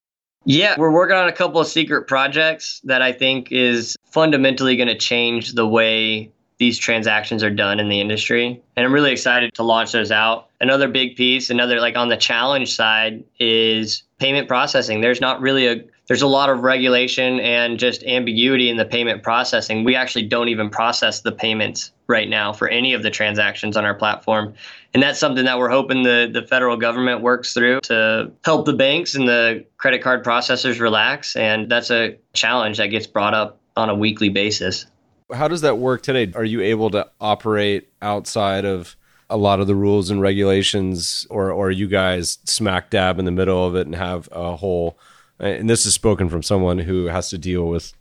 Yeah, 0.44 0.74
we're 0.76 0.90
working 0.90 1.16
on 1.16 1.28
a 1.28 1.32
couple 1.32 1.60
of 1.60 1.68
secret 1.68 2.08
projects 2.08 2.80
that 2.84 3.00
I 3.00 3.12
think 3.12 3.52
is 3.52 3.96
fundamentally 4.10 4.76
going 4.76 4.88
to 4.88 4.98
change 4.98 5.52
the 5.52 5.66
way 5.66 6.32
these 6.62 6.78
transactions 6.78 7.42
are 7.42 7.50
done 7.50 7.80
in 7.80 7.88
the 7.88 8.00
industry. 8.00 8.62
And 8.76 8.86
I'm 8.86 8.94
really 8.94 9.10
excited 9.10 9.52
to 9.54 9.64
launch 9.64 9.90
those 9.90 10.12
out. 10.12 10.46
Another 10.60 10.86
big 10.86 11.16
piece, 11.16 11.50
another 11.50 11.80
like 11.80 11.96
on 11.96 12.08
the 12.08 12.16
challenge 12.16 12.72
side 12.72 13.24
is 13.40 14.04
payment 14.20 14.46
processing. 14.46 15.00
There's 15.00 15.20
not 15.20 15.40
really 15.40 15.66
a 15.66 15.82
there's 16.06 16.22
a 16.22 16.28
lot 16.28 16.50
of 16.50 16.60
regulation 16.60 17.40
and 17.40 17.80
just 17.80 18.04
ambiguity 18.04 18.70
in 18.70 18.76
the 18.76 18.84
payment 18.84 19.24
processing. 19.24 19.82
We 19.82 19.96
actually 19.96 20.28
don't 20.28 20.50
even 20.50 20.70
process 20.70 21.22
the 21.22 21.32
payments 21.32 21.90
right 22.06 22.28
now 22.28 22.52
for 22.52 22.68
any 22.68 22.94
of 22.94 23.02
the 23.02 23.10
transactions 23.10 23.76
on 23.76 23.84
our 23.84 23.94
platform. 23.94 24.54
And 24.94 25.02
that's 25.02 25.18
something 25.18 25.44
that 25.46 25.58
we're 25.58 25.70
hoping 25.70 26.04
the, 26.04 26.30
the 26.32 26.42
federal 26.42 26.76
government 26.76 27.22
works 27.22 27.54
through 27.54 27.80
to 27.82 28.30
help 28.44 28.66
the 28.66 28.72
banks 28.72 29.16
and 29.16 29.26
the 29.26 29.64
credit 29.78 30.00
card 30.00 30.24
processors 30.24 30.78
relax. 30.78 31.34
And 31.34 31.68
that's 31.68 31.90
a 31.90 32.18
challenge 32.34 32.76
that 32.76 32.88
gets 32.88 33.08
brought 33.08 33.34
up 33.34 33.58
on 33.76 33.88
a 33.88 33.94
weekly 33.96 34.28
basis 34.28 34.86
how 35.32 35.48
does 35.48 35.60
that 35.62 35.78
work 35.78 36.02
today? 36.02 36.32
Are 36.34 36.44
you 36.44 36.60
able 36.60 36.90
to 36.90 37.08
operate 37.20 37.88
outside 38.00 38.64
of 38.64 38.96
a 39.30 39.36
lot 39.36 39.60
of 39.60 39.66
the 39.66 39.74
rules 39.74 40.10
and 40.10 40.20
regulations, 40.20 41.26
or, 41.30 41.50
or 41.50 41.68
are 41.68 41.70
you 41.70 41.86
guys 41.86 42.38
smack 42.44 42.90
dab 42.90 43.18
in 43.18 43.24
the 43.24 43.30
middle 43.30 43.66
of 43.66 43.74
it 43.74 43.86
and 43.86 43.94
have 43.94 44.28
a 44.30 44.56
whole? 44.56 44.98
And 45.38 45.68
this 45.68 45.86
is 45.86 45.94
spoken 45.94 46.28
from 46.28 46.42
someone 46.42 46.78
who 46.78 47.06
has 47.06 47.30
to 47.30 47.38
deal 47.38 47.66
with 47.66 47.94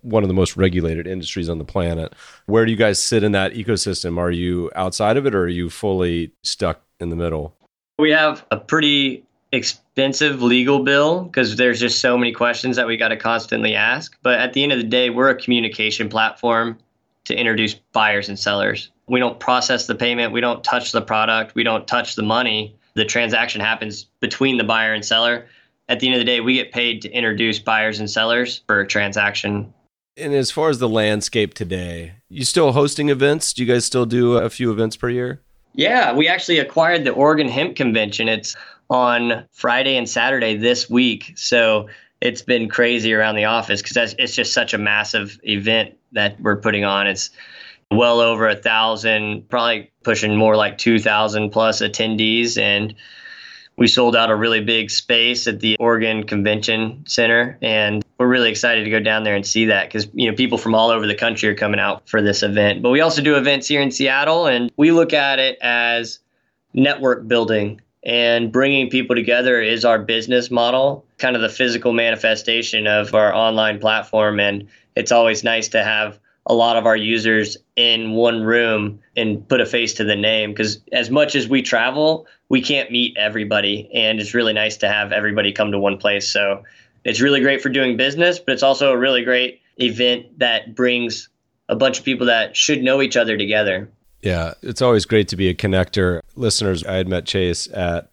one 0.00 0.22
of 0.22 0.28
the 0.28 0.34
most 0.34 0.56
regulated 0.56 1.06
industries 1.06 1.48
on 1.48 1.58
the 1.58 1.64
planet. 1.64 2.14
Where 2.46 2.64
do 2.64 2.70
you 2.70 2.76
guys 2.76 3.02
sit 3.02 3.22
in 3.22 3.32
that 3.32 3.52
ecosystem? 3.52 4.18
Are 4.18 4.30
you 4.30 4.70
outside 4.74 5.16
of 5.16 5.26
it, 5.26 5.34
or 5.34 5.42
are 5.42 5.48
you 5.48 5.68
fully 5.68 6.32
stuck 6.42 6.80
in 7.00 7.10
the 7.10 7.16
middle? 7.16 7.54
We 7.98 8.10
have 8.12 8.46
a 8.50 8.56
pretty 8.56 9.24
expensive 9.52 10.42
legal 10.42 10.84
bill 10.84 11.24
because 11.24 11.56
there's 11.56 11.80
just 11.80 12.00
so 12.00 12.18
many 12.18 12.32
questions 12.32 12.76
that 12.76 12.86
we 12.86 12.96
got 12.96 13.08
to 13.08 13.16
constantly 13.16 13.74
ask. 13.74 14.16
But 14.22 14.38
at 14.38 14.52
the 14.52 14.62
end 14.62 14.72
of 14.72 14.78
the 14.78 14.84
day, 14.84 15.10
we're 15.10 15.30
a 15.30 15.34
communication 15.34 16.08
platform 16.08 16.78
to 17.24 17.34
introduce 17.34 17.74
buyers 17.74 18.28
and 18.28 18.38
sellers. 18.38 18.90
We 19.08 19.20
don't 19.20 19.40
process 19.40 19.86
the 19.86 19.94
payment, 19.94 20.32
we 20.32 20.40
don't 20.40 20.62
touch 20.62 20.92
the 20.92 21.00
product, 21.00 21.54
we 21.54 21.62
don't 21.62 21.86
touch 21.86 22.14
the 22.14 22.22
money. 22.22 22.76
The 22.94 23.04
transaction 23.04 23.60
happens 23.60 24.04
between 24.20 24.58
the 24.58 24.64
buyer 24.64 24.92
and 24.92 25.04
seller. 25.04 25.46
At 25.88 26.00
the 26.00 26.06
end 26.06 26.16
of 26.16 26.20
the 26.20 26.26
day, 26.26 26.40
we 26.40 26.54
get 26.54 26.72
paid 26.72 27.00
to 27.02 27.10
introduce 27.10 27.58
buyers 27.58 28.00
and 28.00 28.10
sellers 28.10 28.62
for 28.66 28.80
a 28.80 28.86
transaction. 28.86 29.72
And 30.18 30.34
as 30.34 30.50
far 30.50 30.68
as 30.68 30.78
the 30.78 30.88
landscape 30.88 31.54
today, 31.54 32.14
you 32.28 32.44
still 32.44 32.72
hosting 32.72 33.08
events? 33.08 33.52
Do 33.52 33.62
you 33.64 33.72
guys 33.72 33.84
still 33.86 34.04
do 34.04 34.36
a 34.36 34.50
few 34.50 34.70
events 34.70 34.96
per 34.96 35.08
year? 35.08 35.40
Yeah, 35.74 36.12
we 36.12 36.28
actually 36.28 36.58
acquired 36.58 37.04
the 37.04 37.12
Oregon 37.12 37.48
Hemp 37.48 37.76
Convention. 37.76 38.28
It's 38.28 38.56
on 38.90 39.44
Friday 39.52 39.96
and 39.96 40.08
Saturday 40.08 40.56
this 40.56 40.88
week. 40.88 41.32
So 41.36 41.88
it's 42.20 42.42
been 42.42 42.68
crazy 42.68 43.12
around 43.12 43.36
the 43.36 43.44
office 43.44 43.82
because 43.82 44.14
it's 44.18 44.34
just 44.34 44.52
such 44.52 44.74
a 44.74 44.78
massive 44.78 45.38
event 45.44 45.96
that 46.12 46.40
we're 46.40 46.56
putting 46.56 46.84
on. 46.84 47.06
It's 47.06 47.30
well 47.90 48.20
over 48.20 48.48
a 48.48 48.56
thousand, 48.56 49.48
probably 49.48 49.90
pushing 50.02 50.36
more 50.36 50.56
like 50.56 50.78
2,000 50.78 51.50
plus 51.50 51.80
attendees. 51.80 52.58
And 52.58 52.94
we 53.76 53.86
sold 53.86 54.16
out 54.16 54.30
a 54.30 54.36
really 54.36 54.60
big 54.60 54.90
space 54.90 55.46
at 55.46 55.60
the 55.60 55.76
Oregon 55.78 56.24
Convention 56.24 57.04
Center. 57.06 57.56
And 57.62 58.04
we're 58.18 58.26
really 58.26 58.50
excited 58.50 58.84
to 58.84 58.90
go 58.90 59.00
down 59.00 59.22
there 59.22 59.36
and 59.36 59.46
see 59.46 59.66
that 59.66 59.86
because, 59.86 60.08
you 60.12 60.28
know, 60.28 60.36
people 60.36 60.58
from 60.58 60.74
all 60.74 60.90
over 60.90 61.06
the 61.06 61.14
country 61.14 61.48
are 61.48 61.54
coming 61.54 61.78
out 61.78 62.08
for 62.08 62.20
this 62.20 62.42
event. 62.42 62.82
But 62.82 62.90
we 62.90 63.00
also 63.00 63.22
do 63.22 63.36
events 63.36 63.68
here 63.68 63.80
in 63.80 63.90
Seattle 63.90 64.46
and 64.46 64.72
we 64.76 64.90
look 64.90 65.12
at 65.12 65.38
it 65.38 65.58
as 65.60 66.18
network 66.74 67.28
building 67.28 67.80
and 68.04 68.52
bringing 68.52 68.90
people 68.90 69.16
together 69.16 69.60
is 69.60 69.84
our 69.84 69.98
business 69.98 70.50
model, 70.50 71.04
kind 71.18 71.36
of 71.36 71.42
the 71.42 71.48
physical 71.48 71.92
manifestation 71.92 72.86
of 72.86 73.14
our 73.14 73.34
online 73.34 73.80
platform. 73.80 74.38
And 74.38 74.68
it's 74.94 75.12
always 75.12 75.42
nice 75.42 75.68
to 75.68 75.82
have 75.82 76.18
a 76.46 76.54
lot 76.54 76.76
of 76.76 76.86
our 76.86 76.96
users 76.96 77.58
in 77.76 78.12
one 78.12 78.42
room 78.42 79.00
and 79.16 79.46
put 79.48 79.60
a 79.60 79.66
face 79.66 79.94
to 79.94 80.04
the 80.04 80.16
name 80.16 80.50
because 80.50 80.80
as 80.92 81.10
much 81.10 81.34
as 81.34 81.46
we 81.46 81.60
travel, 81.60 82.26
we 82.48 82.62
can't 82.62 82.90
meet 82.90 83.16
everybody. 83.18 83.90
And 83.92 84.20
it's 84.20 84.32
really 84.32 84.54
nice 84.54 84.78
to 84.78 84.88
have 84.88 85.12
everybody 85.12 85.52
come 85.52 85.72
to 85.72 85.78
one 85.78 85.98
place. 85.98 86.28
So 86.28 86.64
it's 87.04 87.20
really 87.20 87.40
great 87.40 87.60
for 87.60 87.68
doing 87.68 87.96
business, 87.96 88.38
but 88.38 88.52
it's 88.52 88.62
also 88.62 88.92
a 88.92 88.96
really 88.96 89.24
great 89.24 89.60
event 89.76 90.38
that 90.38 90.74
brings 90.74 91.28
a 91.68 91.76
bunch 91.76 91.98
of 91.98 92.04
people 92.04 92.26
that 92.26 92.56
should 92.56 92.82
know 92.82 93.02
each 93.02 93.16
other 93.16 93.36
together. 93.36 93.90
Yeah, 94.22 94.54
it's 94.62 94.82
always 94.82 95.04
great 95.04 95.28
to 95.28 95.36
be 95.36 95.48
a 95.48 95.54
connector. 95.54 96.22
Listeners, 96.34 96.84
I 96.84 96.94
had 96.94 97.08
met 97.08 97.24
Chase 97.24 97.68
at 97.72 98.10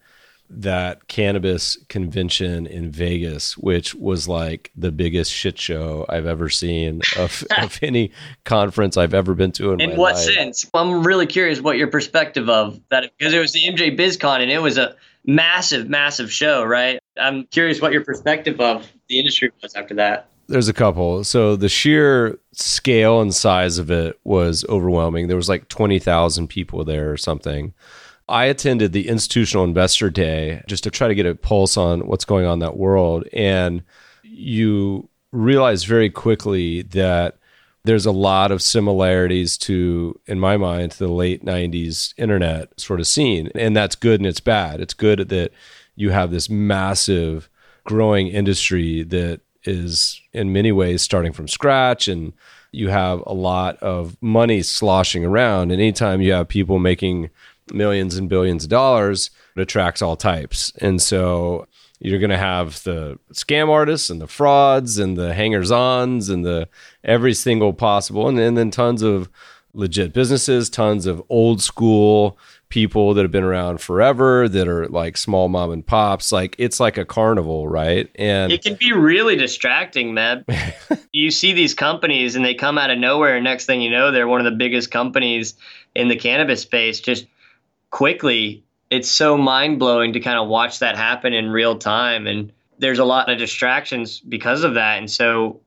that 0.50 1.08
cannabis 1.08 1.78
convention 1.90 2.68
in 2.68 2.92
Vegas, 2.92 3.58
which 3.58 3.96
was 3.96 4.28
like 4.28 4.72
the 4.76 4.92
biggest 4.92 5.32
shit 5.32 5.58
show 5.58 6.06
I've 6.08 6.28
ever 6.28 6.50
seen 6.50 7.02
of, 7.18 7.44
of 7.58 7.80
any 7.82 8.12
conference 8.44 8.98
I've 8.98 9.14
ever 9.14 9.34
been 9.34 9.52
to 9.54 9.72
in, 9.74 9.82
in 9.82 9.98
what 9.98 10.16
life. 10.16 10.24
sense? 10.24 10.70
I'm 10.74 11.06
really 11.06 11.26
curious 11.26 11.62
what 11.62 11.78
your 11.78 11.88
perspective 11.88 12.50
of 12.50 12.80
that 12.90 13.12
because 13.18 13.34
it 13.34 13.40
was 13.40 13.54
the 13.54 13.64
MJ 13.64 13.98
BizCon 13.98 14.42
and 14.42 14.52
it 14.52 14.60
was 14.60 14.78
a 14.78 14.96
massive, 15.26 15.90
massive 15.90 16.32
show, 16.32 16.64
right? 16.64 17.00
I'm 17.18 17.46
curious 17.48 17.82
what 17.82 17.92
your 17.94 18.04
perspective 18.04 18.60
of 18.60 18.88
the 19.10 19.18
industry 19.18 19.52
was 19.62 19.74
after 19.76 19.96
that. 19.96 20.30
There's 20.48 20.68
a 20.68 20.74
couple. 20.74 21.24
So 21.24 21.56
the 21.56 21.70
sheer 21.70 22.40
scale 22.52 23.22
and 23.22 23.34
size 23.34 23.78
of 23.78 23.90
it 23.90 24.20
was 24.24 24.66
overwhelming. 24.70 25.28
There 25.28 25.38
was 25.38 25.50
like 25.50 25.68
20,000 25.70 26.48
people 26.48 26.84
there 26.84 27.12
or 27.12 27.18
something. 27.18 27.74
I 28.28 28.46
attended 28.46 28.92
the 28.92 29.08
Institutional 29.08 29.64
Investor 29.64 30.10
Day 30.10 30.64
just 30.68 30.84
to 30.84 30.92
try 30.92 31.08
to 31.08 31.16
get 31.16 31.26
a 31.26 31.36
pulse 31.36 31.78
on 31.78 32.08
what's 32.08 32.26
going 32.26 32.46
on 32.46 32.54
in 32.54 32.60
that 32.60 32.78
world. 32.78 33.28
And 33.34 33.84
you 34.24 35.10
realize 35.32 35.84
very 35.84 36.10
quickly 36.10 36.82
that 36.84 37.38
there's 37.84 38.06
a 38.08 38.12
lot 38.12 38.52
of 38.52 38.64
similarities 38.64 39.58
to, 39.60 40.20
in 40.26 40.40
my 40.40 40.58
mind, 40.58 40.92
to 40.94 41.00
the 41.00 41.08
late 41.08 41.46
90s 41.46 42.16
internet 42.18 42.80
sort 42.80 43.00
of 43.00 43.06
scene. 43.06 43.50
And 43.54 43.76
that's 43.76 43.96
good 43.96 44.20
and 44.20 44.28
it's 44.28 44.40
bad. 44.40 44.82
It's 44.82 44.96
good 44.96 45.30
that 45.30 45.52
you 45.96 46.10
have 46.10 46.32
this 46.32 46.50
massive 46.50 47.48
growing 47.86 48.28
industry 48.28 49.04
that 49.04 49.42
is 49.68 50.22
in 50.34 50.54
many 50.54 50.72
ways 50.72 51.02
starting 51.02 51.34
from 51.34 51.48
scratch 51.48 52.08
and 52.08 52.34
you 52.72 52.90
have 52.90 53.24
a 53.26 53.34
lot 53.34 53.78
of 53.78 54.18
money 54.22 54.62
sloshing 54.62 55.24
around. 55.24 55.72
And 55.72 55.82
anytime 55.82 56.22
you 56.22 56.34
have 56.34 56.48
people 56.48 56.78
making 56.78 57.30
millions 57.74 58.18
and 58.18 58.30
billions 58.30 58.66
of 58.66 58.70
dollars, 58.70 59.32
it 59.56 59.62
attracts 59.62 60.02
all 60.02 60.16
types. 60.16 60.74
And 60.82 61.02
so 61.02 61.68
you're 62.00 62.20
going 62.20 62.30
to 62.30 62.38
have 62.38 62.84
the 62.84 63.18
scam 63.34 63.70
artists 63.70 64.10
and 64.10 64.22
the 64.22 64.28
frauds 64.28 64.98
and 65.00 65.18
the 65.18 65.34
hangers 65.34 65.72
ons 65.72 66.30
and 66.30 66.46
the 66.46 66.68
every 67.04 67.34
single 67.34 67.74
possible, 67.74 68.28
and 68.28 68.38
and 68.38 68.58
then 68.58 68.72
tons 68.72 69.02
of 69.02 69.30
legit 69.74 70.14
businesses, 70.14 70.70
tons 70.70 71.06
of 71.06 71.24
old 71.30 71.62
school 71.62 72.38
people 72.70 73.14
that 73.14 73.22
have 73.22 73.32
been 73.32 73.44
around 73.44 73.80
forever 73.80 74.50
that 74.50 74.68
are 74.68 74.88
like 74.88 75.18
small 75.18 75.48
mom 75.48 75.72
and 75.72 75.86
pops. 75.86 76.32
Like 76.32 76.56
it's 76.58 76.80
like 76.80 76.98
a 76.98 77.06
carnival, 77.06 77.68
right? 77.68 78.10
And 78.16 78.52
it 78.52 78.64
can 78.64 78.76
be 78.76 78.92
really 78.92 79.36
distracting, 79.36 80.14
man. 80.14 80.46
you 81.12 81.32
see 81.32 81.54
these 81.54 81.74
companies 81.74 82.36
and 82.36 82.44
they 82.44 82.54
come 82.54 82.78
out 82.78 82.90
of 82.90 82.98
nowhere, 82.98 83.36
and 83.36 83.44
next 83.44 83.66
thing 83.66 83.82
you 83.82 83.90
know, 83.90 84.12
they're 84.12 84.28
one 84.28 84.46
of 84.46 84.52
the 84.52 84.58
biggest 84.58 84.92
companies 84.92 85.56
in 85.94 86.08
the 86.08 86.16
cannabis 86.16 86.62
space. 86.62 87.00
Just 87.00 87.28
quickly, 87.92 88.64
it's 88.90 89.10
so 89.10 89.38
mind 89.38 89.80
blowing 89.80 90.14
to 90.14 90.20
kind 90.20 90.38
of 90.38 90.48
watch 90.48 90.80
that 90.80 90.98
happen 90.98 91.34
in 91.34 91.50
real 91.50 91.78
time. 91.78 92.28
And 92.28 92.52
there's 92.78 93.00
a 93.00 93.06
lot 93.06 93.30
of 93.30 93.38
distractions 93.38 94.20
because 94.20 94.64
of 94.64 94.74
that. 94.74 94.98
And 94.98 95.10
so 95.10 95.62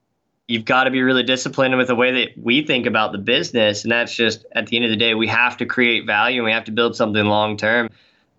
you've 0.48 0.64
got 0.64 0.84
to 0.84 0.90
be 0.90 1.02
really 1.02 1.22
disciplined 1.22 1.76
with 1.76 1.86
the 1.86 1.94
way 1.94 2.10
that 2.24 2.42
we 2.42 2.62
think 2.62 2.86
about 2.86 3.12
the 3.12 3.18
business. 3.18 3.84
And 3.84 3.92
that's 3.92 4.14
just 4.14 4.44
at 4.52 4.66
the 4.66 4.76
end 4.76 4.86
of 4.86 4.90
the 4.90 4.96
day, 4.96 5.14
we 5.14 5.28
have 5.28 5.58
to 5.58 5.66
create 5.66 6.06
value 6.06 6.40
and 6.40 6.46
we 6.46 6.52
have 6.52 6.64
to 6.64 6.72
build 6.72 6.96
something 6.96 7.24
long 7.24 7.56
term. 7.56 7.90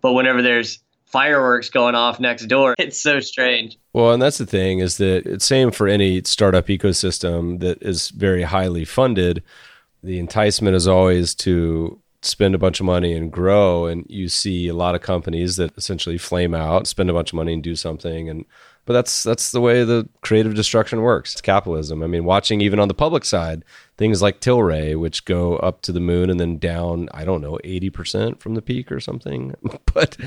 But 0.02 0.14
whenever 0.14 0.42
there's 0.42 0.80
fireworks 1.06 1.70
going 1.70 1.96
off 1.96 2.20
next 2.20 2.48
door, 2.48 2.76
it's 2.80 3.00
so 3.00 3.20
strange. 3.20 3.78
Well, 3.94 4.12
and 4.12 4.22
that's 4.22 4.40
the 4.40 4.46
thing 4.48 4.80
is 4.80 4.98
that 4.98 5.26
it's 5.28 5.46
same 5.46 5.72
for 5.72 5.88
any 5.88 6.24
startup 6.24 6.68
ecosystem 6.68 7.60
that 7.60 7.82
is 7.84 8.10
very 8.10 8.44
highly 8.44 8.86
funded. 8.86 9.44
The 10.04 10.20
enticement 10.20 10.76
is 10.76 10.88
always 10.88 11.36
to 11.36 12.02
spend 12.22 12.56
a 12.56 12.58
bunch 12.60 12.80
of 12.80 12.86
money 12.86 13.14
and 13.14 13.32
grow 13.32 13.86
and 13.86 14.06
you 14.10 14.28
see 14.28 14.68
a 14.68 14.74
lot 14.74 14.94
of 14.94 15.02
companies 15.02 15.56
that 15.56 15.72
essentially 15.78 16.18
flame 16.18 16.54
out 16.54 16.86
spend 16.86 17.10
a 17.10 17.14
bunch 17.14 17.32
of 17.32 17.36
money 17.36 17.54
and 17.54 17.64
do 17.64 17.78
something 17.78 18.28
and 18.28 18.44
but 18.90 18.94
that's 18.94 19.22
that's 19.22 19.52
the 19.52 19.62
way 19.62 19.84
the 19.84 20.10
creative 20.22 20.56
destruction 20.56 21.04
works. 21.04 21.34
It's 21.34 21.42
capitalism. 21.42 22.02
I 22.02 22.08
mean 22.08 22.26
watching 22.26 22.60
even 22.60 22.80
on 22.80 22.88
the 22.88 22.96
public 22.96 23.24
side 23.24 23.64
things 23.98 24.20
like 24.20 24.42
tilray 24.42 25.00
which 25.00 25.26
go 25.26 25.58
up 25.58 25.84
to 25.84 25.92
the 25.92 26.00
moon 26.00 26.32
and 26.32 26.40
then 26.40 26.58
down 26.58 27.08
i 27.14 27.24
don't 27.24 27.42
know 27.42 27.60
80% 27.64 28.40
from 28.40 28.56
the 28.56 28.64
peak 28.64 28.92
or 28.92 29.00
something. 29.00 29.54
But 29.94 30.18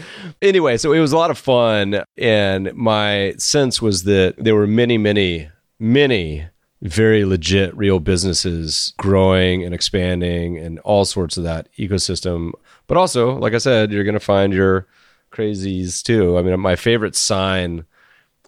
anyway 0.41 0.77
so 0.77 0.93
it 0.93 1.01
was 1.01 1.11
a 1.11 1.17
lot 1.17 1.33
of 1.33 1.39
fun. 1.39 2.05
And 2.17 2.73
my 2.75 3.35
sense 3.37 3.83
was 3.83 4.05
that 4.05 4.37
there 4.39 4.55
were 4.55 4.69
many 4.69 4.97
many 4.97 5.49
many 5.81 6.47
very 6.83 7.25
legit 7.25 7.77
real 7.77 7.99
businesses 7.99 8.95
growing 8.97 9.65
and 9.65 9.75
expanding 9.75 10.57
and 10.57 10.79
all 10.81 11.05
sorts 11.05 11.37
of 11.37 11.43
that 11.43 11.67
ecosystem. 11.81 12.53
But 12.87 12.97
also 12.97 13.37
like 13.39 13.55
i 13.55 13.59
said 13.59 13.91
you're 13.91 14.05
going 14.05 14.15
to 14.15 14.21
find 14.21 14.53
your 14.53 14.87
crazies 15.33 16.01
too. 16.01 16.39
I 16.39 16.43
mean 16.43 16.61
my 16.61 16.77
favorite 16.77 17.17
sign 17.17 17.87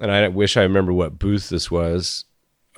and 0.00 0.10
i 0.10 0.28
wish 0.28 0.56
i 0.56 0.62
remember 0.62 0.92
what 0.92 1.18
booth 1.18 1.48
this 1.48 1.70
was 1.70 2.24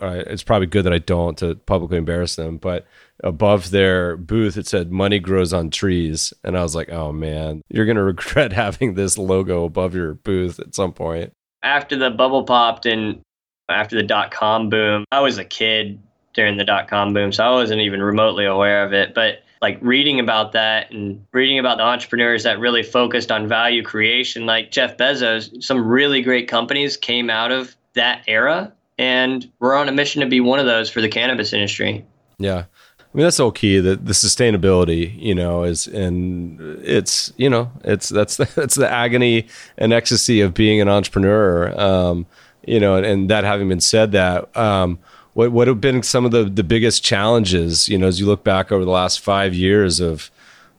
uh, 0.02 0.22
it's 0.26 0.42
probably 0.42 0.66
good 0.66 0.84
that 0.84 0.92
i 0.92 0.98
don't 0.98 1.38
to 1.38 1.54
publicly 1.54 1.96
embarrass 1.96 2.36
them 2.36 2.58
but 2.58 2.86
above 3.24 3.70
their 3.70 4.16
booth 4.16 4.56
it 4.58 4.66
said 4.66 4.92
money 4.92 5.18
grows 5.18 5.52
on 5.52 5.70
trees 5.70 6.34
and 6.44 6.56
i 6.56 6.62
was 6.62 6.74
like 6.74 6.90
oh 6.90 7.12
man 7.12 7.62
you're 7.68 7.86
to 7.86 8.02
regret 8.02 8.52
having 8.52 8.94
this 8.94 9.16
logo 9.16 9.64
above 9.64 9.94
your 9.94 10.14
booth 10.14 10.60
at 10.60 10.74
some 10.74 10.92
point 10.92 11.32
after 11.62 11.96
the 11.96 12.10
bubble 12.10 12.44
popped 12.44 12.86
and 12.86 13.20
after 13.68 13.96
the 13.96 14.02
dot 14.02 14.30
com 14.30 14.70
boom. 14.70 15.04
I 15.10 15.20
was 15.20 15.38
a 15.38 15.44
kid 15.44 16.00
during 16.34 16.56
the 16.56 16.64
dot 16.64 16.88
com 16.88 17.12
boom, 17.12 17.32
so 17.32 17.44
I 17.44 17.50
wasn't 17.50 17.80
even 17.80 18.02
remotely 18.02 18.44
aware 18.44 18.84
of 18.84 18.92
it. 18.92 19.14
But 19.14 19.42
like 19.62 19.78
reading 19.80 20.20
about 20.20 20.52
that 20.52 20.90
and 20.90 21.24
reading 21.32 21.58
about 21.58 21.78
the 21.78 21.84
entrepreneurs 21.84 22.42
that 22.42 22.58
really 22.58 22.82
focused 22.82 23.32
on 23.32 23.48
value 23.48 23.82
creation, 23.82 24.46
like 24.46 24.70
Jeff 24.70 24.96
Bezos, 24.96 25.62
some 25.62 25.86
really 25.86 26.22
great 26.22 26.48
companies 26.48 26.96
came 26.96 27.30
out 27.30 27.52
of 27.52 27.76
that 27.94 28.22
era. 28.26 28.72
And 28.98 29.50
we're 29.58 29.74
on 29.74 29.88
a 29.88 29.92
mission 29.92 30.20
to 30.22 30.26
be 30.26 30.40
one 30.40 30.58
of 30.58 30.66
those 30.66 30.88
for 30.88 31.00
the 31.00 31.08
cannabis 31.08 31.52
industry. 31.52 32.04
Yeah. 32.38 32.64
I 33.00 33.16
mean 33.16 33.24
that's 33.24 33.40
all 33.40 33.50
key. 33.50 33.78
The 33.78 33.96
the 33.96 34.12
sustainability, 34.12 35.18
you 35.18 35.34
know, 35.34 35.64
is 35.64 35.86
and 35.86 36.60
it's 36.84 37.32
you 37.38 37.48
know 37.48 37.72
it's 37.82 38.10
that's 38.10 38.36
the, 38.36 38.44
that's 38.54 38.74
the 38.74 38.90
agony 38.90 39.48
and 39.78 39.94
ecstasy 39.94 40.42
of 40.42 40.52
being 40.52 40.82
an 40.82 40.88
entrepreneur. 40.88 41.78
Um, 41.80 42.26
you 42.66 42.78
know, 42.78 42.96
and, 42.96 43.06
and 43.06 43.30
that 43.30 43.44
having 43.44 43.70
been 43.70 43.80
said, 43.80 44.12
that 44.12 44.54
um, 44.54 44.98
what 45.36 45.52
what 45.52 45.68
have 45.68 45.82
been 45.82 46.02
some 46.02 46.24
of 46.24 46.30
the 46.30 46.44
the 46.44 46.64
biggest 46.64 47.04
challenges, 47.04 47.90
you 47.90 47.98
know, 47.98 48.06
as 48.06 48.18
you 48.18 48.24
look 48.24 48.42
back 48.42 48.72
over 48.72 48.86
the 48.86 48.90
last 48.90 49.20
five 49.20 49.52
years 49.52 50.00
of, 50.00 50.30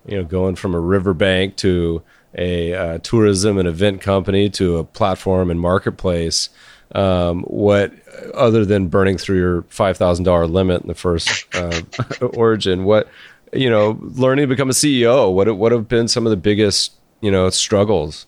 you 0.08 0.18
know, 0.18 0.24
going 0.24 0.55
from 0.55 0.74
a 0.74 0.80
riverbank 0.80 1.55
to 1.58 2.01
a 2.36 2.74
uh, 2.74 2.97
tourism 3.03 3.60
and 3.60 3.68
event 3.68 4.01
company 4.01 4.49
to 4.49 4.78
a 4.78 4.84
platform 4.84 5.51
and 5.51 5.60
marketplace. 5.60 6.49
Um, 6.95 7.43
what 7.43 7.93
other 8.34 8.66
than 8.66 8.88
burning 8.88 9.20
through 9.20 9.38
your 9.38 9.62
five 9.70 9.95
thousand 9.95 10.26
dollar 10.26 10.47
limit 10.47 10.82
in 10.82 10.88
the 10.88 10.95
first 10.95 11.45
uh, 11.53 11.82
origin? 12.34 12.84
What 12.84 13.08
you 13.53 13.70
know, 13.70 13.99
learning 14.01 14.41
to 14.41 14.47
become 14.47 14.72
a 14.72 14.74
CEO. 14.74 15.32
What 15.32 15.55
what 15.55 15.72
have 15.72 15.88
been 15.88 16.08
some 16.08 16.26
of 16.26 16.32
the 16.32 16.38
biggest 16.38 16.93
you 17.22 17.30
know 17.30 17.51
struggles? 17.51 18.26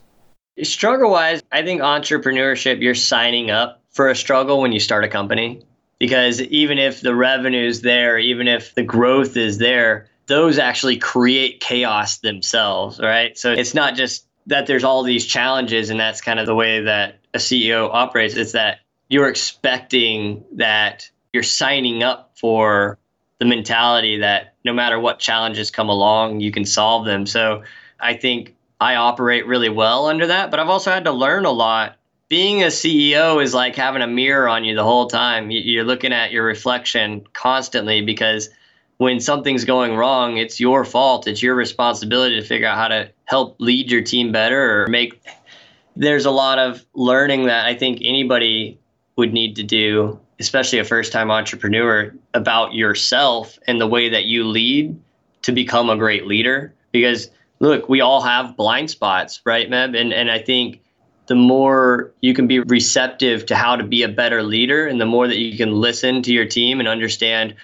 Struggle 0.61 1.09
wise, 1.09 1.41
I 1.51 1.63
think 1.63 1.81
entrepreneurship, 1.81 2.81
you're 2.81 2.93
signing 2.93 3.49
up 3.49 3.81
for 3.89 4.09
a 4.09 4.15
struggle 4.15 4.61
when 4.61 4.73
you 4.73 4.79
start 4.79 5.03
a 5.03 5.07
company. 5.07 5.63
Because 5.99 6.41
even 6.41 6.77
if 6.77 7.01
the 7.01 7.13
revenue 7.13 7.67
is 7.67 7.81
there, 7.81 8.17
even 8.17 8.47
if 8.47 8.73
the 8.73 8.83
growth 8.83 9.37
is 9.37 9.57
there, 9.57 10.07
those 10.27 10.57
actually 10.57 10.97
create 10.97 11.59
chaos 11.59 12.19
themselves, 12.19 12.99
right? 12.99 13.37
So 13.37 13.51
it's 13.51 13.73
not 13.73 13.95
just 13.95 14.25
that 14.47 14.65
there's 14.65 14.83
all 14.83 15.03
these 15.03 15.25
challenges 15.25 15.89
and 15.89 15.99
that's 15.99 16.21
kind 16.21 16.39
of 16.39 16.45
the 16.45 16.55
way 16.55 16.83
that 16.83 17.19
a 17.33 17.37
CEO 17.37 17.89
operates. 17.91 18.35
It's 18.35 18.53
that 18.53 18.79
you're 19.09 19.27
expecting 19.27 20.43
that 20.53 21.09
you're 21.33 21.43
signing 21.43 22.03
up 22.03 22.31
for 22.39 22.97
the 23.39 23.45
mentality 23.45 24.19
that 24.19 24.55
no 24.63 24.73
matter 24.73 24.99
what 24.99 25.19
challenges 25.19 25.71
come 25.71 25.89
along, 25.89 26.39
you 26.39 26.51
can 26.51 26.65
solve 26.65 27.05
them. 27.05 27.25
So 27.25 27.63
I 27.99 28.13
think 28.13 28.55
I 28.79 28.95
operate 28.95 29.47
really 29.47 29.69
well 29.69 30.07
under 30.07 30.27
that, 30.27 30.51
but 30.51 30.59
I've 30.59 30.69
also 30.69 30.91
had 30.91 31.05
to 31.05 31.11
learn 31.11 31.45
a 31.45 31.51
lot. 31.51 31.97
Being 32.29 32.61
a 32.61 32.67
CEO 32.67 33.41
is 33.43 33.55
like 33.55 33.75
having 33.75 34.03
a 34.03 34.07
mirror 34.07 34.47
on 34.47 34.63
you 34.63 34.75
the 34.75 34.83
whole 34.83 35.07
time. 35.07 35.49
You're 35.49 35.83
looking 35.83 36.13
at 36.13 36.31
your 36.31 36.45
reflection 36.45 37.25
constantly 37.33 38.01
because 38.01 38.49
when 38.97 39.19
something's 39.19 39.65
going 39.65 39.95
wrong, 39.95 40.37
it's 40.37 40.59
your 40.59 40.85
fault. 40.85 41.25
It's 41.25 41.41
your 41.41 41.55
responsibility 41.55 42.39
to 42.39 42.45
figure 42.45 42.67
out 42.67 42.77
how 42.77 42.87
to 42.89 43.09
help 43.25 43.55
lead 43.59 43.91
your 43.91 44.01
team 44.01 44.31
better 44.31 44.83
or 44.83 44.87
make. 44.87 45.19
There's 45.95 46.25
a 46.25 46.31
lot 46.31 46.59
of 46.59 46.85
learning 46.93 47.45
that 47.45 47.65
I 47.65 47.73
think 47.73 47.99
anybody 48.03 48.77
would 49.15 49.33
need 49.33 49.55
to 49.55 49.63
do, 49.63 50.19
especially 50.39 50.77
a 50.77 50.83
first 50.83 51.11
time 51.11 51.31
entrepreneur, 51.31 52.13
about 52.35 52.75
yourself 52.75 53.57
and 53.67 53.81
the 53.81 53.87
way 53.87 54.07
that 54.07 54.25
you 54.25 54.43
lead 54.43 54.95
to 55.41 55.51
become 55.51 55.89
a 55.89 55.97
great 55.97 56.27
leader. 56.27 56.75
Because 56.91 57.31
look, 57.59 57.89
we 57.89 58.01
all 58.01 58.21
have 58.21 58.55
blind 58.55 58.91
spots, 58.91 59.41
right, 59.45 59.67
Meb? 59.67 59.99
And, 59.99 60.13
and 60.13 60.29
I 60.29 60.37
think 60.37 60.81
the 61.29 61.35
more 61.35 62.11
you 62.21 62.33
can 62.33 62.47
be 62.47 62.59
receptive 62.59 63.45
to 63.45 63.55
how 63.55 63.75
to 63.75 63.83
be 63.83 64.03
a 64.03 64.09
better 64.09 64.43
leader 64.43 64.87
and 64.87 64.99
the 64.99 65.05
more 65.05 65.27
that 65.27 65.37
you 65.37 65.55
can 65.55 65.71
listen 65.71 66.21
to 66.23 66.33
your 66.33 66.45
team 66.45 66.79
and 66.79 66.89
understand 66.89 67.55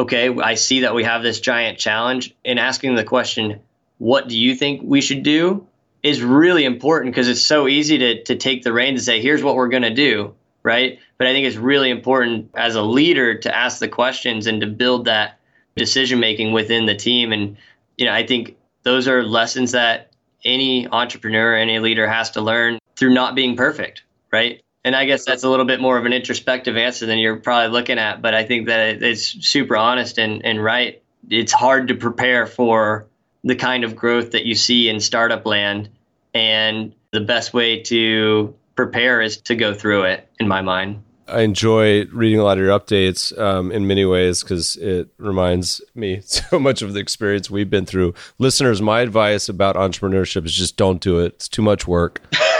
okay, 0.00 0.34
I 0.38 0.54
see 0.54 0.80
that 0.80 0.94
we 0.94 1.04
have 1.04 1.22
this 1.22 1.40
giant 1.40 1.78
challenge, 1.78 2.34
and 2.44 2.58
asking 2.58 2.94
the 2.94 3.04
question, 3.04 3.60
what 3.98 4.28
do 4.28 4.38
you 4.38 4.54
think 4.54 4.80
we 4.82 5.02
should 5.02 5.22
do, 5.22 5.66
is 6.02 6.22
really 6.22 6.64
important 6.64 7.14
because 7.14 7.28
it's 7.28 7.44
so 7.44 7.68
easy 7.68 7.98
to, 7.98 8.22
to 8.24 8.36
take 8.36 8.62
the 8.62 8.72
reins 8.72 9.00
and 9.00 9.04
say, 9.04 9.20
here's 9.20 9.42
what 9.42 9.56
we're 9.56 9.68
going 9.68 9.82
to 9.82 9.92
do, 9.92 10.34
right? 10.62 10.98
But 11.18 11.26
I 11.26 11.32
think 11.32 11.46
it's 11.46 11.56
really 11.56 11.90
important 11.90 12.50
as 12.54 12.76
a 12.76 12.82
leader 12.82 13.36
to 13.36 13.54
ask 13.54 13.78
the 13.78 13.88
questions 13.88 14.46
and 14.46 14.62
to 14.62 14.66
build 14.66 15.04
that 15.04 15.38
decision 15.76 16.18
making 16.18 16.52
within 16.52 16.86
the 16.86 16.94
team. 16.94 17.32
And, 17.32 17.58
you 17.98 18.06
know, 18.06 18.14
I 18.14 18.26
think 18.26 18.56
those 18.84 19.06
are 19.06 19.22
lessons 19.22 19.72
that 19.72 20.12
any 20.44 20.88
entrepreneur, 20.88 21.54
any 21.54 21.78
leader 21.78 22.08
has 22.08 22.30
to 22.30 22.40
learn 22.40 22.78
through 23.00 23.14
not 23.14 23.34
being 23.34 23.56
perfect, 23.56 24.04
right? 24.30 24.62
And 24.84 24.94
I 24.94 25.06
guess 25.06 25.24
that's 25.24 25.42
a 25.42 25.48
little 25.48 25.64
bit 25.64 25.80
more 25.80 25.98
of 25.98 26.04
an 26.04 26.12
introspective 26.12 26.76
answer 26.76 27.06
than 27.06 27.18
you're 27.18 27.36
probably 27.36 27.72
looking 27.72 27.98
at, 27.98 28.22
but 28.22 28.34
I 28.34 28.44
think 28.44 28.68
that 28.68 29.02
it's 29.02 29.22
super 29.46 29.76
honest 29.76 30.18
and, 30.18 30.44
and 30.44 30.62
right. 30.62 31.02
It's 31.28 31.52
hard 31.52 31.88
to 31.88 31.94
prepare 31.94 32.46
for 32.46 33.06
the 33.42 33.56
kind 33.56 33.84
of 33.84 33.96
growth 33.96 34.30
that 34.32 34.46
you 34.46 34.54
see 34.54 34.88
in 34.88 35.00
startup 35.00 35.44
land. 35.44 35.88
And 36.34 36.94
the 37.10 37.20
best 37.20 37.52
way 37.52 37.80
to 37.84 38.54
prepare 38.76 39.20
is 39.20 39.38
to 39.38 39.56
go 39.56 39.74
through 39.74 40.04
it, 40.04 40.28
in 40.38 40.46
my 40.46 40.62
mind. 40.62 41.02
I 41.26 41.42
enjoy 41.42 42.06
reading 42.06 42.40
a 42.40 42.44
lot 42.44 42.58
of 42.58 42.64
your 42.64 42.78
updates 42.78 43.36
um, 43.38 43.70
in 43.70 43.86
many 43.86 44.04
ways 44.04 44.42
because 44.42 44.76
it 44.76 45.08
reminds 45.18 45.80
me 45.94 46.20
so 46.24 46.58
much 46.58 46.82
of 46.82 46.92
the 46.92 47.00
experience 47.00 47.50
we've 47.50 47.70
been 47.70 47.86
through. 47.86 48.14
Listeners, 48.38 48.82
my 48.82 49.00
advice 49.00 49.48
about 49.48 49.76
entrepreneurship 49.76 50.44
is 50.44 50.52
just 50.52 50.76
don't 50.76 51.00
do 51.00 51.18
it. 51.18 51.34
It's 51.34 51.48
too 51.48 51.62
much 51.62 51.86
work. 51.86 52.22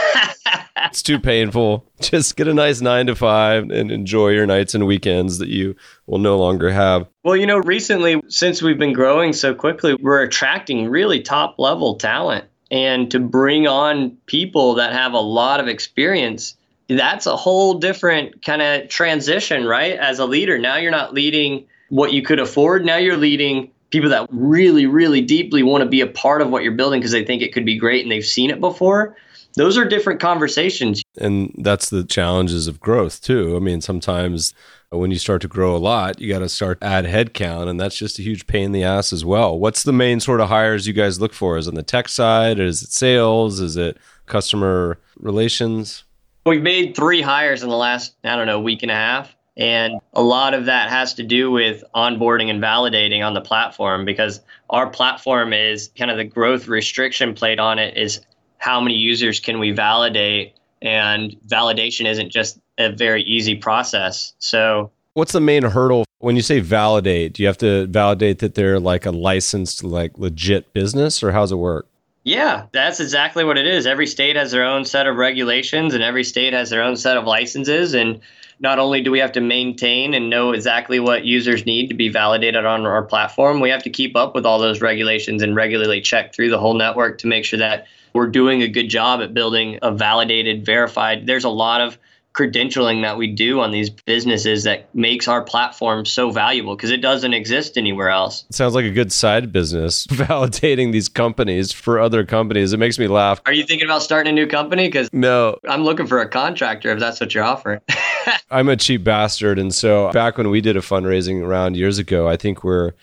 it's 0.85 1.01
too 1.01 1.19
painful. 1.19 1.85
Just 2.01 2.35
get 2.35 2.47
a 2.47 2.53
nice 2.53 2.81
nine 2.81 3.07
to 3.07 3.15
five 3.15 3.69
and 3.69 3.91
enjoy 3.91 4.29
your 4.29 4.45
nights 4.45 4.73
and 4.73 4.85
weekends 4.85 5.37
that 5.39 5.49
you 5.49 5.75
will 6.07 6.19
no 6.19 6.37
longer 6.37 6.71
have. 6.71 7.07
Well, 7.23 7.35
you 7.35 7.45
know, 7.45 7.57
recently, 7.59 8.21
since 8.27 8.61
we've 8.61 8.79
been 8.79 8.93
growing 8.93 9.33
so 9.33 9.53
quickly, 9.53 9.95
we're 9.95 10.21
attracting 10.21 10.89
really 10.89 11.21
top 11.21 11.55
level 11.59 11.95
talent. 11.95 12.45
And 12.69 13.11
to 13.11 13.19
bring 13.19 13.67
on 13.67 14.11
people 14.27 14.75
that 14.75 14.93
have 14.93 15.13
a 15.13 15.19
lot 15.19 15.59
of 15.59 15.67
experience, 15.67 16.55
that's 16.87 17.25
a 17.25 17.35
whole 17.35 17.75
different 17.75 18.43
kind 18.45 18.61
of 18.61 18.87
transition, 18.87 19.65
right? 19.65 19.93
As 19.93 20.19
a 20.19 20.25
leader, 20.25 20.57
now 20.57 20.77
you're 20.77 20.91
not 20.91 21.13
leading 21.13 21.65
what 21.89 22.13
you 22.13 22.21
could 22.21 22.39
afford. 22.39 22.85
Now 22.85 22.95
you're 22.95 23.17
leading 23.17 23.71
people 23.89 24.09
that 24.09 24.27
really, 24.31 24.85
really 24.85 25.21
deeply 25.21 25.63
want 25.63 25.83
to 25.83 25.89
be 25.89 26.01
a 26.01 26.07
part 26.07 26.41
of 26.41 26.49
what 26.49 26.63
you're 26.63 26.71
building 26.71 27.01
because 27.01 27.11
they 27.11 27.25
think 27.25 27.41
it 27.41 27.53
could 27.53 27.65
be 27.65 27.77
great 27.77 28.03
and 28.03 28.11
they've 28.11 28.25
seen 28.25 28.49
it 28.49 28.61
before 28.61 29.15
those 29.55 29.77
are 29.77 29.85
different 29.85 30.19
conversations. 30.19 31.03
And 31.19 31.53
that's 31.59 31.89
the 31.89 32.03
challenges 32.03 32.67
of 32.67 32.79
growth 32.79 33.21
too. 33.21 33.55
I 33.55 33.59
mean, 33.59 33.81
sometimes 33.81 34.53
when 34.89 35.11
you 35.11 35.17
start 35.17 35.41
to 35.41 35.47
grow 35.47 35.75
a 35.75 35.77
lot, 35.77 36.19
you 36.19 36.31
got 36.31 36.39
to 36.39 36.49
start 36.49 36.77
add 36.81 37.05
headcount, 37.05 37.69
and 37.69 37.79
that's 37.79 37.97
just 37.97 38.19
a 38.19 38.21
huge 38.21 38.45
pain 38.45 38.65
in 38.65 38.71
the 38.73 38.83
ass 38.83 39.13
as 39.13 39.23
well. 39.23 39.57
What's 39.57 39.83
the 39.83 39.93
main 39.93 40.19
sort 40.19 40.41
of 40.41 40.49
hires 40.49 40.85
you 40.85 40.93
guys 40.93 41.19
look 41.19 41.33
for? 41.33 41.57
Is 41.57 41.67
it 41.67 41.71
on 41.71 41.75
the 41.75 41.83
tech 41.83 42.09
side? 42.09 42.59
Is 42.59 42.83
it 42.83 42.91
sales? 42.91 43.59
Is 43.59 43.77
it 43.77 43.97
customer 44.25 44.99
relations? 45.17 46.03
We've 46.45 46.61
made 46.61 46.95
three 46.95 47.21
hires 47.21 47.63
in 47.63 47.69
the 47.69 47.77
last, 47.77 48.15
I 48.23 48.35
don't 48.35 48.47
know, 48.47 48.59
week 48.59 48.81
and 48.81 48.91
a 48.91 48.95
half. 48.95 49.33
And 49.57 49.99
a 50.13 50.23
lot 50.23 50.53
of 50.53 50.65
that 50.65 50.89
has 50.89 51.13
to 51.15 51.23
do 51.23 51.51
with 51.51 51.83
onboarding 51.93 52.49
and 52.49 52.61
validating 52.61 53.25
on 53.25 53.33
the 53.33 53.41
platform 53.41 54.05
because 54.05 54.41
our 54.69 54.89
platform 54.89 55.53
is 55.53 55.91
kind 55.97 56.09
of 56.09 56.17
the 56.17 56.23
growth 56.23 56.67
restriction 56.67 57.33
plate 57.35 57.59
on 57.59 57.77
it 57.77 57.97
is 57.97 58.21
how 58.61 58.79
many 58.79 58.93
users 58.93 59.39
can 59.39 59.59
we 59.59 59.71
validate? 59.71 60.53
And 60.83 61.35
validation 61.47 62.07
isn't 62.07 62.29
just 62.29 62.59
a 62.77 62.91
very 62.91 63.23
easy 63.23 63.55
process. 63.55 64.33
So, 64.39 64.91
what's 65.13 65.31
the 65.31 65.41
main 65.41 65.63
hurdle 65.63 66.05
when 66.19 66.35
you 66.35 66.41
say 66.41 66.59
validate? 66.59 67.33
Do 67.33 67.43
you 67.43 67.47
have 67.47 67.57
to 67.57 67.87
validate 67.87 68.39
that 68.39 68.55
they're 68.55 68.79
like 68.79 69.05
a 69.05 69.11
licensed, 69.11 69.83
like 69.83 70.17
legit 70.17 70.73
business, 70.73 71.21
or 71.21 71.31
how's 71.31 71.51
it 71.51 71.57
work? 71.57 71.87
Yeah, 72.23 72.67
that's 72.71 72.99
exactly 72.99 73.43
what 73.43 73.57
it 73.57 73.65
is. 73.65 73.87
Every 73.87 74.05
state 74.05 74.35
has 74.35 74.51
their 74.51 74.63
own 74.63 74.85
set 74.85 75.07
of 75.07 75.15
regulations, 75.15 75.95
and 75.95 76.03
every 76.03 76.23
state 76.23 76.53
has 76.53 76.69
their 76.69 76.83
own 76.83 76.95
set 76.95 77.17
of 77.17 77.25
licenses. 77.25 77.95
And 77.95 78.21
not 78.59 78.77
only 78.77 79.01
do 79.01 79.09
we 79.09 79.17
have 79.19 79.31
to 79.31 79.41
maintain 79.41 80.13
and 80.13 80.29
know 80.29 80.51
exactly 80.51 80.99
what 80.99 81.25
users 81.25 81.65
need 81.65 81.87
to 81.87 81.95
be 81.95 82.09
validated 82.09 82.63
on 82.63 82.85
our 82.85 83.01
platform, 83.01 83.59
we 83.59 83.71
have 83.71 83.83
to 83.83 83.89
keep 83.89 84.15
up 84.15 84.35
with 84.35 84.45
all 84.45 84.59
those 84.59 84.81
regulations 84.81 85.41
and 85.41 85.55
regularly 85.55 85.99
check 85.99 86.35
through 86.35 86.51
the 86.51 86.59
whole 86.59 86.75
network 86.75 87.17
to 87.19 87.27
make 87.27 87.43
sure 87.43 87.57
that 87.57 87.87
we're 88.13 88.27
doing 88.27 88.61
a 88.61 88.67
good 88.67 88.89
job 88.89 89.21
at 89.21 89.33
building 89.33 89.79
a 89.81 89.91
validated, 89.91 90.65
verified. 90.65 91.27
There's 91.27 91.43
a 91.43 91.49
lot 91.49 91.81
of 91.81 91.97
credentialing 92.33 93.01
that 93.01 93.17
we 93.17 93.27
do 93.27 93.59
on 93.59 93.71
these 93.71 93.89
businesses 93.89 94.63
that 94.63 94.93
makes 94.95 95.27
our 95.27 95.43
platform 95.43 96.05
so 96.05 96.31
valuable 96.31 96.75
because 96.75 96.89
it 96.89 97.01
doesn't 97.01 97.33
exist 97.33 97.77
anywhere 97.77 98.09
else. 98.09 98.45
It 98.49 98.55
sounds 98.55 98.73
like 98.73 98.85
a 98.85 98.91
good 98.91 99.11
side 99.11 99.51
business, 99.51 100.07
validating 100.09 100.93
these 100.93 101.09
companies 101.09 101.73
for 101.73 101.99
other 101.99 102.25
companies. 102.25 102.71
It 102.71 102.77
makes 102.77 102.97
me 102.97 103.07
laugh. 103.07 103.41
Are 103.45 103.53
you 103.53 103.65
thinking 103.65 103.85
about 103.85 104.01
starting 104.01 104.31
a 104.31 104.35
new 104.35 104.47
company? 104.47 104.87
Because 104.87 105.09
no, 105.11 105.57
I'm 105.67 105.83
looking 105.83 106.07
for 106.07 106.21
a 106.21 106.29
contractor 106.29 106.91
if 106.91 106.99
that's 106.99 107.19
what 107.19 107.33
you're 107.33 107.43
offering. 107.43 107.81
I'm 108.51 108.69
a 108.69 108.77
cheap 108.77 109.03
bastard, 109.03 109.59
and 109.59 109.73
so 109.73 110.11
back 110.11 110.37
when 110.37 110.49
we 110.49 110.61
did 110.61 110.77
a 110.77 110.81
fundraising 110.81 111.45
round 111.45 111.75
years 111.75 111.97
ago, 111.97 112.29
I 112.29 112.37
think 112.37 112.63
we're 112.63 112.93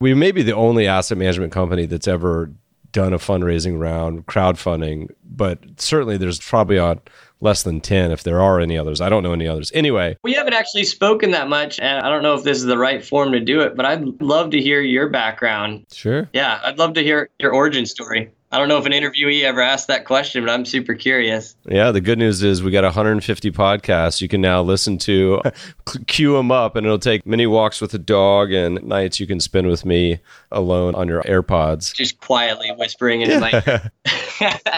we 0.00 0.14
may 0.14 0.32
be 0.32 0.42
the 0.42 0.54
only 0.54 0.86
asset 0.86 1.18
management 1.18 1.52
company 1.52 1.86
that's 1.86 2.08
ever 2.08 2.50
done 2.94 3.12
a 3.12 3.18
fundraising 3.18 3.78
round, 3.78 4.24
crowdfunding, 4.24 5.10
but 5.24 5.58
certainly 5.76 6.16
there's 6.16 6.38
probably 6.38 6.78
on 6.78 7.00
less 7.40 7.64
than 7.64 7.80
10 7.80 8.12
if 8.12 8.22
there 8.22 8.40
are 8.40 8.60
any 8.60 8.78
others. 8.78 9.02
I 9.02 9.10
don't 9.10 9.22
know 9.22 9.34
any 9.34 9.46
others. 9.46 9.70
Anyway, 9.74 10.16
we 10.22 10.32
haven't 10.32 10.54
actually 10.54 10.84
spoken 10.84 11.32
that 11.32 11.48
much 11.48 11.78
and 11.78 12.06
I 12.06 12.08
don't 12.08 12.22
know 12.22 12.34
if 12.34 12.44
this 12.44 12.58
is 12.58 12.64
the 12.64 12.78
right 12.78 13.04
form 13.04 13.32
to 13.32 13.40
do 13.40 13.60
it, 13.60 13.76
but 13.76 13.84
I'd 13.84 14.22
love 14.22 14.50
to 14.50 14.62
hear 14.62 14.80
your 14.80 15.10
background. 15.10 15.84
Sure. 15.92 16.30
Yeah, 16.32 16.60
I'd 16.64 16.78
love 16.78 16.94
to 16.94 17.02
hear 17.02 17.28
your 17.38 17.52
origin 17.52 17.84
story. 17.84 18.30
I 18.54 18.58
don't 18.58 18.68
know 18.68 18.78
if 18.78 18.86
an 18.86 18.92
interviewee 18.92 19.42
ever 19.42 19.60
asked 19.60 19.88
that 19.88 20.04
question, 20.04 20.44
but 20.44 20.48
I'm 20.48 20.64
super 20.64 20.94
curious. 20.94 21.56
Yeah, 21.66 21.90
the 21.90 22.00
good 22.00 22.20
news 22.20 22.40
is 22.44 22.62
we 22.62 22.70
got 22.70 22.84
150 22.84 23.50
podcasts 23.50 24.20
you 24.20 24.28
can 24.28 24.40
now 24.40 24.62
listen 24.62 24.96
to. 24.98 25.42
Queue 26.06 26.34
them 26.34 26.52
up, 26.52 26.76
and 26.76 26.86
it'll 26.86 27.00
take 27.00 27.26
many 27.26 27.48
walks 27.48 27.80
with 27.80 27.92
a 27.94 27.98
dog 27.98 28.52
and 28.52 28.80
nights 28.84 29.18
you 29.18 29.26
can 29.26 29.40
spend 29.40 29.66
with 29.66 29.84
me 29.84 30.20
alone 30.52 30.94
on 30.94 31.08
your 31.08 31.20
AirPods. 31.22 31.92
Just 31.94 32.20
quietly 32.20 32.70
whispering 32.78 33.22
into 33.22 33.40
my. 33.40 33.50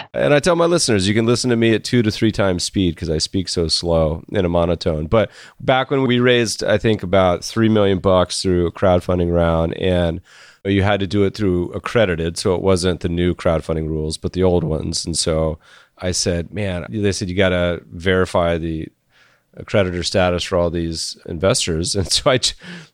and 0.15 0.33
I 0.33 0.39
tell 0.39 0.55
my 0.55 0.65
listeners, 0.65 1.07
you 1.07 1.13
can 1.13 1.27
listen 1.27 1.51
to 1.51 1.55
me 1.55 1.75
at 1.75 1.83
two 1.83 2.01
to 2.01 2.09
three 2.09 2.31
times 2.31 2.63
speed 2.63 2.95
because 2.95 3.11
I 3.11 3.19
speak 3.19 3.47
so 3.47 3.67
slow 3.67 4.23
in 4.29 4.43
a 4.43 4.49
monotone. 4.49 5.05
But 5.05 5.29
back 5.59 5.91
when 5.91 6.07
we 6.07 6.19
raised, 6.19 6.63
I 6.63 6.79
think 6.79 7.03
about 7.03 7.45
three 7.45 7.69
million 7.69 7.99
bucks 7.99 8.41
through 8.41 8.65
a 8.65 8.71
crowdfunding 8.71 9.31
round, 9.31 9.77
and 9.77 10.19
you 10.67 10.83
had 10.83 10.99
to 10.99 11.07
do 11.07 11.23
it 11.23 11.35
through 11.35 11.71
accredited, 11.73 12.37
so 12.37 12.55
it 12.55 12.61
wasn't 12.61 13.01
the 13.01 13.09
new 13.09 13.33
crowdfunding 13.33 13.87
rules, 13.87 14.17
but 14.17 14.33
the 14.33 14.43
old 14.43 14.63
ones. 14.63 15.05
And 15.05 15.17
so 15.17 15.59
I 15.97 16.11
said, 16.11 16.53
man, 16.53 16.85
they 16.89 17.11
said 17.11 17.29
you 17.29 17.35
got 17.35 17.49
to 17.49 17.81
verify 17.91 18.57
the 18.57 18.89
accreditor 19.59 20.05
status 20.05 20.43
for 20.43 20.57
all 20.57 20.69
these 20.69 21.17
investors. 21.25 21.95
And 22.07 22.11
so 22.11 22.29
I, 22.29 22.39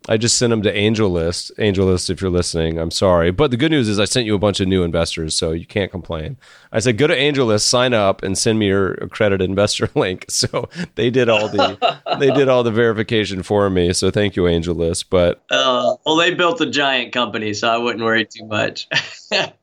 I 0.08 0.18
just 0.18 0.38
sent 0.38 0.52
them 0.52 0.62
to 0.62 0.74
AngelList. 0.74 1.52
AngelList, 1.58 2.10
if 2.10 2.22
you're 2.22 2.32
listening, 2.32 2.80
I'm 2.80 2.90
sorry. 2.90 3.32
But 3.32 3.52
the 3.52 3.58
good 3.58 3.70
news 3.70 3.90
is 3.90 4.00
I 4.00 4.06
sent 4.06 4.26
you 4.26 4.34
a 4.34 4.40
bunch 4.40 4.60
of 4.62 4.68
new 4.68 4.84
investors, 4.84 5.36
so 5.36 5.52
you 5.52 5.66
can't 5.66 5.92
complain. 5.92 6.38
I 6.72 6.80
said, 6.80 6.98
go 6.98 7.06
to 7.06 7.16
AngelList, 7.16 7.62
sign 7.62 7.94
up, 7.94 8.24
and 8.24 8.38
send 8.38 8.60
me 8.60 8.68
your 8.68 8.94
accredited 8.94 9.50
investor 9.50 9.90
link. 9.96 10.26
So 10.30 10.70
they 10.96 11.10
did 11.10 11.28
all 11.28 11.50
the 11.50 12.00
they 12.20 12.32
did 12.32 12.48
all 12.48 12.64
the 12.64 12.72
verification 12.72 13.44
for 13.44 13.70
me. 13.70 13.92
So 13.94 14.10
thank 14.10 14.36
you, 14.36 14.44
AngelList. 14.44 15.06
But 15.10 15.44
uh, 15.52 15.96
well, 16.06 16.16
they 16.16 16.34
built 16.34 16.62
a 16.62 16.70
giant 16.70 17.12
company, 17.12 17.54
so 17.54 17.70
I 17.70 17.78
wouldn't 17.78 18.04
worry 18.04 18.26
too 18.26 18.46
much. 18.46 18.88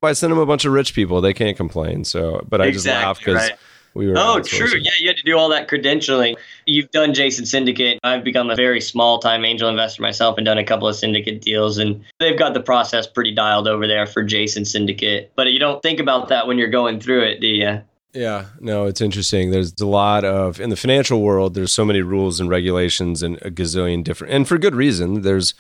I 0.03 0.13
sent 0.13 0.31
them 0.31 0.39
a 0.39 0.47
bunch 0.47 0.65
of 0.65 0.73
rich 0.73 0.95
people. 0.95 1.21
They 1.21 1.35
can't 1.35 1.57
complain. 1.57 2.05
So, 2.05 2.45
but 2.49 2.61
I 2.61 2.67
exactly, 2.67 2.93
just 2.93 3.07
laugh 3.07 3.19
because. 3.19 3.51
Right 3.51 3.59
we 3.95 4.07
were 4.07 4.15
oh 4.17 4.41
true 4.41 4.79
yeah 4.81 4.91
you 4.99 5.09
had 5.09 5.17
to 5.17 5.23
do 5.23 5.37
all 5.37 5.49
that 5.49 5.69
credentialing 5.69 6.37
you've 6.67 6.91
done 6.91 7.13
jason 7.15 7.45
syndicate 7.45 7.99
i've 8.03 8.25
become 8.25 8.51
a 8.51 8.57
very 8.57 8.81
small 8.81 9.19
time 9.19 9.45
angel 9.45 9.69
investor 9.69 10.03
myself 10.03 10.37
and 10.37 10.45
done 10.45 10.59
a 10.59 10.65
couple 10.65 10.87
of 10.87 10.97
syndicate 10.97 11.41
deals 11.41 11.79
and 11.79 12.03
they've 12.19 12.39
got 12.39 12.55
the 12.55 12.61
process 12.61 13.07
pretty 13.07 13.33
dialed 13.33 13.67
over 13.67 13.87
there 13.87 14.07
for 14.07 14.23
jason 14.23 14.65
syndicate 14.65 15.33
but 15.37 15.49
you 15.53 15.59
don't 15.59 15.83
think 15.83 16.01
about 16.01 16.29
that 16.29 16.47
when 16.47 16.59
you're 16.59 16.69
going 16.69 17.01
through 17.01 17.23
it 17.23 17.41
do 17.41 17.47
you 17.47 17.81
yeah, 18.13 18.47
no, 18.59 18.87
it's 18.87 19.01
interesting. 19.01 19.53
There's 19.53 19.73
a 19.81 19.87
lot 19.87 20.25
of 20.25 20.61
in 20.61 20.71
the 20.71 20.77
financial 20.77 21.23
world. 21.23 21.55
There's 21.55 21.73
so 21.73 21.85
many 21.85 22.01
rules 22.01 22.41
and 22.41 22.51
regulations 22.51 23.23
and 23.23 23.37
a 23.43 23.53
gazillion 23.53 24.03
different, 24.03 24.35
and 24.35 24.49
for 24.49 24.59
good 24.59 24.75
reason. 24.75 25.23
There's 25.23 25.55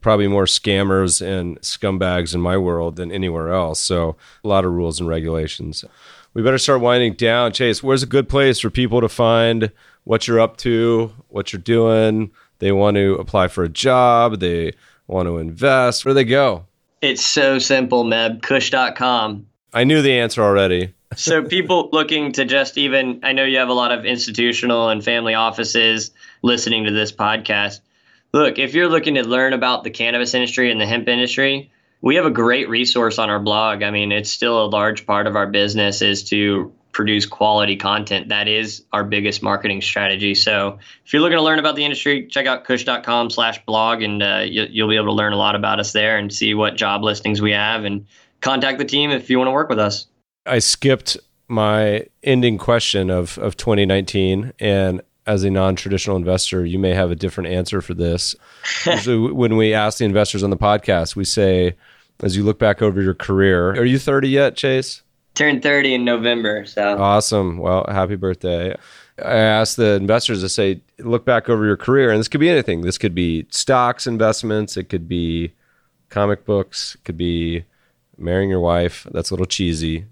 probably 0.00 0.28
more 0.28 0.44
scammers 0.44 1.20
and 1.20 1.60
scumbags 1.62 2.34
in 2.34 2.40
my 2.40 2.56
world 2.56 2.96
than 2.96 3.10
anywhere 3.10 3.52
else. 3.52 3.80
So 3.80 4.16
a 4.44 4.48
lot 4.48 4.64
of 4.64 4.72
rules 4.72 5.00
and 5.00 5.08
regulations 5.08 5.84
we 6.36 6.42
better 6.42 6.58
start 6.58 6.82
winding 6.82 7.14
down. 7.14 7.50
Chase, 7.50 7.82
where's 7.82 8.02
a 8.02 8.06
good 8.06 8.28
place 8.28 8.60
for 8.60 8.68
people 8.68 9.00
to 9.00 9.08
find 9.08 9.72
what 10.04 10.28
you're 10.28 10.38
up 10.38 10.58
to, 10.58 11.10
what 11.28 11.50
you're 11.50 11.62
doing? 11.62 12.30
They 12.58 12.72
want 12.72 12.98
to 12.98 13.14
apply 13.14 13.48
for 13.48 13.64
a 13.64 13.70
job, 13.70 14.38
they 14.40 14.74
want 15.06 15.28
to 15.28 15.38
invest. 15.38 16.04
Where 16.04 16.10
do 16.10 16.16
they 16.16 16.24
go? 16.24 16.66
It's 17.00 17.24
so 17.24 17.58
simple, 17.58 18.04
Meb. 18.04 18.42
Kush.com. 18.42 19.46
I 19.72 19.84
knew 19.84 20.02
the 20.02 20.12
answer 20.12 20.42
already. 20.42 20.92
so, 21.16 21.42
people 21.42 21.88
looking 21.92 22.32
to 22.32 22.44
just 22.44 22.76
even, 22.76 23.20
I 23.22 23.32
know 23.32 23.44
you 23.44 23.56
have 23.56 23.70
a 23.70 23.74
lot 23.74 23.92
of 23.92 24.04
institutional 24.04 24.90
and 24.90 25.02
family 25.02 25.32
offices 25.32 26.10
listening 26.42 26.84
to 26.84 26.90
this 26.90 27.12
podcast. 27.12 27.80
Look, 28.34 28.58
if 28.58 28.74
you're 28.74 28.90
looking 28.90 29.14
to 29.14 29.22
learn 29.22 29.54
about 29.54 29.84
the 29.84 29.90
cannabis 29.90 30.34
industry 30.34 30.70
and 30.70 30.78
the 30.78 30.86
hemp 30.86 31.08
industry, 31.08 31.70
we 32.00 32.16
have 32.16 32.26
a 32.26 32.30
great 32.30 32.68
resource 32.68 33.18
on 33.18 33.30
our 33.30 33.40
blog. 33.40 33.82
I 33.82 33.90
mean, 33.90 34.12
it's 34.12 34.30
still 34.30 34.64
a 34.64 34.68
large 34.68 35.06
part 35.06 35.26
of 35.26 35.36
our 35.36 35.46
business 35.46 36.02
is 36.02 36.24
to 36.24 36.72
produce 36.92 37.26
quality 37.26 37.76
content. 37.76 38.30
That 38.30 38.48
is 38.48 38.82
our 38.92 39.04
biggest 39.04 39.42
marketing 39.42 39.82
strategy. 39.82 40.34
So 40.34 40.78
if 41.04 41.12
you're 41.12 41.20
looking 41.20 41.36
to 41.36 41.42
learn 41.42 41.58
about 41.58 41.76
the 41.76 41.84
industry, 41.84 42.26
check 42.26 42.46
out 42.46 42.64
kush.com 42.64 43.28
slash 43.28 43.62
blog 43.66 44.00
and 44.00 44.22
uh, 44.22 44.44
you, 44.46 44.66
you'll 44.70 44.88
be 44.88 44.96
able 44.96 45.06
to 45.06 45.12
learn 45.12 45.34
a 45.34 45.36
lot 45.36 45.54
about 45.54 45.78
us 45.78 45.92
there 45.92 46.16
and 46.16 46.32
see 46.32 46.54
what 46.54 46.76
job 46.76 47.02
listings 47.02 47.42
we 47.42 47.52
have 47.52 47.84
and 47.84 48.06
contact 48.40 48.78
the 48.78 48.84
team 48.86 49.10
if 49.10 49.28
you 49.28 49.36
want 49.36 49.48
to 49.48 49.52
work 49.52 49.68
with 49.68 49.78
us. 49.78 50.06
I 50.46 50.58
skipped 50.58 51.18
my 51.48 52.06
ending 52.22 52.56
question 52.56 53.10
of, 53.10 53.36
of 53.38 53.58
2019 53.58 54.54
and 54.58 55.02
as 55.26 55.44
a 55.44 55.50
non-traditional 55.50 56.16
investor, 56.16 56.64
you 56.64 56.78
may 56.78 56.94
have 56.94 57.10
a 57.10 57.16
different 57.16 57.50
answer 57.50 57.80
for 57.80 57.94
this. 57.94 58.34
Usually 58.86 59.32
when 59.32 59.56
we 59.56 59.74
ask 59.74 59.98
the 59.98 60.04
investors 60.04 60.42
on 60.42 60.50
the 60.50 60.56
podcast, 60.56 61.16
we 61.16 61.24
say, 61.24 61.76
as 62.22 62.36
you 62.36 62.44
look 62.44 62.58
back 62.58 62.82
over 62.82 63.02
your 63.02 63.14
career. 63.14 63.70
Are 63.70 63.84
you 63.84 63.98
30 63.98 64.28
yet, 64.28 64.56
Chase? 64.56 65.02
Turned 65.34 65.62
30 65.62 65.94
in 65.94 66.04
November. 66.04 66.64
So 66.64 66.96
awesome. 66.96 67.58
Well, 67.58 67.84
happy 67.88 68.16
birthday. 68.16 68.74
I 69.18 69.36
asked 69.36 69.76
the 69.76 69.92
investors 69.94 70.40
to 70.42 70.48
say, 70.48 70.80
look 70.98 71.24
back 71.24 71.48
over 71.48 71.64
your 71.64 71.76
career, 71.76 72.10
and 72.10 72.18
this 72.18 72.28
could 72.28 72.40
be 72.40 72.48
anything. 72.50 72.82
This 72.82 72.98
could 72.98 73.14
be 73.14 73.46
stocks 73.50 74.06
investments, 74.06 74.76
it 74.76 74.84
could 74.84 75.08
be 75.08 75.52
comic 76.10 76.44
books, 76.44 76.96
it 76.96 77.04
could 77.04 77.16
be 77.16 77.64
marrying 78.18 78.50
your 78.50 78.60
wife. 78.60 79.06
That's 79.12 79.30
a 79.30 79.34
little 79.34 79.46
cheesy. 79.46 80.06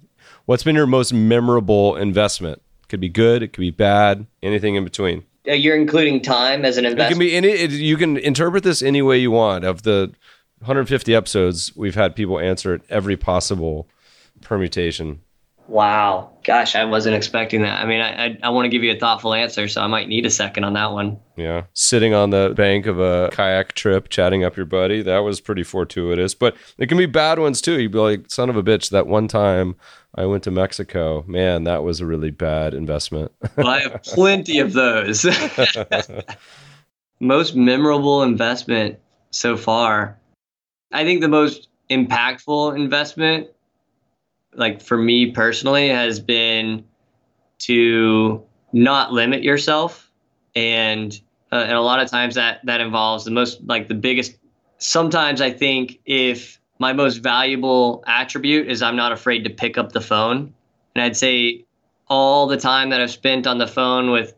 What's 0.46 0.62
been 0.62 0.76
your 0.76 0.86
most 0.86 1.12
memorable 1.12 1.96
investment? 1.96 2.60
It 2.94 2.98
could 2.98 3.00
be 3.00 3.08
good, 3.08 3.42
it 3.42 3.52
could 3.52 3.60
be 3.60 3.72
bad, 3.72 4.24
anything 4.40 4.76
in 4.76 4.84
between. 4.84 5.24
Uh, 5.48 5.54
you're 5.54 5.74
including 5.74 6.22
time 6.22 6.64
as 6.64 6.76
an 6.76 6.84
investment. 6.84 7.10
It 7.10 7.14
can 7.14 7.18
be 7.18 7.34
any. 7.34 7.48
It, 7.48 7.72
you 7.72 7.96
can 7.96 8.16
interpret 8.18 8.62
this 8.62 8.82
any 8.82 9.02
way 9.02 9.18
you 9.18 9.32
want. 9.32 9.64
Of 9.64 9.82
the 9.82 10.12
150 10.60 11.12
episodes, 11.12 11.74
we've 11.74 11.96
had 11.96 12.14
people 12.14 12.38
answer 12.38 12.72
it 12.72 12.82
every 12.88 13.16
possible 13.16 13.88
permutation. 14.42 15.22
Wow. 15.66 16.30
Gosh, 16.44 16.76
I 16.76 16.84
wasn't 16.84 17.16
expecting 17.16 17.62
that. 17.62 17.82
I 17.82 17.84
mean, 17.84 18.00
I, 18.00 18.26
I, 18.26 18.38
I 18.44 18.50
want 18.50 18.66
to 18.66 18.68
give 18.68 18.84
you 18.84 18.92
a 18.92 18.98
thoughtful 18.98 19.34
answer, 19.34 19.66
so 19.66 19.80
I 19.80 19.88
might 19.88 20.08
need 20.08 20.24
a 20.24 20.30
second 20.30 20.62
on 20.62 20.74
that 20.74 20.92
one. 20.92 21.18
Yeah. 21.36 21.64
Sitting 21.72 22.14
on 22.14 22.30
the 22.30 22.52
bank 22.54 22.86
of 22.86 23.00
a 23.00 23.30
kayak 23.32 23.72
trip, 23.72 24.08
chatting 24.08 24.44
up 24.44 24.56
your 24.56 24.66
buddy, 24.66 25.02
that 25.02 25.18
was 25.18 25.40
pretty 25.40 25.64
fortuitous. 25.64 26.32
But 26.34 26.54
it 26.78 26.86
can 26.86 26.98
be 26.98 27.06
bad 27.06 27.40
ones 27.40 27.60
too. 27.60 27.80
You'd 27.80 27.90
be 27.90 27.98
like, 27.98 28.30
son 28.30 28.50
of 28.50 28.56
a 28.56 28.62
bitch, 28.62 28.90
that 28.90 29.08
one 29.08 29.26
time 29.26 29.74
I 30.16 30.26
went 30.26 30.44
to 30.44 30.50
Mexico. 30.50 31.24
Man, 31.26 31.64
that 31.64 31.82
was 31.82 32.00
a 32.00 32.06
really 32.06 32.30
bad 32.30 32.74
investment. 32.74 33.32
well, 33.56 33.68
I 33.68 33.80
have 33.80 34.02
plenty 34.02 34.60
of 34.60 34.72
those. 34.72 35.26
Most 37.20 37.56
memorable 37.56 38.22
investment 38.22 38.98
so 39.30 39.56
far. 39.56 40.18
I 40.92 41.04
think 41.04 41.20
the 41.20 41.28
most 41.28 41.68
impactful 41.90 42.76
investment, 42.76 43.48
like 44.52 44.80
for 44.80 44.96
me 44.96 45.32
personally, 45.32 45.88
has 45.88 46.20
been 46.20 46.84
to 47.60 48.42
not 48.72 49.12
limit 49.12 49.42
yourself, 49.42 50.10
and 50.54 51.18
uh, 51.50 51.64
and 51.66 51.72
a 51.72 51.80
lot 51.80 52.00
of 52.00 52.10
times 52.10 52.34
that 52.36 52.60
that 52.64 52.80
involves 52.80 53.24
the 53.24 53.30
most 53.30 53.62
like 53.64 53.88
the 53.88 53.94
biggest. 53.94 54.36
Sometimes 54.78 55.40
I 55.40 55.50
think 55.50 56.00
if 56.04 56.60
my 56.78 56.92
most 56.92 57.18
valuable 57.18 58.02
attribute 58.06 58.68
is 58.68 58.82
I'm 58.82 58.96
not 58.96 59.12
afraid 59.12 59.44
to 59.44 59.50
pick 59.50 59.78
up 59.78 59.92
the 59.92 60.00
phone, 60.00 60.52
and 60.94 61.02
I'd 61.02 61.16
say 61.16 61.64
all 62.08 62.46
the 62.46 62.56
time 62.56 62.90
that 62.90 63.00
I've 63.00 63.10
spent 63.10 63.46
on 63.46 63.58
the 63.58 63.66
phone 63.66 64.10
with 64.10 64.34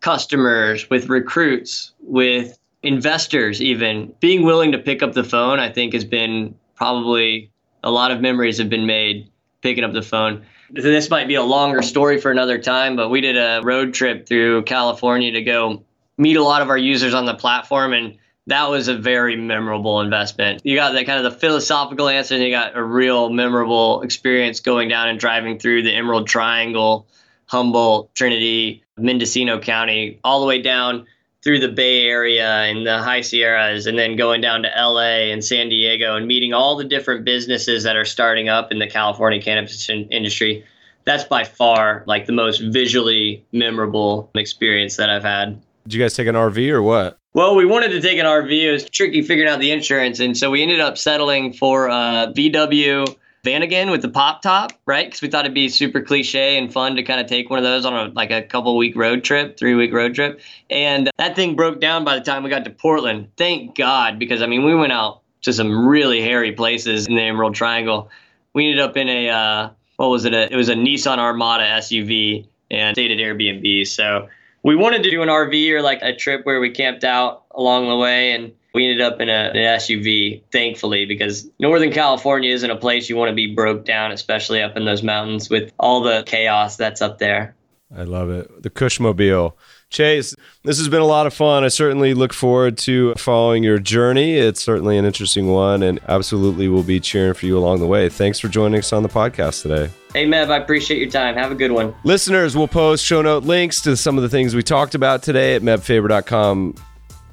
customers, 0.00 0.88
with 0.88 1.08
recruits, 1.08 1.92
with 2.00 2.58
investors 2.82 3.60
even 3.60 4.12
being 4.20 4.44
willing 4.44 4.72
to 4.72 4.78
pick 4.78 5.02
up 5.02 5.12
the 5.12 5.24
phone 5.24 5.58
i 5.58 5.68
think 5.68 5.92
has 5.92 6.04
been 6.04 6.54
probably 6.76 7.50
a 7.82 7.90
lot 7.90 8.10
of 8.10 8.20
memories 8.20 8.58
have 8.58 8.70
been 8.70 8.86
made 8.86 9.28
picking 9.60 9.82
up 9.82 9.92
the 9.92 10.02
phone. 10.02 10.44
This 10.70 11.10
might 11.10 11.26
be 11.26 11.34
a 11.34 11.42
longer 11.42 11.82
story 11.82 12.20
for 12.20 12.30
another 12.30 12.58
time 12.58 12.94
but 12.94 13.08
we 13.08 13.20
did 13.20 13.36
a 13.36 13.60
road 13.64 13.94
trip 13.94 14.28
through 14.28 14.62
california 14.62 15.32
to 15.32 15.42
go 15.42 15.82
meet 16.18 16.36
a 16.36 16.42
lot 16.42 16.62
of 16.62 16.68
our 16.68 16.78
users 16.78 17.14
on 17.14 17.26
the 17.26 17.34
platform 17.34 17.92
and 17.92 18.16
that 18.48 18.68
was 18.68 18.88
a 18.88 18.96
very 18.96 19.36
memorable 19.36 20.00
investment 20.00 20.60
you 20.64 20.74
got 20.74 20.92
that 20.92 21.06
kind 21.06 21.24
of 21.24 21.32
the 21.32 21.38
philosophical 21.38 22.08
answer 22.08 22.34
and 22.34 22.42
you 22.42 22.50
got 22.50 22.76
a 22.76 22.82
real 22.82 23.30
memorable 23.30 24.02
experience 24.02 24.60
going 24.60 24.88
down 24.88 25.08
and 25.08 25.18
driving 25.18 25.58
through 25.58 25.82
the 25.82 25.94
emerald 25.94 26.26
triangle 26.26 27.06
humboldt 27.46 28.14
trinity 28.14 28.82
mendocino 28.96 29.58
county 29.58 30.18
all 30.24 30.40
the 30.40 30.46
way 30.46 30.60
down 30.60 31.06
through 31.42 31.60
the 31.60 31.68
Bay 31.68 32.06
Area 32.06 32.62
and 32.64 32.86
the 32.86 32.98
High 32.98 33.20
Sierras, 33.20 33.86
and 33.86 33.98
then 33.98 34.16
going 34.16 34.40
down 34.40 34.62
to 34.62 34.68
LA 34.76 35.30
and 35.32 35.44
San 35.44 35.68
Diego 35.68 36.16
and 36.16 36.26
meeting 36.26 36.52
all 36.52 36.76
the 36.76 36.84
different 36.84 37.24
businesses 37.24 37.84
that 37.84 37.96
are 37.96 38.04
starting 38.04 38.48
up 38.48 38.72
in 38.72 38.78
the 38.78 38.86
California 38.86 39.40
cannabis 39.40 39.88
industry. 39.88 40.64
That's 41.04 41.24
by 41.24 41.44
far 41.44 42.04
like 42.06 42.26
the 42.26 42.32
most 42.32 42.58
visually 42.58 43.46
memorable 43.52 44.30
experience 44.34 44.96
that 44.96 45.08
I've 45.08 45.22
had. 45.22 45.62
Did 45.84 45.94
you 45.94 46.02
guys 46.02 46.14
take 46.14 46.26
an 46.26 46.34
RV 46.34 46.68
or 46.70 46.82
what? 46.82 47.18
Well, 47.34 47.54
we 47.54 47.66
wanted 47.66 47.90
to 47.90 48.00
take 48.00 48.18
an 48.18 48.26
RV. 48.26 48.50
It 48.50 48.72
was 48.72 48.88
tricky 48.88 49.22
figuring 49.22 49.50
out 49.50 49.60
the 49.60 49.70
insurance, 49.70 50.18
and 50.18 50.36
so 50.36 50.50
we 50.50 50.62
ended 50.62 50.80
up 50.80 50.96
settling 50.96 51.52
for 51.52 51.86
a 51.86 52.32
VW 52.34 53.16
Vanagon 53.44 53.90
with 53.90 54.02
the 54.02 54.08
pop 54.08 54.42
top, 54.42 54.72
right? 54.86 55.06
Because 55.06 55.22
we 55.22 55.28
thought 55.28 55.44
it'd 55.44 55.54
be 55.54 55.68
super 55.68 56.00
cliche 56.00 56.58
and 56.58 56.72
fun 56.72 56.96
to 56.96 57.02
kind 57.02 57.20
of 57.20 57.26
take 57.26 57.50
one 57.50 57.58
of 57.58 57.64
those 57.64 57.84
on 57.84 57.94
a 57.94 58.12
like 58.12 58.30
a 58.30 58.42
couple 58.42 58.76
week 58.76 58.96
road 58.96 59.24
trip, 59.24 59.58
three 59.58 59.74
week 59.74 59.92
road 59.92 60.14
trip. 60.14 60.40
And 60.70 61.10
that 61.18 61.36
thing 61.36 61.54
broke 61.54 61.80
down 61.80 62.04
by 62.04 62.18
the 62.18 62.24
time 62.24 62.42
we 62.42 62.50
got 62.50 62.64
to 62.64 62.70
Portland. 62.70 63.28
Thank 63.36 63.76
God, 63.76 64.18
because 64.18 64.42
I 64.42 64.46
mean 64.46 64.64
we 64.64 64.74
went 64.74 64.92
out 64.92 65.22
to 65.42 65.52
some 65.52 65.86
really 65.86 66.20
hairy 66.20 66.52
places 66.52 67.06
in 67.06 67.14
the 67.14 67.22
Emerald 67.22 67.54
Triangle. 67.54 68.10
We 68.54 68.70
ended 68.70 68.80
up 68.80 68.96
in 68.96 69.08
a 69.08 69.28
uh, 69.28 69.70
what 69.96 70.08
was 70.08 70.24
it? 70.24 70.34
A, 70.34 70.52
it 70.52 70.56
was 70.56 70.68
a 70.68 70.74
Nissan 70.74 71.18
Armada 71.18 71.64
SUV 71.64 72.48
and 72.70 72.94
stayed 72.94 73.12
at 73.12 73.18
Airbnb. 73.18 73.86
So 73.86 74.28
we 74.62 74.76
wanted 74.76 75.02
to 75.02 75.10
do 75.10 75.22
an 75.22 75.28
RV 75.28 75.70
or 75.70 75.82
like 75.82 76.00
a 76.02 76.14
trip 76.14 76.44
where 76.44 76.60
we 76.60 76.70
camped 76.70 77.04
out 77.04 77.44
along 77.52 77.88
the 77.88 77.96
way 77.96 78.32
and 78.32 78.52
we 78.74 78.88
ended 78.88 79.00
up 79.00 79.20
in 79.20 79.28
a, 79.28 79.50
an 79.54 79.56
SUV, 79.56 80.42
thankfully, 80.52 81.06
because 81.06 81.48
Northern 81.58 81.90
California 81.90 82.52
isn't 82.52 82.70
a 82.70 82.76
place 82.76 83.08
you 83.08 83.16
want 83.16 83.30
to 83.30 83.34
be 83.34 83.54
broke 83.54 83.84
down, 83.84 84.12
especially 84.12 84.62
up 84.62 84.76
in 84.76 84.84
those 84.84 85.02
mountains 85.02 85.48
with 85.48 85.72
all 85.78 86.02
the 86.02 86.22
chaos 86.26 86.76
that's 86.76 87.00
up 87.00 87.18
there. 87.18 87.54
I 87.96 88.02
love 88.02 88.30
it. 88.30 88.62
The 88.62 88.70
Kushmobile. 88.70 89.54
Chase, 89.90 90.34
this 90.64 90.76
has 90.76 90.88
been 90.88 91.00
a 91.00 91.06
lot 91.06 91.26
of 91.26 91.32
fun. 91.32 91.64
I 91.64 91.68
certainly 91.68 92.12
look 92.12 92.34
forward 92.34 92.76
to 92.78 93.14
following 93.14 93.64
your 93.64 93.78
journey. 93.78 94.34
It's 94.34 94.62
certainly 94.62 94.98
an 94.98 95.06
interesting 95.06 95.48
one, 95.48 95.82
and 95.82 95.98
absolutely 96.06 96.68
will 96.68 96.82
be 96.82 97.00
cheering 97.00 97.32
for 97.32 97.46
you 97.46 97.56
along 97.56 97.80
the 97.80 97.86
way. 97.86 98.10
Thanks 98.10 98.38
for 98.38 98.48
joining 98.48 98.80
us 98.80 98.92
on 98.92 99.02
the 99.02 99.08
podcast 99.08 99.62
today. 99.62 99.90
Hey, 100.18 100.26
Meb, 100.26 100.50
I 100.50 100.56
appreciate 100.56 100.98
your 100.98 101.08
time. 101.08 101.36
Have 101.36 101.52
a 101.52 101.54
good 101.54 101.70
one. 101.70 101.94
Listeners, 102.02 102.56
we'll 102.56 102.66
post 102.66 103.04
show 103.04 103.22
note 103.22 103.44
links 103.44 103.80
to 103.82 103.96
some 103.96 104.16
of 104.16 104.22
the 104.24 104.28
things 104.28 104.52
we 104.52 104.64
talked 104.64 104.96
about 104.96 105.22
today 105.22 105.54
at 105.54 105.62
mebfaber.com 105.62 106.74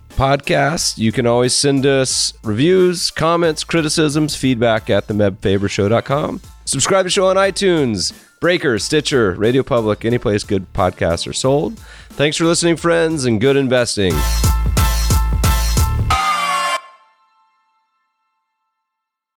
podcast. 0.09 0.99
You 0.99 1.11
can 1.11 1.25
always 1.25 1.55
send 1.55 1.88
us 1.88 2.31
reviews, 2.43 3.09
comments, 3.09 3.63
criticisms, 3.63 4.36
feedback 4.36 4.91
at 4.91 5.07
the 5.07 5.15
mebfabershow.com. 5.15 6.41
Subscribe 6.65 6.99
to 6.99 7.03
the 7.05 7.09
show 7.09 7.25
on 7.25 7.38
iTunes, 7.38 8.13
Breaker, 8.39 8.77
Stitcher, 8.77 9.31
Radio 9.31 9.63
Public, 9.63 10.05
any 10.05 10.19
place 10.19 10.43
good 10.43 10.71
podcasts 10.73 11.27
are 11.27 11.33
sold. 11.33 11.79
Thanks 12.09 12.38
for 12.38 12.45
listening, 12.45 12.75
friends, 12.75 13.25
and 13.25 13.41
good 13.41 13.57
investing. 13.57 14.13